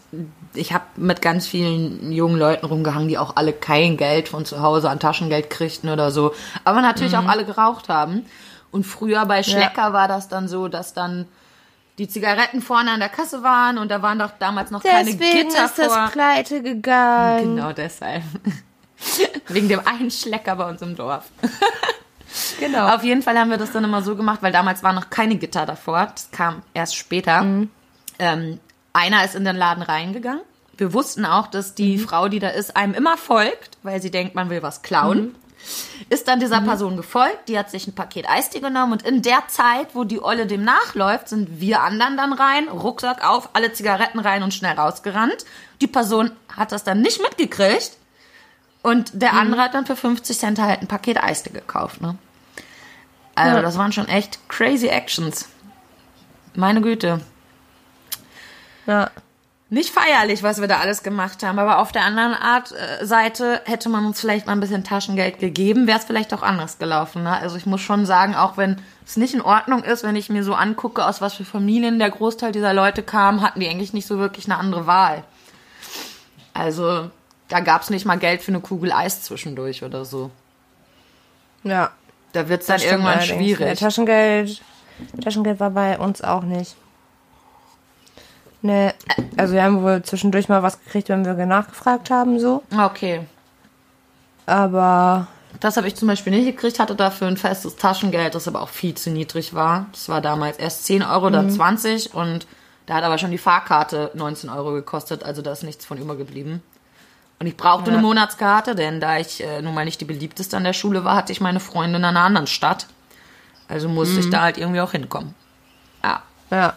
ich 0.53 0.73
habe 0.73 0.85
mit 0.95 1.21
ganz 1.21 1.47
vielen 1.47 2.11
jungen 2.11 2.37
Leuten 2.37 2.65
rumgehangen, 2.65 3.07
die 3.07 3.17
auch 3.17 3.35
alle 3.35 3.53
kein 3.53 3.97
Geld 3.97 4.29
von 4.29 4.45
zu 4.45 4.61
Hause 4.61 4.89
an 4.89 4.99
Taschengeld 4.99 5.49
kriegten 5.49 5.89
oder 5.89 6.11
so. 6.11 6.33
Aber 6.63 6.81
natürlich 6.81 7.17
auch 7.17 7.27
alle 7.27 7.45
geraucht 7.45 7.89
haben. 7.89 8.25
Und 8.71 8.85
früher 8.85 9.25
bei 9.25 9.43
Schlecker 9.43 9.93
war 9.93 10.07
das 10.07 10.27
dann 10.27 10.47
so, 10.47 10.67
dass 10.67 10.93
dann 10.93 11.25
die 11.97 12.07
Zigaretten 12.07 12.61
vorne 12.61 12.91
an 12.91 12.99
der 12.99 13.09
Kasse 13.09 13.41
waren 13.41 13.79
und 13.79 13.89
da 13.89 14.01
waren 14.03 14.19
doch 14.19 14.31
damals 14.37 14.69
noch 14.69 14.83
keine 14.83 15.05
Deswegen 15.11 15.49
Gitter 15.49 15.65
ist 15.65 15.79
das 15.79 15.93
vor. 15.93 16.09
pleite 16.11 16.61
gegangen. 16.61 17.55
Genau 17.55 17.71
deshalb. 17.71 18.23
Wegen 19.47 19.69
dem 19.69 19.85
einen 19.85 20.11
Schlecker 20.11 20.55
bei 20.55 20.69
uns 20.69 20.81
im 20.81 20.95
Dorf. 20.95 21.25
Genau. 22.59 22.93
Auf 22.93 23.03
jeden 23.03 23.21
Fall 23.21 23.37
haben 23.37 23.49
wir 23.49 23.57
das 23.57 23.71
dann 23.71 23.83
immer 23.83 24.01
so 24.01 24.15
gemacht, 24.15 24.41
weil 24.41 24.51
damals 24.51 24.83
waren 24.83 24.95
noch 24.95 25.09
keine 25.09 25.37
Gitter 25.37 25.65
davor. 25.65 26.11
Das 26.13 26.29
kam 26.31 26.61
erst 26.73 26.95
später. 26.95 27.41
Ähm, 28.19 28.59
einer 28.93 29.23
ist 29.23 29.35
in 29.35 29.45
den 29.45 29.55
Laden 29.55 29.83
reingegangen. 29.83 30.41
Wir 30.75 30.93
wussten 30.93 31.25
auch, 31.25 31.47
dass 31.47 31.73
die 31.73 31.97
Frau, 31.97 32.27
die 32.27 32.39
da 32.39 32.49
ist, 32.49 32.75
einem 32.75 32.93
immer 32.93 33.17
folgt, 33.17 33.77
weil 33.83 34.01
sie 34.01 34.11
denkt, 34.11 34.35
man 34.35 34.49
will 34.49 34.61
was 34.61 34.81
klauen. 34.81 35.35
Ist 36.09 36.27
dann 36.27 36.39
dieser 36.39 36.61
Person 36.61 36.97
gefolgt, 36.97 37.49
die 37.49 37.57
hat 37.57 37.71
sich 37.71 37.87
ein 37.87 37.95
Paket 37.95 38.29
Eistee 38.29 38.59
genommen 38.59 38.93
und 38.93 39.01
in 39.01 39.23
der 39.23 39.47
Zeit, 39.47 39.95
wo 39.95 40.03
die 40.03 40.21
Olle 40.21 40.45
dem 40.45 40.63
nachläuft, 40.63 41.29
sind 41.29 41.59
wir 41.59 41.81
anderen 41.81 42.15
dann 42.15 42.31
rein, 42.31 42.67
Rucksack 42.69 43.27
auf, 43.27 43.49
alle 43.53 43.73
Zigaretten 43.73 44.19
rein 44.19 44.43
und 44.43 44.53
schnell 44.53 44.75
rausgerannt. 44.75 45.45
Die 45.81 45.87
Person 45.87 46.31
hat 46.55 46.71
das 46.71 46.83
dann 46.83 47.01
nicht 47.01 47.21
mitgekriegt 47.21 47.97
und 48.87 49.11
der 49.13 49.33
andere 49.33 49.61
hat 49.61 49.73
dann 49.73 49.85
für 49.85 49.95
50 49.95 50.37
Cent 50.37 50.59
halt 50.59 50.81
ein 50.81 50.87
Paket 50.87 51.21
Eistee 51.21 51.49
gekauft, 51.51 52.01
ne? 52.01 52.15
Also, 53.35 53.57
Ja. 53.57 53.61
das 53.61 53.77
waren 53.77 53.91
schon 53.91 54.07
echt 54.07 54.39
crazy 54.49 54.87
Actions. 54.87 55.47
Meine 56.55 56.81
Güte. 56.81 57.21
Ja. 58.85 59.11
Nicht 59.69 59.89
feierlich, 59.89 60.43
was 60.43 60.61
wir 60.61 60.69
da 60.69 60.77
alles 60.79 61.03
gemacht 61.03 61.43
haben, 61.43 61.59
aber 61.59 61.79
auf 61.79 61.91
der 61.91 62.03
anderen 62.03 62.33
Art 62.33 62.71
äh, 62.71 63.05
Seite 63.05 63.61
hätte 63.65 63.89
man 63.89 64.05
uns 64.05 64.21
vielleicht 64.21 64.45
mal 64.47 64.53
ein 64.53 64.61
bisschen 64.61 64.85
Taschengeld 64.85 65.39
gegeben, 65.39 65.87
wäre 65.87 65.99
es 65.99 66.05
vielleicht 66.05 66.33
auch 66.33 66.41
anders 66.41 66.79
gelaufen. 66.79 67.23
Ne? 67.23 67.31
Also 67.37 67.57
ich 67.57 67.65
muss 67.65 67.81
schon 67.81 68.05
sagen, 68.05 68.33
auch 68.33 68.55
wenn 68.55 68.81
es 69.05 69.17
nicht 69.17 69.33
in 69.33 69.41
Ordnung 69.41 69.83
ist, 69.83 70.03
wenn 70.03 70.15
ich 70.15 70.29
mir 70.29 70.45
so 70.45 70.53
angucke, 70.55 71.05
aus 71.05 71.19
was 71.19 71.33
für 71.33 71.43
Familien 71.43 71.99
der 71.99 72.09
Großteil 72.09 72.53
dieser 72.53 72.73
Leute 72.73 73.03
kam, 73.03 73.41
hatten 73.41 73.59
die 73.59 73.67
eigentlich 73.67 73.91
nicht 73.91 74.07
so 74.07 74.17
wirklich 74.19 74.45
eine 74.45 74.57
andere 74.57 74.87
Wahl. 74.87 75.25
Also 76.53 77.11
da 77.47 77.59
gab 77.59 77.81
es 77.81 77.89
nicht 77.89 78.05
mal 78.05 78.17
Geld 78.17 78.41
für 78.41 78.51
eine 78.51 78.61
Kugel 78.61 78.91
Eis 78.91 79.23
zwischendurch 79.23 79.83
oder 79.83 80.05
so. 80.05 80.31
Ja. 81.63 81.91
Da 82.33 82.49
wird 82.49 82.61
es 82.61 82.67
dann 82.67 82.81
irgendwann. 82.81 83.19
Ja, 83.19 83.25
schwierig. 83.25 83.79
Taschengeld, 83.79 84.61
Taschengeld 85.23 85.59
war 85.59 85.71
bei 85.71 85.97
uns 85.97 86.21
auch 86.21 86.43
nicht. 86.43 86.75
Nee, 88.61 88.91
also 89.37 89.53
wir 89.53 89.63
haben 89.63 89.81
wohl 89.81 90.01
zwischendurch 90.03 90.49
mal 90.49 90.61
was 90.61 90.83
gekriegt, 90.83 91.09
wenn 91.09 91.25
wir 91.25 91.45
nachgefragt 91.45 92.09
haben, 92.09 92.39
so. 92.39 92.63
Okay. 92.75 93.21
Aber 94.45 95.27
Das 95.59 95.77
habe 95.77 95.87
ich 95.87 95.95
zum 95.95 96.07
Beispiel 96.07 96.33
nicht 96.33 96.45
gekriegt, 96.45 96.79
hatte 96.79 96.95
dafür 96.95 97.27
ein 97.27 97.37
festes 97.37 97.75
Taschengeld, 97.75 98.35
das 98.35 98.47
aber 98.47 98.61
auch 98.61 98.69
viel 98.69 98.95
zu 98.95 99.09
niedrig 99.09 99.53
war. 99.53 99.87
Das 99.91 100.09
war 100.09 100.21
damals 100.21 100.57
erst 100.57 100.85
10 100.85 101.03
Euro 101.03 101.27
oder 101.27 101.47
20 101.47 102.13
und 102.13 102.45
da 102.85 102.95
hat 102.95 103.03
aber 103.03 103.17
schon 103.17 103.31
die 103.31 103.37
Fahrkarte 103.37 104.11
19 104.13 104.49
Euro 104.49 104.71
gekostet, 104.71 105.23
also 105.23 105.41
da 105.41 105.51
ist 105.51 105.63
nichts 105.63 105.85
von 105.85 105.97
übergeblieben. 105.97 106.61
Und 107.39 107.45
ich 107.47 107.55
brauchte 107.55 107.91
Ja. 107.91 107.97
eine 107.97 108.01
Monatskarte, 108.01 108.73
denn 108.75 108.99
da 108.99 109.17
ich 109.19 109.43
äh, 109.43 109.61
nun 109.61 109.73
mal 109.75 109.85
nicht 109.85 110.01
die 110.01 110.05
beliebteste 110.05 110.57
an 110.57 110.63
der 110.63 110.73
Schule 110.73 111.03
war, 111.03 111.15
hatte 111.15 111.31
ich 111.31 111.39
meine 111.41 111.59
Freundin 111.59 112.01
in 112.01 112.05
einer 112.05 112.21
anderen 112.21 112.47
Stadt. 112.47 112.87
Also 113.67 113.89
musste 113.89 114.19
ich 114.21 114.29
da 114.29 114.41
halt 114.41 114.57
irgendwie 114.57 114.81
auch 114.81 114.91
hinkommen. 114.91 115.35
Ja, 116.03 116.23
ja. 116.49 116.75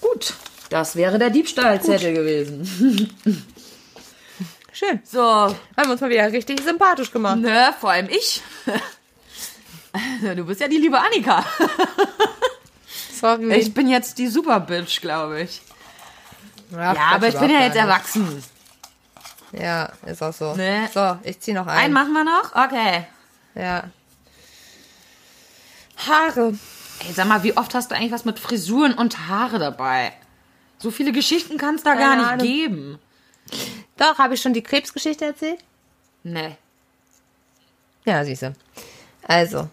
gut. 0.00 0.34
Das 0.70 0.96
wäre 0.96 1.18
der 1.18 1.30
Diebstahlzettel 1.30 2.12
gewesen. 2.14 3.10
Schön. 4.72 5.00
So, 5.04 5.22
Haben 5.22 5.56
wir 5.76 5.90
uns 5.92 6.00
mal 6.00 6.10
wieder 6.10 6.30
richtig 6.32 6.60
sympathisch 6.62 7.10
gemacht. 7.10 7.38
ne, 7.38 7.74
vor 7.80 7.90
allem 7.90 8.08
ich. 8.08 8.42
Du 10.36 10.44
bist 10.44 10.60
ja 10.60 10.68
die 10.68 10.76
liebe 10.76 11.00
Annika. 11.00 11.42
Sorry. 13.18 13.54
Ich 13.54 13.72
bin 13.72 13.88
jetzt 13.88 14.18
die 14.18 14.26
Superbitch, 14.28 15.00
glaube 15.00 15.40
ich. 15.40 15.62
Ja, 16.70 16.94
aber 17.12 17.28
ich 17.28 17.38
bin 17.38 17.48
ja 17.48 17.60
jetzt 17.62 17.76
erwachsen. 17.76 18.42
Ja, 19.52 19.90
ist 20.04 20.22
auch 20.22 20.32
so. 20.32 20.54
Nee. 20.54 20.86
So, 20.92 21.18
ich 21.22 21.38
zieh 21.40 21.52
noch 21.52 21.66
Einen 21.66 21.78
ein. 21.78 21.92
machen 21.92 22.12
wir 22.12 22.24
noch? 22.24 22.54
Okay. 22.54 23.06
Ja. 23.54 23.84
Haare. 26.06 26.54
Ey, 27.06 27.12
sag 27.12 27.26
mal, 27.26 27.42
wie 27.42 27.56
oft 27.56 27.74
hast 27.74 27.90
du 27.90 27.94
eigentlich 27.94 28.12
was 28.12 28.24
mit 28.24 28.38
Frisuren 28.38 28.94
und 28.94 29.28
Haare 29.28 29.58
dabei? 29.58 30.12
So 30.78 30.90
viele 30.90 31.12
Geschichten 31.12 31.58
kann 31.58 31.76
es 31.76 31.82
da 31.82 31.94
gar 31.94 32.10
Keine 32.10 32.22
nicht 32.22 32.30
Ahnung. 32.32 32.46
geben. 32.46 32.98
Doch, 33.96 34.18
habe 34.18 34.34
ich 34.34 34.42
schon 34.42 34.52
die 34.52 34.62
Krebsgeschichte 34.62 35.24
erzählt? 35.24 35.60
Nee. 36.22 36.56
Ja, 38.04 38.24
siehste. 38.24 38.54
Also. 39.26 39.68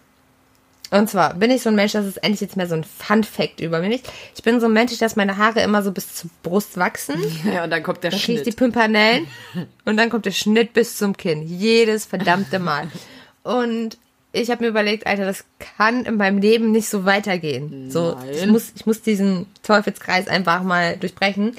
Und 0.94 1.10
zwar 1.10 1.34
bin 1.34 1.50
ich 1.50 1.62
so 1.62 1.70
ein 1.70 1.74
Mensch, 1.74 1.92
das 1.92 2.06
ist 2.06 2.18
endlich 2.18 2.40
jetzt 2.40 2.56
mehr 2.56 2.68
so 2.68 2.76
ein 2.76 2.84
Fun-Fact 2.84 3.60
über 3.60 3.80
mich. 3.80 4.02
Ich 4.36 4.44
bin 4.44 4.60
so 4.60 4.66
ein 4.66 4.72
Mensch, 4.72 4.96
dass 4.98 5.16
meine 5.16 5.38
Haare 5.38 5.60
immer 5.60 5.82
so 5.82 5.90
bis 5.90 6.14
zur 6.14 6.30
Brust 6.44 6.76
wachsen. 6.76 7.16
Ja, 7.52 7.64
und 7.64 7.70
dann 7.70 7.82
kommt 7.82 8.04
der 8.04 8.12
Dann 8.12 8.20
kriege 8.20 8.38
ich 8.38 8.44
die 8.44 8.50
Schnitt. 8.52 8.56
Pimpanellen 8.56 9.26
und 9.84 9.96
dann 9.96 10.08
kommt 10.08 10.24
der 10.24 10.30
Schnitt 10.30 10.72
bis 10.72 10.96
zum 10.96 11.16
Kinn. 11.16 11.42
Jedes 11.42 12.04
verdammte 12.04 12.60
Mal. 12.60 12.88
Und 13.42 13.98
ich 14.32 14.50
habe 14.50 14.62
mir 14.64 14.70
überlegt, 14.70 15.06
Alter, 15.06 15.24
das 15.24 15.44
kann 15.76 16.04
in 16.04 16.16
meinem 16.16 16.38
Leben 16.38 16.70
nicht 16.70 16.88
so 16.88 17.04
weitergehen. 17.04 17.90
So, 17.90 18.16
ich 18.32 18.46
muss, 18.46 18.72
ich 18.74 18.86
muss 18.86 19.02
diesen 19.02 19.46
Teufelskreis 19.62 20.28
einfach 20.28 20.62
mal 20.62 20.96
durchbrechen. 20.96 21.56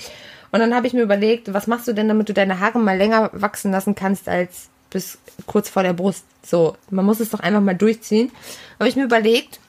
Und 0.51 0.59
dann 0.59 0.73
habe 0.73 0.87
ich 0.87 0.93
mir 0.93 1.01
überlegt, 1.01 1.53
was 1.53 1.67
machst 1.67 1.87
du 1.87 1.93
denn, 1.93 2.07
damit 2.07 2.29
du 2.29 2.33
deine 2.33 2.61
Haare 2.61 2.79
mal 2.79 2.97
länger 2.97 3.29
wachsen 3.33 3.71
lassen 3.71 3.95
kannst 3.95 4.29
als 4.29 4.69
bis 4.95 5.17
kurz 5.45 5.67
vor 5.67 5.83
der 5.83 5.91
Brust? 5.91 6.23
So, 6.41 6.77
man 6.89 7.03
muss 7.03 7.19
es 7.19 7.29
doch 7.29 7.41
einfach 7.41 7.59
mal 7.59 7.75
durchziehen. 7.75 8.31
Habe 8.79 8.87
ich 8.87 8.95
mir 8.95 9.03
überlegt, 9.03 9.59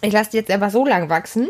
ich 0.00 0.14
lasse 0.14 0.30
die 0.30 0.38
jetzt 0.38 0.50
einfach 0.50 0.70
so 0.70 0.86
lang 0.86 1.10
wachsen, 1.10 1.48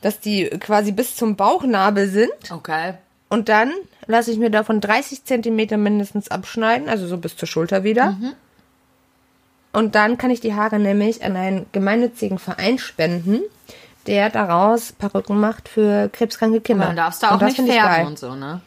dass 0.00 0.18
die 0.18 0.48
quasi 0.48 0.92
bis 0.92 1.14
zum 1.14 1.36
Bauchnabel 1.36 2.08
sind. 2.08 2.30
Okay. 2.50 2.94
Und 3.28 3.50
dann 3.50 3.70
lasse 4.06 4.30
ich 4.30 4.38
mir 4.38 4.50
davon 4.50 4.80
30 4.80 5.26
Zentimeter 5.26 5.76
mindestens 5.76 6.30
abschneiden, 6.30 6.88
also 6.88 7.06
so 7.06 7.18
bis 7.18 7.36
zur 7.36 7.48
Schulter 7.48 7.84
wieder. 7.84 8.16
Und 9.74 9.94
dann 9.94 10.16
kann 10.16 10.30
ich 10.30 10.40
die 10.40 10.54
Haare 10.54 10.78
nämlich 10.78 11.22
an 11.22 11.36
einen 11.36 11.66
gemeinnützigen 11.72 12.38
Verein 12.38 12.78
spenden, 12.78 13.42
der 14.06 14.30
daraus 14.30 14.92
Perücken 14.92 15.38
macht 15.38 15.68
für 15.68 16.08
krebskranke 16.08 16.62
Kinder. 16.62 16.86
Dann 16.86 16.96
darfst 16.96 17.22
du 17.22 17.26
auch 17.26 17.40
nicht 17.42 17.60
färben 17.60 18.06
und 18.06 18.18
so, 18.18 18.34
ne? 18.34 18.62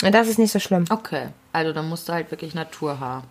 Das 0.00 0.28
ist 0.28 0.38
nicht 0.38 0.52
so 0.52 0.60
schlimm. 0.60 0.84
Okay. 0.90 1.28
Also 1.58 1.72
dann 1.72 1.88
musst 1.88 2.08
du 2.08 2.12
halt 2.12 2.30
wirklich 2.30 2.54
Naturhaar. 2.54 3.24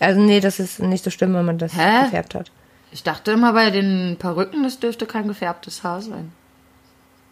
Also 0.00 0.18
nee, 0.18 0.40
das 0.40 0.58
ist 0.58 0.80
nicht 0.80 1.04
so 1.04 1.10
schlimm, 1.10 1.34
wenn 1.34 1.44
man 1.44 1.58
das 1.58 1.76
Hä? 1.76 2.04
gefärbt 2.04 2.34
hat. 2.34 2.50
Ich 2.92 3.02
dachte 3.02 3.32
immer 3.32 3.52
bei 3.52 3.70
den 3.70 4.16
Perücken, 4.18 4.62
das 4.62 4.80
dürfte 4.80 5.04
kein 5.04 5.28
gefärbtes 5.28 5.84
Haar 5.84 6.00
sein. 6.00 6.32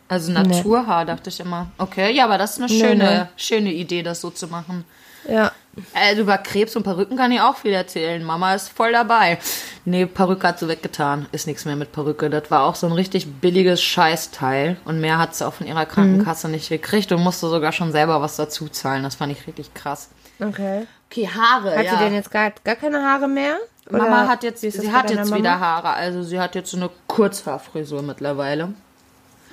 Also 0.09 0.31
Naturhaar, 0.31 1.07
dachte 1.07 1.31
ich 1.31 1.41
immer. 1.41 1.69
Okay, 1.79 2.13
ja, 2.13 2.25
aber 2.25 2.37
das 2.37 2.53
ist 2.53 2.59
eine 2.59 2.67
Nee, 2.67 2.81
schöne, 2.81 3.29
schöne 3.37 3.73
Idee, 3.73 4.03
das 4.03 4.21
so 4.21 4.29
zu 4.29 4.49
machen. 4.49 4.85
Ja. 5.27 5.53
Also 5.95 6.23
über 6.23 6.37
Krebs 6.39 6.75
und 6.75 6.83
Perücken 6.83 7.17
kann 7.17 7.31
ich 7.31 7.41
auch 7.41 7.57
viel 7.57 7.73
erzählen. 7.73 8.23
Mama 8.25 8.55
ist 8.55 8.69
voll 8.69 8.93
dabei. 8.93 9.39
Nee, 9.85 10.07
Perücke 10.07 10.49
hat 10.49 10.59
sie 10.59 10.69
weggetan. 10.69 11.27
Ist 11.33 11.47
nichts 11.47 11.65
mehr 11.65 11.77
mit 11.77 11.93
Perücke. 11.93 12.29
Das 12.29 12.51
war 12.51 12.65
auch 12.65 12.75
so 12.75 12.87
ein 12.87 12.93
richtig 12.93 13.41
billiges 13.41 13.81
Scheißteil. 13.83 14.77
Und 14.85 15.01
mehr 15.01 15.19
hat 15.19 15.35
sie 15.35 15.47
auch 15.47 15.55
von 15.55 15.67
ihrer 15.67 15.87
Krankenkasse 15.87 16.49
nicht 16.49 16.69
gekriegt 16.69 17.13
und 17.13 17.23
musste 17.23 17.49
sogar 17.49 17.73
schon 17.73 17.93
selber 17.93 18.21
was 18.21 18.37
dazu 18.37 18.69
zahlen. 18.69 19.05
Das 19.05 19.15
fand 19.15 19.33
ich 19.33 19.47
richtig 19.47 19.73
krass. 19.73 20.09
Okay. 20.41 20.87
Okay, 21.11 21.29
Haare. 21.29 21.77
Hat 21.77 21.85
ja. 21.85 21.93
sie 21.93 22.05
denn 22.05 22.15
jetzt 22.15 22.31
gar, 22.31 22.53
gar 22.65 22.77
keine 22.77 23.03
Haare 23.03 23.29
mehr? 23.29 23.57
Mama 23.91 24.07
Oder 24.07 24.29
hat 24.29 24.45
jetzt, 24.45 24.61
sie 24.61 24.93
hat 24.93 25.11
jetzt 25.11 25.31
Mama? 25.31 25.37
wieder 25.37 25.61
Haare. 25.61 25.91
Also 25.91 26.23
sie 26.23 26.39
hat 26.39 26.55
jetzt 26.55 26.71
so 26.71 26.77
eine 26.77 26.91
Kurzhaarfrisur 27.07 28.03
mittlerweile. 28.03 28.75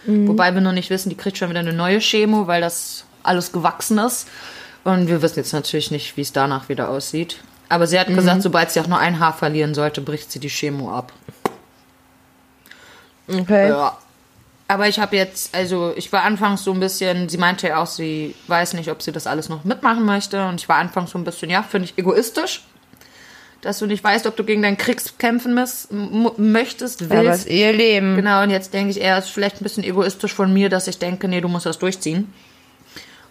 Mhm. 0.06 0.28
Wobei 0.28 0.54
wir 0.54 0.62
noch 0.62 0.72
nicht 0.72 0.90
wissen, 0.90 1.10
die 1.10 1.18
kriegt 1.18 1.38
schon 1.38 1.50
wieder 1.50 1.60
eine 1.60 1.74
neue 1.74 2.00
Chemo, 2.00 2.48
weil 2.48 2.62
das 2.62 3.06
alles 3.24 3.52
gewachsen 3.52 3.98
ist. 4.00 4.28
Und 4.88 5.08
wir 5.10 5.22
wissen 5.22 5.40
jetzt 5.40 5.52
natürlich 5.52 5.92
nicht, 5.92 6.16
wie 6.16 6.22
es 6.22 6.32
danach 6.32 6.70
wieder 6.70 6.88
aussieht. 6.90 7.38
Aber 7.68 7.88
sie 7.88 8.00
hat 8.00 8.08
Mhm. 8.08 8.16
gesagt, 8.16 8.42
sobald 8.42 8.72
sie 8.72 8.80
auch 8.80 8.88
nur 8.88 9.00
ein 9.00 9.20
Haar 9.20 9.34
verlieren 9.34 9.74
sollte, 9.76 10.00
bricht 10.00 10.32
sie 10.32 10.40
die 10.40 10.48
Chemo 10.50 10.96
ab. 10.96 11.12
Okay. 13.28 13.68
Ja. 13.70 13.98
Aber 14.70 14.88
ich 14.88 15.00
habe 15.00 15.16
jetzt, 15.18 15.54
also 15.56 15.94
ich 15.96 16.12
war 16.14 16.24
anfangs 16.24 16.64
so 16.64 16.72
ein 16.72 16.80
bisschen, 16.80 17.28
sie 17.30 17.38
meinte 17.38 17.68
ja 17.68 17.82
auch, 17.82 17.86
sie 17.88 18.34
weiß 18.48 18.74
nicht, 18.74 18.90
ob 18.90 19.02
sie 19.02 19.12
das 19.12 19.28
alles 19.28 19.50
noch 19.50 19.66
mitmachen 19.66 20.06
möchte. 20.06 20.46
Und 20.48 20.62
ich 20.62 20.70
war 20.70 20.78
anfangs 20.78 21.12
so 21.12 21.18
ein 21.18 21.24
bisschen, 21.26 21.50
ja, 21.50 21.64
finde 21.64 21.86
ich 21.90 21.98
egoistisch. 21.98 22.64
Dass 23.62 23.80
du 23.80 23.88
nicht 23.88 24.04
weißt, 24.04 24.26
ob 24.28 24.38
du 24.38 24.44
gegen 24.46 24.62
deinen 24.62 24.78
Kriegs 24.78 25.18
kämpfen 25.18 25.54
miss, 25.54 25.90
möchtest, 26.38 27.02
Aber 27.02 27.16
es 27.16 27.26
willst. 27.26 27.40
ist 27.48 27.52
ihr 27.54 27.74
Leben. 27.74 28.16
Genau, 28.16 28.44
und 28.44 28.52
jetzt 28.52 28.74
denke 28.74 28.92
ich 28.92 29.02
eher, 29.02 29.18
es 29.18 29.26
ist 29.26 29.32
vielleicht 29.32 29.60
ein 29.60 29.64
bisschen 29.64 29.84
egoistisch 29.84 30.34
von 30.34 30.54
mir, 30.54 30.70
dass 30.70 30.88
ich 30.88 30.98
denke, 31.00 31.28
nee, 31.28 31.42
du 31.42 31.50
musst 31.50 31.66
das 31.66 31.78
durchziehen. 31.80 32.32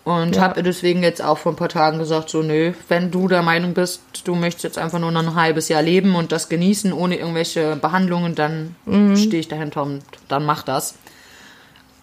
Und 0.06 0.36
Ja. 0.36 0.42
habe 0.42 0.62
deswegen 0.62 1.02
jetzt 1.02 1.20
auch 1.20 1.36
vor 1.36 1.50
ein 1.52 1.56
paar 1.56 1.68
Tagen 1.68 1.98
gesagt, 1.98 2.30
so, 2.30 2.40
nö, 2.40 2.72
wenn 2.88 3.10
du 3.10 3.26
der 3.26 3.42
Meinung 3.42 3.74
bist, 3.74 4.02
du 4.22 4.36
möchtest 4.36 4.62
jetzt 4.62 4.78
einfach 4.78 5.00
nur 5.00 5.10
noch 5.10 5.20
ein 5.20 5.34
halbes 5.34 5.68
Jahr 5.68 5.82
leben 5.82 6.14
und 6.14 6.30
das 6.30 6.48
genießen 6.48 6.92
ohne 6.92 7.16
irgendwelche 7.16 7.74
Behandlungen, 7.74 8.36
dann 8.36 8.76
Mhm. 8.84 9.16
stehe 9.16 9.40
ich 9.40 9.48
dahinter 9.48 9.82
und 9.82 10.04
dann 10.28 10.46
mach 10.46 10.62
das. 10.62 10.94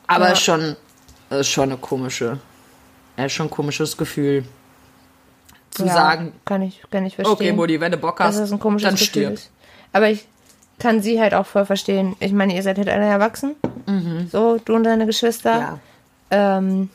Aber 0.06 0.28
Ja. 0.28 0.36
schon, 0.36 0.76
ist 1.30 1.48
schon 1.48 1.70
eine 1.70 1.78
komische, 1.78 2.40
ist 3.16 3.32
schon 3.32 3.48
ein 3.48 3.50
komisches 3.50 3.96
Gefühl. 3.96 4.44
Zu 5.72 5.86
Ja, 5.86 5.94
sagen, 5.94 6.34
Kann 6.44 6.62
ich, 6.62 6.82
kann 6.92 7.06
ich 7.06 7.16
verstehen. 7.16 7.34
okay, 7.34 7.54
Mutti, 7.54 7.80
wenn 7.80 7.94
du 7.94 7.98
Bock 7.98 8.20
hast, 8.20 8.38
dann 8.38 8.60
Gefühl 8.60 8.98
stirb. 8.98 9.34
ist. 9.36 9.50
Aber 9.94 10.10
ich 10.10 10.28
kann 10.78 11.02
sie 11.02 11.22
halt 11.22 11.34
auch 11.34 11.46
voll 11.46 11.66
verstehen. 11.66 12.18
Ich 12.20 12.34
meine, 12.34 12.54
ihr 12.54 12.64
seid 12.64 12.78
halt 12.80 12.90
alle 12.90 13.06
erwachsen. 13.06 13.56
So, 14.30 14.60
du 14.66 14.76
und 14.76 14.84
deine 14.84 15.06
Geschwister. 15.06 15.56
Mhm. 15.56 15.62
Ja. 15.62 15.80
Ähm, 16.58 16.90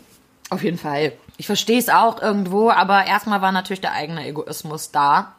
Auf 0.51 0.63
jeden 0.63 0.79
Fall. 0.79 1.13
Ich 1.37 1.47
verstehe 1.47 1.79
es 1.79 1.89
auch 1.89 2.21
irgendwo, 2.21 2.71
aber 2.71 3.07
erstmal 3.07 3.43
war 3.43 3.53
natürlich 3.53 3.81
der 3.81 3.93
eigene 3.93 4.27
Egoismus 4.27 4.91
da. 4.91 5.35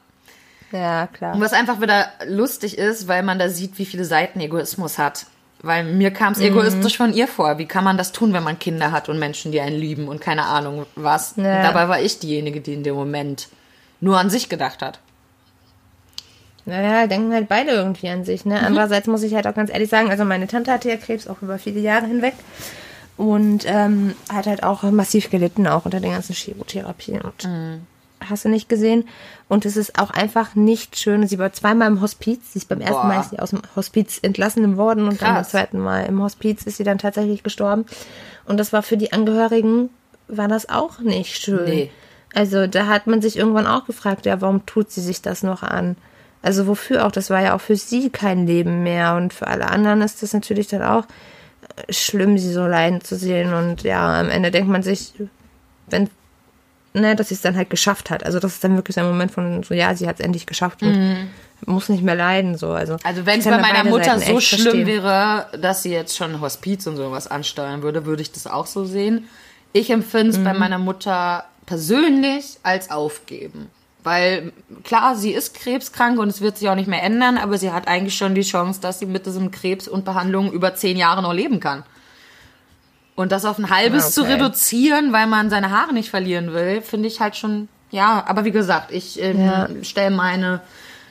ja, 0.72 1.08
klar. 1.08 1.36
Und 1.36 1.42
was 1.42 1.54
einfach 1.54 1.82
wieder 1.82 2.08
lustig 2.26 2.78
ist, 2.78 3.08
weil 3.08 3.24
man 3.24 3.40
da 3.40 3.50
sieht, 3.50 3.78
wie 3.80 3.86
viele 3.86 4.06
Seiten 4.06 4.40
Egoismus 4.40 4.98
hat. 4.98 5.26
Weil 5.62 5.84
mir 5.84 6.12
kam 6.12 6.32
es 6.32 6.40
egoistisch 6.40 6.96
von 6.96 7.14
ihr 7.14 7.28
vor. 7.28 7.58
Wie 7.58 7.66
kann 7.66 7.84
man 7.84 7.98
das 7.98 8.14
tun, 8.14 8.32
wenn 8.32 8.44
man 8.44 8.60
Kinder 8.60 8.94
hat 8.94 9.10
und 9.10 9.20
Menschen, 9.20 9.52
die 9.52 9.60
einen 9.60 9.78
lieben 9.78 10.08
und 10.08 10.22
keine 10.22 10.46
Ahnung 10.46 10.86
was? 10.96 11.34
Ja. 11.36 11.64
Dabei 11.64 11.90
war 11.90 12.00
ich 12.00 12.20
diejenige, 12.20 12.62
die 12.62 12.74
in 12.76 12.84
dem 12.84 12.96
Moment 12.96 13.50
nur 14.00 14.18
an 14.18 14.30
sich 14.30 14.48
gedacht 14.48 14.82
hat. 14.82 15.00
Naja, 16.66 17.08
denken 17.08 17.34
halt 17.34 17.50
beide 17.50 17.72
irgendwie 17.72 18.08
an 18.08 18.24
sich. 18.24 18.46
Mhm. 18.46 18.54
Ne? 18.54 18.62
Andererseits 18.62 19.08
muss 19.08 19.24
ich 19.24 19.36
halt 19.36 19.48
auch 19.48 19.56
ganz 19.56 19.70
ehrlich 19.70 19.90
sagen, 19.90 20.10
also 20.10 20.24
meine 20.24 20.48
Tante 20.48 20.72
hatte 20.72 20.88
ja 20.88 20.96
Krebs 20.96 21.28
auch 21.28 21.42
über 21.42 21.58
viele 21.58 21.82
Jahre 21.82 22.06
hinweg 22.06 22.36
und 23.20 23.66
ähm, 23.68 24.16
hat 24.34 24.48
halt 24.48 24.64
auch 24.64 24.84
massiv 24.84 25.30
gelitten, 25.30 25.68
auch 25.68 25.84
unter 25.84 26.00
den 26.00 26.14
ganzen 26.14 26.34
Chemotherapien 26.34 27.20
und 27.20 27.44
Mhm. 27.44 27.82
hast 28.28 28.46
du 28.46 28.50
nicht 28.50 28.70
gesehen. 28.70 29.10
Und 29.50 29.66
es 29.66 29.76
ist 29.76 30.00
auch 30.00 30.10
einfach 30.12 30.56
nicht 30.56 30.98
schön. 30.98 31.28
Sie 31.28 31.38
war 31.38 31.52
zweimal 31.52 31.90
im 31.90 32.00
Hospiz. 32.00 32.54
Sie 32.54 32.60
ist 32.60 32.70
beim 32.70 32.80
ersten 32.80 32.96
Boah. 33.02 33.08
Mal 33.08 33.20
ist 33.20 33.32
sie 33.32 33.40
aus 33.40 33.50
dem 33.50 33.62
Hospiz 33.76 34.20
entlassen 34.22 34.78
worden 34.78 35.04
und 35.10 35.22
dann 35.22 35.34
beim 35.34 35.36
Krass. 35.44 35.50
zweiten 35.50 35.80
Mal 35.80 36.06
im 36.06 36.22
Hospiz 36.24 36.64
ist 36.64 36.78
sie 36.78 36.86
dann 36.86 36.98
tatsächlich 36.98 37.44
gestorben. 37.44 37.86
Und 38.46 38.58
das 38.58 38.72
war 38.72 38.84
für 38.84 38.96
die 38.96 39.12
Angehörigen, 39.12 39.90
war 40.30 40.48
das 40.48 40.70
auch 40.70 41.00
nicht 41.00 41.36
schön. 41.38 41.66
Nee. 41.66 41.92
Also 42.34 42.68
da 42.68 42.88
hat 42.88 43.06
man 43.06 43.22
sich 43.22 43.36
irgendwann 43.38 43.68
auch 43.68 43.86
gefragt, 43.86 44.26
ja, 44.28 44.40
warum 44.40 44.66
tut 44.66 44.92
sie 44.92 45.02
sich 45.02 45.22
das 45.22 45.44
noch 45.44 45.62
an? 45.64 45.98
Also 46.42 46.68
wofür 46.68 47.06
auch? 47.06 47.12
Das 47.12 47.30
war 47.30 47.42
ja 47.42 47.54
auch 47.54 47.60
für 47.62 47.76
sie 47.76 48.12
kein 48.12 48.48
Leben 48.48 48.84
mehr 48.84 49.16
und 49.16 49.34
für 49.34 49.48
alle 49.48 49.68
anderen 49.70 50.02
ist 50.02 50.24
das 50.24 50.32
natürlich 50.34 50.68
dann 50.70 50.84
auch 50.84 51.04
schlimm, 51.90 52.38
sie 52.38 52.52
so 52.52 52.66
leiden 52.66 53.02
zu 53.02 53.16
sehen 53.16 53.54
und 53.54 53.84
ja, 53.84 54.20
am 54.20 54.30
Ende 54.30 54.52
denkt 54.52 54.70
man 54.70 54.84
sich, 54.84 55.14
wenn, 55.88 56.10
ne, 56.94 57.16
dass 57.16 57.30
sie 57.30 57.36
es 57.36 57.42
dann 57.42 57.56
halt 57.56 57.70
geschafft 57.70 58.10
hat. 58.10 58.24
Also 58.26 58.40
das 58.40 58.54
ist 58.54 58.64
dann 58.64 58.76
wirklich 58.76 58.96
so 58.96 59.02
ein 59.02 59.08
Moment 59.08 59.32
von 59.32 59.64
so, 59.64 59.74
ja, 59.74 59.94
sie 59.96 60.08
hat 60.08 60.20
es 60.20 60.26
endlich 60.26 60.46
geschafft 60.46 60.82
und 60.84 61.30
muss 61.66 61.90
nicht 61.90 62.04
mehr 62.04 62.16
leiden, 62.16 62.58
so. 62.58 62.70
Also, 62.72 62.94
Mhm. 62.94 63.00
Also 63.04 63.26
wenn 63.26 63.40
es 63.40 63.46
bei 63.46 63.58
meiner 63.58 63.84
Mutter 63.84 64.18
Seiten 64.20 64.34
so 64.34 64.40
schlimm 64.40 64.62
verstehen. 64.64 64.88
wäre, 64.88 65.48
dass 65.60 65.84
sie 65.84 65.92
jetzt 65.92 66.16
schon 66.18 66.40
Hospiz 66.42 66.88
und 66.88 66.96
sowas 66.98 67.28
ansteuern 67.28 67.82
würde, 67.82 68.06
würde 68.06 68.22
ich 68.22 68.32
das 68.32 68.48
auch 68.48 68.66
so 68.66 68.86
sehen. 68.86 69.28
Ich 69.74 69.90
empfinde 69.90 70.30
es 70.38 70.44
bei 70.44 70.54
Mhm. 70.54 70.60
meiner 70.60 70.78
Mutter 70.80 71.46
persönlich 71.66 72.58
als 72.64 72.90
Aufgeben. 72.92 73.70
Weil 74.04 74.54
klar, 74.84 75.16
sie 75.18 75.32
ist 75.32 75.54
krebskrank 75.56 76.20
und 76.20 76.30
es 76.30 76.40
wird 76.42 76.58
sich 76.58 76.70
auch 76.70 76.76
nicht 76.76 76.88
mehr 76.88 77.04
ändern, 77.04 77.38
aber 77.38 77.58
sie 77.58 77.72
hat 77.72 77.88
eigentlich 77.88 78.16
schon 78.16 78.34
die 78.34 78.42
Chance, 78.44 78.80
dass 78.80 79.00
sie 79.00 79.06
mit 79.06 79.26
diesem 79.26 79.52
Krebs 79.52 79.88
und 79.90 80.06
Behandlung 80.06 80.52
über 80.54 80.74
zehn 80.76 80.96
Jahre 80.98 81.22
noch 81.22 81.34
leben 81.34 81.60
kann. 81.60 81.84
Und 83.16 83.34
das 83.34 83.44
auf 83.44 83.58
ein 83.58 83.70
halbes 83.70 84.06
Okay. 84.06 84.14
zu 84.14 84.22
reduzieren, 84.24 85.12
weil 85.12 85.28
man 85.28 85.50
seine 85.50 85.72
Haare 85.72 85.94
nicht 85.94 86.10
verlieren 86.10 86.54
will, 86.54 86.82
finde 86.82 87.10
ich 87.10 87.20
halt 87.20 87.36
schon, 87.36 87.68
ja, 87.92 88.24
aber 88.26 88.46
wie 88.46 88.52
gesagt, 88.52 88.92
ich 88.92 89.22
ähm, 89.22 89.42
Ja. 89.42 89.68
stelle 89.82 90.16
meine 90.16 90.62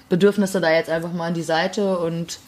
Bedürfnisse 0.09 0.59
da 0.63 0.71
jetzt 0.71 0.89
einfach 0.89 1.13
mal 1.13 1.27
an 1.27 1.35
die 1.35 1.43
Seite 1.43 1.99
und 1.99 2.39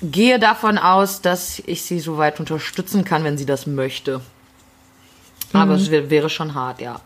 gehe 0.00 0.38
davon 0.38 0.78
aus, 0.78 1.20
dass 1.20 1.58
ich 1.66 1.82
sie 1.82 2.00
so 2.00 2.16
weit 2.16 2.40
unterstützen 2.40 3.04
kann, 3.04 3.24
wenn 3.24 3.36
sie 3.36 3.44
das 3.46 3.66
möchte. 3.66 4.22
Aber 5.52 5.74
es 5.74 5.90
wär, 5.90 6.08
wäre 6.08 6.30
schon 6.30 6.54
hart, 6.54 6.80
ja. 6.80 7.02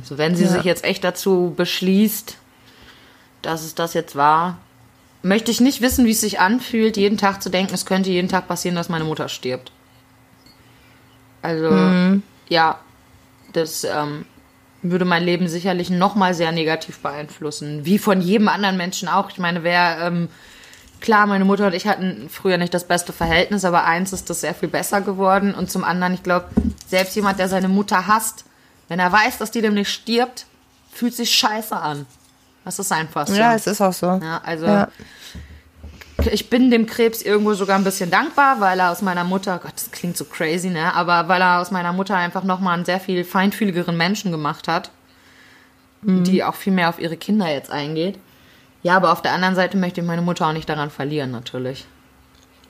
Also 0.00 0.18
wenn 0.18 0.36
sie 0.36 0.44
Ja. 0.44 0.50
sich 0.50 0.64
jetzt 0.64 0.84
echt 0.84 1.04
dazu 1.04 1.52
beschließt, 1.56 2.36
dass 3.42 3.64
es 3.64 3.74
das 3.74 3.94
jetzt 3.94 4.16
war, 4.16 4.58
möchte 5.22 5.50
ich 5.50 5.60
nicht 5.60 5.80
wissen, 5.80 6.06
wie 6.06 6.12
es 6.12 6.20
sich 6.20 6.40
anfühlt, 6.40 6.96
jeden 6.96 7.18
Tag 7.18 7.42
zu 7.42 7.50
denken, 7.50 7.74
es 7.74 7.86
könnte 7.86 8.10
jeden 8.10 8.28
Tag 8.28 8.48
passieren, 8.48 8.76
dass 8.76 8.88
meine 8.88 9.04
Mutter 9.04 9.28
stirbt. 9.28 9.72
Also, 11.42 11.70
ja, 12.48 12.78
das 13.52 13.84
ähm, 13.84 14.24
würde 14.82 15.04
mein 15.04 15.24
Leben 15.24 15.48
sicherlich 15.48 15.90
nochmal 15.90 16.34
sehr 16.34 16.52
negativ 16.52 16.98
beeinflussen. 17.00 17.84
Wie 17.84 17.98
von 17.98 18.20
jedem 18.20 18.48
anderen 18.48 18.76
Menschen 18.76 19.08
auch. 19.08 19.30
Ich 19.30 19.38
meine, 19.38 19.62
wer, 19.62 19.98
ähm, 20.00 20.28
klar, 21.00 21.26
meine 21.26 21.44
Mutter 21.44 21.66
und 21.68 21.74
ich 21.74 21.86
hatten 21.86 22.28
früher 22.28 22.58
nicht 22.58 22.74
das 22.74 22.86
beste 22.86 23.12
Verhältnis, 23.12 23.64
aber 23.64 23.84
eins 23.84 24.12
ist 24.12 24.30
das 24.30 24.40
sehr 24.40 24.54
viel 24.54 24.68
besser 24.68 25.00
geworden. 25.00 25.54
Und 25.54 25.70
zum 25.70 25.84
anderen, 25.84 26.14
ich 26.14 26.22
glaube, 26.22 26.46
selbst 26.86 27.14
jemand, 27.16 27.38
der 27.38 27.48
seine 27.48 27.68
Mutter 27.68 28.06
hasst, 28.06 28.44
wenn 28.88 28.98
er 28.98 29.12
weiß, 29.12 29.38
dass 29.38 29.50
die 29.50 29.60
demnächst 29.62 29.92
stirbt, 29.94 30.46
fühlt 30.92 31.14
sich 31.14 31.30
scheiße 31.34 31.76
an. 31.76 32.06
Das 32.64 32.78
ist 32.78 32.90
einfach 32.92 33.26
so. 33.26 33.34
Ja, 33.34 33.54
es 33.54 33.66
ist 33.66 33.80
auch 33.80 33.92
so. 33.92 34.06
Ja, 34.22 34.40
also 34.44 34.66
Ja. 34.66 34.88
ich 36.30 36.50
bin 36.50 36.70
dem 36.70 36.86
Krebs 36.86 37.22
irgendwo 37.22 37.54
sogar 37.54 37.78
ein 37.78 37.84
bisschen 37.84 38.10
dankbar, 38.10 38.60
weil 38.60 38.78
er 38.80 38.90
aus 38.90 39.00
meiner 39.02 39.24
Mutter, 39.24 39.58
Gott, 39.62 39.72
das 39.76 39.90
klingt 39.90 40.16
so 40.16 40.24
crazy, 40.24 40.68
ne? 40.68 40.92
Aber 40.94 41.28
weil 41.28 41.40
er 41.40 41.60
aus 41.60 41.70
meiner 41.70 41.92
Mutter 41.92 42.16
einfach 42.16 42.42
nochmal 42.44 42.74
einen 42.74 42.84
sehr 42.84 43.00
viel 43.00 43.24
feinfühligeren 43.24 43.96
Menschen 43.96 44.30
gemacht 44.32 44.68
hat, 44.68 44.90
Mhm. 46.02 46.24
die 46.24 46.44
auch 46.44 46.54
viel 46.54 46.72
mehr 46.72 46.88
auf 46.88 46.98
ihre 47.00 47.16
Kinder 47.16 47.48
jetzt 47.52 47.70
eingeht. 47.70 48.18
Ja, 48.82 48.96
aber 48.96 49.12
auf 49.12 49.22
der 49.22 49.32
anderen 49.32 49.54
Seite 49.56 49.76
möchte 49.76 50.00
ich 50.00 50.06
meine 50.06 50.22
Mutter 50.22 50.46
auch 50.46 50.52
nicht 50.52 50.68
daran 50.68 50.90
verlieren, 50.90 51.30
natürlich. 51.32 51.86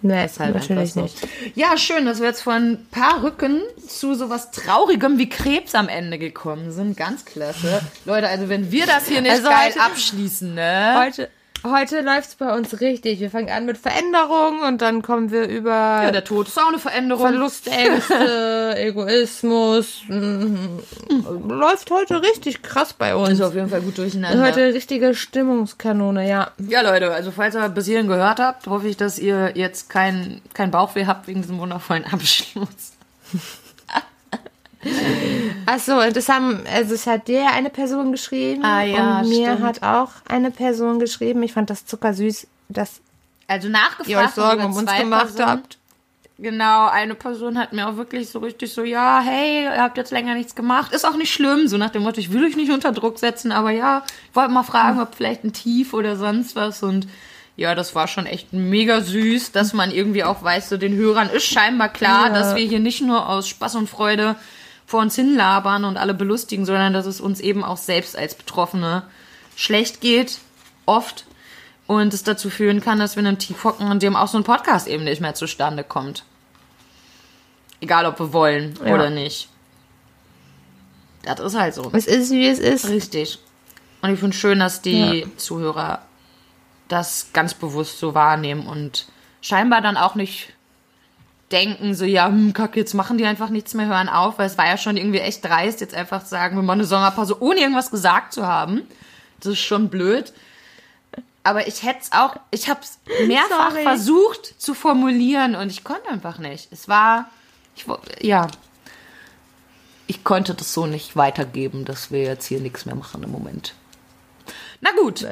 Nee, 0.00 0.24
Ist 0.26 0.38
halt 0.38 0.54
natürlich 0.54 0.96
einfach 0.96 1.02
nicht. 1.02 1.18
so. 1.18 1.26
Ja, 1.54 1.76
schön, 1.76 2.06
dass 2.06 2.20
wir 2.20 2.28
jetzt 2.28 2.42
von 2.42 2.54
ein 2.72 2.86
paar 2.90 3.22
Rücken 3.24 3.62
zu 3.86 4.14
sowas 4.14 4.50
Traurigem 4.52 5.18
wie 5.18 5.28
Krebs 5.28 5.74
am 5.74 5.88
Ende 5.88 6.18
gekommen 6.18 6.70
sind. 6.70 6.96
Ganz 6.96 7.24
klasse. 7.24 7.80
Leute, 8.04 8.28
also 8.28 8.48
wenn 8.48 8.70
wir 8.70 8.86
das 8.86 9.08
hier 9.08 9.20
nicht 9.20 9.32
Also 9.32 9.48
geil 9.48 9.70
heute- 9.70 9.80
abschließen, 9.80 10.54
ne? 10.54 10.94
Heute, 10.98 11.28
heute 11.64 12.00
läuft's 12.00 12.34
bei 12.36 12.54
uns 12.54 12.80
richtig. 12.80 13.20
Wir 13.20 13.30
fangen 13.30 13.50
an 13.50 13.66
mit 13.66 13.78
Veränderungen 13.78 14.62
und 14.62 14.82
dann 14.82 15.02
kommen 15.02 15.30
wir 15.30 15.48
über 15.48 15.70
Ja, 15.70 16.10
der 16.10 16.24
Tod 16.24 16.48
ist 16.48 16.58
auch 16.58 16.68
eine 16.68 16.78
Veränderung. 16.78 17.26
Verlustängste, 17.26 18.74
Egoismus. 18.78 20.02
Mhm. 20.08 20.80
Läuft 21.48 21.90
heute 21.90 22.22
richtig 22.22 22.62
krass 22.62 22.92
bei 22.92 23.14
uns. 23.14 23.30
Ist 23.30 23.40
auf 23.42 23.54
jeden 23.54 23.68
Fall 23.68 23.80
gut 23.80 23.98
durcheinander. 23.98 24.42
Heute 24.42 24.72
richtige 24.74 25.14
Stimmungskanone, 25.14 26.28
ja. 26.28 26.50
Ja, 26.58 26.80
Leute, 26.82 27.12
also 27.12 27.30
falls 27.30 27.54
ihr 27.54 27.68
bis 27.68 27.86
hierhin 27.86 28.08
gehört 28.08 28.40
habt, 28.40 28.66
hoffe 28.66 28.88
ich, 28.88 28.96
dass 28.96 29.18
ihr 29.18 29.52
jetzt 29.54 29.90
kein, 29.90 30.40
kein 30.54 30.70
Bauchweh 30.70 31.06
habt 31.06 31.26
wegen 31.28 31.42
diesem 31.42 31.58
wundervollen 31.58 32.04
Abschluss. 32.04 32.92
Ach 35.66 35.78
so, 35.78 36.00
und 36.00 36.16
das 36.16 36.28
haben, 36.28 36.60
also 36.72 36.94
es 36.94 37.06
hat 37.06 37.28
dir 37.28 37.50
eine 37.52 37.70
Person 37.70 38.12
geschrieben. 38.12 38.64
Ah, 38.64 38.82
ja, 38.82 39.20
und 39.20 39.28
mir 39.28 39.52
stimmt. 39.54 39.62
hat 39.62 39.82
auch 39.82 40.10
eine 40.28 40.50
Person 40.50 40.98
geschrieben. 40.98 41.42
Ich 41.42 41.52
fand 41.52 41.68
das 41.70 41.84
zuckersüß, 41.86 42.46
dass 42.68 43.00
Also 43.48 43.68
nachgefragt. 43.68 44.08
ihr 44.08 44.18
euch 44.18 44.30
Sorgen 44.30 44.64
um 44.64 44.76
uns 44.76 44.90
gemacht 44.94 45.26
Personen. 45.36 45.48
habt. 45.48 45.78
Genau, 46.40 46.86
eine 46.86 47.16
Person 47.16 47.58
hat 47.58 47.72
mir 47.72 47.88
auch 47.88 47.96
wirklich 47.96 48.28
so 48.30 48.38
richtig 48.38 48.72
so, 48.72 48.84
ja, 48.84 49.20
hey, 49.24 49.64
ihr 49.64 49.82
habt 49.82 49.96
jetzt 49.96 50.12
länger 50.12 50.34
nichts 50.34 50.54
gemacht. 50.54 50.92
Ist 50.92 51.04
auch 51.04 51.16
nicht 51.16 51.32
schlimm, 51.32 51.66
so 51.66 51.76
nach 51.78 51.90
dem 51.90 52.02
Motto, 52.04 52.20
ich 52.20 52.32
will 52.32 52.44
euch 52.44 52.54
nicht 52.54 52.70
unter 52.70 52.92
Druck 52.92 53.18
setzen, 53.18 53.50
aber 53.50 53.72
ja, 53.72 54.04
ich 54.30 54.36
wollte 54.36 54.52
mal 54.52 54.62
fragen, 54.62 55.00
ob 55.00 55.16
vielleicht 55.16 55.42
ein 55.42 55.52
Tief 55.52 55.92
oder 55.94 56.14
sonst 56.16 56.54
was 56.54 56.84
und 56.84 57.08
ja, 57.56 57.74
das 57.74 57.96
war 57.96 58.06
schon 58.06 58.26
echt 58.26 58.52
mega 58.52 59.00
süß, 59.00 59.50
dass 59.50 59.72
man 59.72 59.90
irgendwie 59.90 60.22
auch 60.22 60.40
weiß, 60.44 60.68
so 60.68 60.76
den 60.76 60.94
Hörern 60.94 61.28
ist 61.28 61.46
scheinbar 61.46 61.88
klar, 61.88 62.28
Ja. 62.28 62.32
dass 62.32 62.54
wir 62.54 62.64
hier 62.64 62.78
nicht 62.78 63.00
nur 63.02 63.28
aus 63.28 63.48
Spaß 63.48 63.74
und 63.74 63.90
Freude 63.90 64.36
vor 64.88 65.00
uns 65.02 65.14
hinlabern 65.16 65.84
und 65.84 65.98
alle 65.98 66.14
belustigen, 66.14 66.64
sondern 66.64 66.94
dass 66.94 67.04
es 67.04 67.20
uns 67.20 67.40
eben 67.40 67.62
auch 67.62 67.76
selbst 67.76 68.16
als 68.16 68.34
Betroffene 68.34 69.02
schlecht 69.54 70.00
geht, 70.00 70.38
oft. 70.86 71.26
Und 71.86 72.14
es 72.14 72.22
dazu 72.22 72.48
führen 72.48 72.80
kann, 72.80 72.98
dass 72.98 73.14
wir 73.14 73.20
in 73.20 73.26
einem 73.26 73.38
Tief 73.38 73.64
hocken, 73.64 73.90
in 73.92 73.98
dem 73.98 74.16
auch 74.16 74.28
so 74.28 74.38
ein 74.38 74.44
Podcast 74.44 74.88
eben 74.88 75.04
nicht 75.04 75.20
mehr 75.20 75.34
zustande 75.34 75.84
kommt. 75.84 76.24
Egal, 77.82 78.06
ob 78.06 78.18
wir 78.18 78.32
wollen 78.32 78.78
Ja. 78.82 78.94
oder 78.94 79.10
nicht. 79.10 79.48
Das 81.22 81.38
ist 81.40 81.54
halt 81.54 81.74
so. 81.74 81.90
es 81.92 82.06
ist, 82.06 82.30
wie 82.30 82.46
es 82.48 82.58
ist. 82.58 82.88
Richtig. 82.88 83.38
Und 84.00 84.10
ich 84.14 84.20
finde 84.20 84.36
schön, 84.36 84.58
dass 84.58 84.80
die 84.80 85.20
Ja. 85.20 85.26
Zuhörer 85.36 86.00
das 86.88 87.28
ganz 87.34 87.52
bewusst 87.52 87.98
so 87.98 88.14
wahrnehmen 88.14 88.66
und 88.66 89.06
scheinbar 89.42 89.82
dann 89.82 89.98
auch 89.98 90.14
nicht 90.14 90.54
denken, 91.52 91.94
so, 91.94 92.04
ja, 92.04 92.26
hm, 92.26 92.52
kacke, 92.52 92.78
jetzt 92.78 92.94
machen 92.94 93.18
die 93.18 93.24
einfach 93.24 93.48
nichts 93.48 93.74
mehr, 93.74 93.86
hören 93.86 94.08
auf, 94.08 94.38
weil 94.38 94.46
es 94.46 94.58
war 94.58 94.66
ja 94.66 94.76
schon 94.76 94.96
irgendwie 94.96 95.20
echt 95.20 95.44
dreist, 95.44 95.80
jetzt 95.80 95.94
einfach 95.94 96.22
zu 96.22 96.30
sagen, 96.30 96.56
wir 96.56 96.62
machen 96.62 96.80
eine 96.80 96.86
Sommerpause, 96.86 97.42
ohne 97.42 97.60
irgendwas 97.60 97.90
gesagt 97.90 98.32
zu 98.32 98.46
haben. 98.46 98.82
Das 99.40 99.52
ist 99.52 99.60
schon 99.60 99.88
blöd. 99.88 100.32
Aber 101.44 101.66
ich 101.66 101.82
hätte 101.82 102.00
es 102.02 102.12
auch, 102.12 102.36
ich 102.50 102.68
habe 102.68 102.80
es 102.82 102.98
mehrfach 103.26 103.70
Sorry. 103.70 103.82
versucht 103.82 104.60
zu 104.60 104.74
formulieren 104.74 105.54
und 105.54 105.70
ich 105.70 105.84
konnte 105.84 106.08
einfach 106.08 106.38
nicht. 106.38 106.70
Es 106.72 106.88
war, 106.88 107.30
ich, 107.74 107.86
ja, 108.20 108.48
ich 110.06 110.24
konnte 110.24 110.54
das 110.54 110.74
so 110.74 110.86
nicht 110.86 111.16
weitergeben, 111.16 111.84
dass 111.84 112.10
wir 112.10 112.22
jetzt 112.22 112.46
hier 112.46 112.60
nichts 112.60 112.84
mehr 112.84 112.94
machen 112.94 113.22
im 113.22 113.30
Moment. 113.30 113.74
Na 114.80 114.90
gut, 115.00 115.26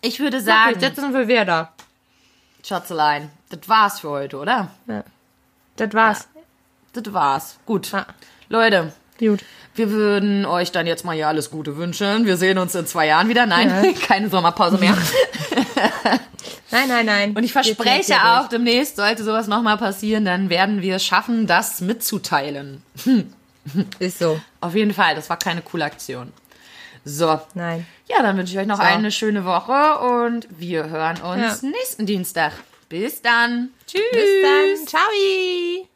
ich 0.00 0.20
würde 0.20 0.40
sagen, 0.40 0.78
jetzt 0.80 1.00
sind 1.00 1.12
wir 1.12 1.26
wieder 1.26 1.44
da. 1.44 1.72
Schatzelein, 2.64 3.30
das 3.48 3.68
war's 3.68 4.00
für 4.00 4.10
heute, 4.10 4.36
oder? 4.38 4.70
Ja. 4.86 5.02
Das 5.78 5.92
war's. 5.94 6.28
Das 6.92 7.12
war's. 7.12 7.58
Gut. 7.66 7.90
Ja. 7.92 8.06
Leute, 8.48 8.92
Gut. 9.18 9.40
wir 9.74 9.90
würden 9.90 10.44
euch 10.44 10.70
dann 10.72 10.86
jetzt 10.86 11.04
mal 11.04 11.14
hier 11.14 11.28
alles 11.28 11.50
Gute 11.50 11.76
wünschen. 11.76 12.26
Wir 12.26 12.36
sehen 12.36 12.58
uns 12.58 12.74
in 12.74 12.86
zwei 12.86 13.06
Jahren 13.06 13.28
wieder. 13.28 13.46
Nein, 13.46 13.94
keine 14.06 14.28
Sommerpause 14.28 14.78
mehr. 14.78 14.96
Nein, 16.70 16.86
nein, 16.88 17.06
nein. 17.06 17.34
Und 17.34 17.44
ich 17.44 17.52
verspreche 17.52 18.04
hier 18.14 18.18
durch. 18.22 18.40
auch, 18.44 18.48
demnächst 18.48 18.96
sollte 18.96 19.24
sowas 19.24 19.46
nochmal 19.46 19.78
passieren, 19.78 20.26
dann 20.26 20.50
werden 20.50 20.82
wir 20.82 20.96
es 20.96 21.04
schaffen, 21.04 21.46
das 21.46 21.80
mitzuteilen. 21.80 22.82
Ist 23.98 24.18
so. 24.18 24.38
Auf 24.60 24.74
jeden 24.74 24.92
Fall, 24.92 25.14
das 25.14 25.30
war 25.30 25.38
keine 25.38 25.62
coole 25.62 25.86
Aktion. 25.86 26.30
So. 27.06 27.40
Nein. 27.54 27.86
Ja, 28.06 28.22
dann 28.22 28.36
wünsche 28.36 28.52
ich 28.52 28.58
euch 28.58 28.66
noch 28.66 28.76
So. 28.76 28.82
eine 28.82 29.10
schöne 29.10 29.46
Woche 29.46 29.98
und 30.26 30.46
wir 30.50 30.90
hören 30.90 31.16
uns 31.22 31.62
Ja. 31.62 31.68
nächsten 31.70 32.04
Dienstag. 32.04 32.52
Bis 32.88 33.20
dann. 33.22 33.70
Tschüss. 33.86 34.02
Bis 34.12 34.42
dann. 34.42 34.86
Ciao. 34.86 35.88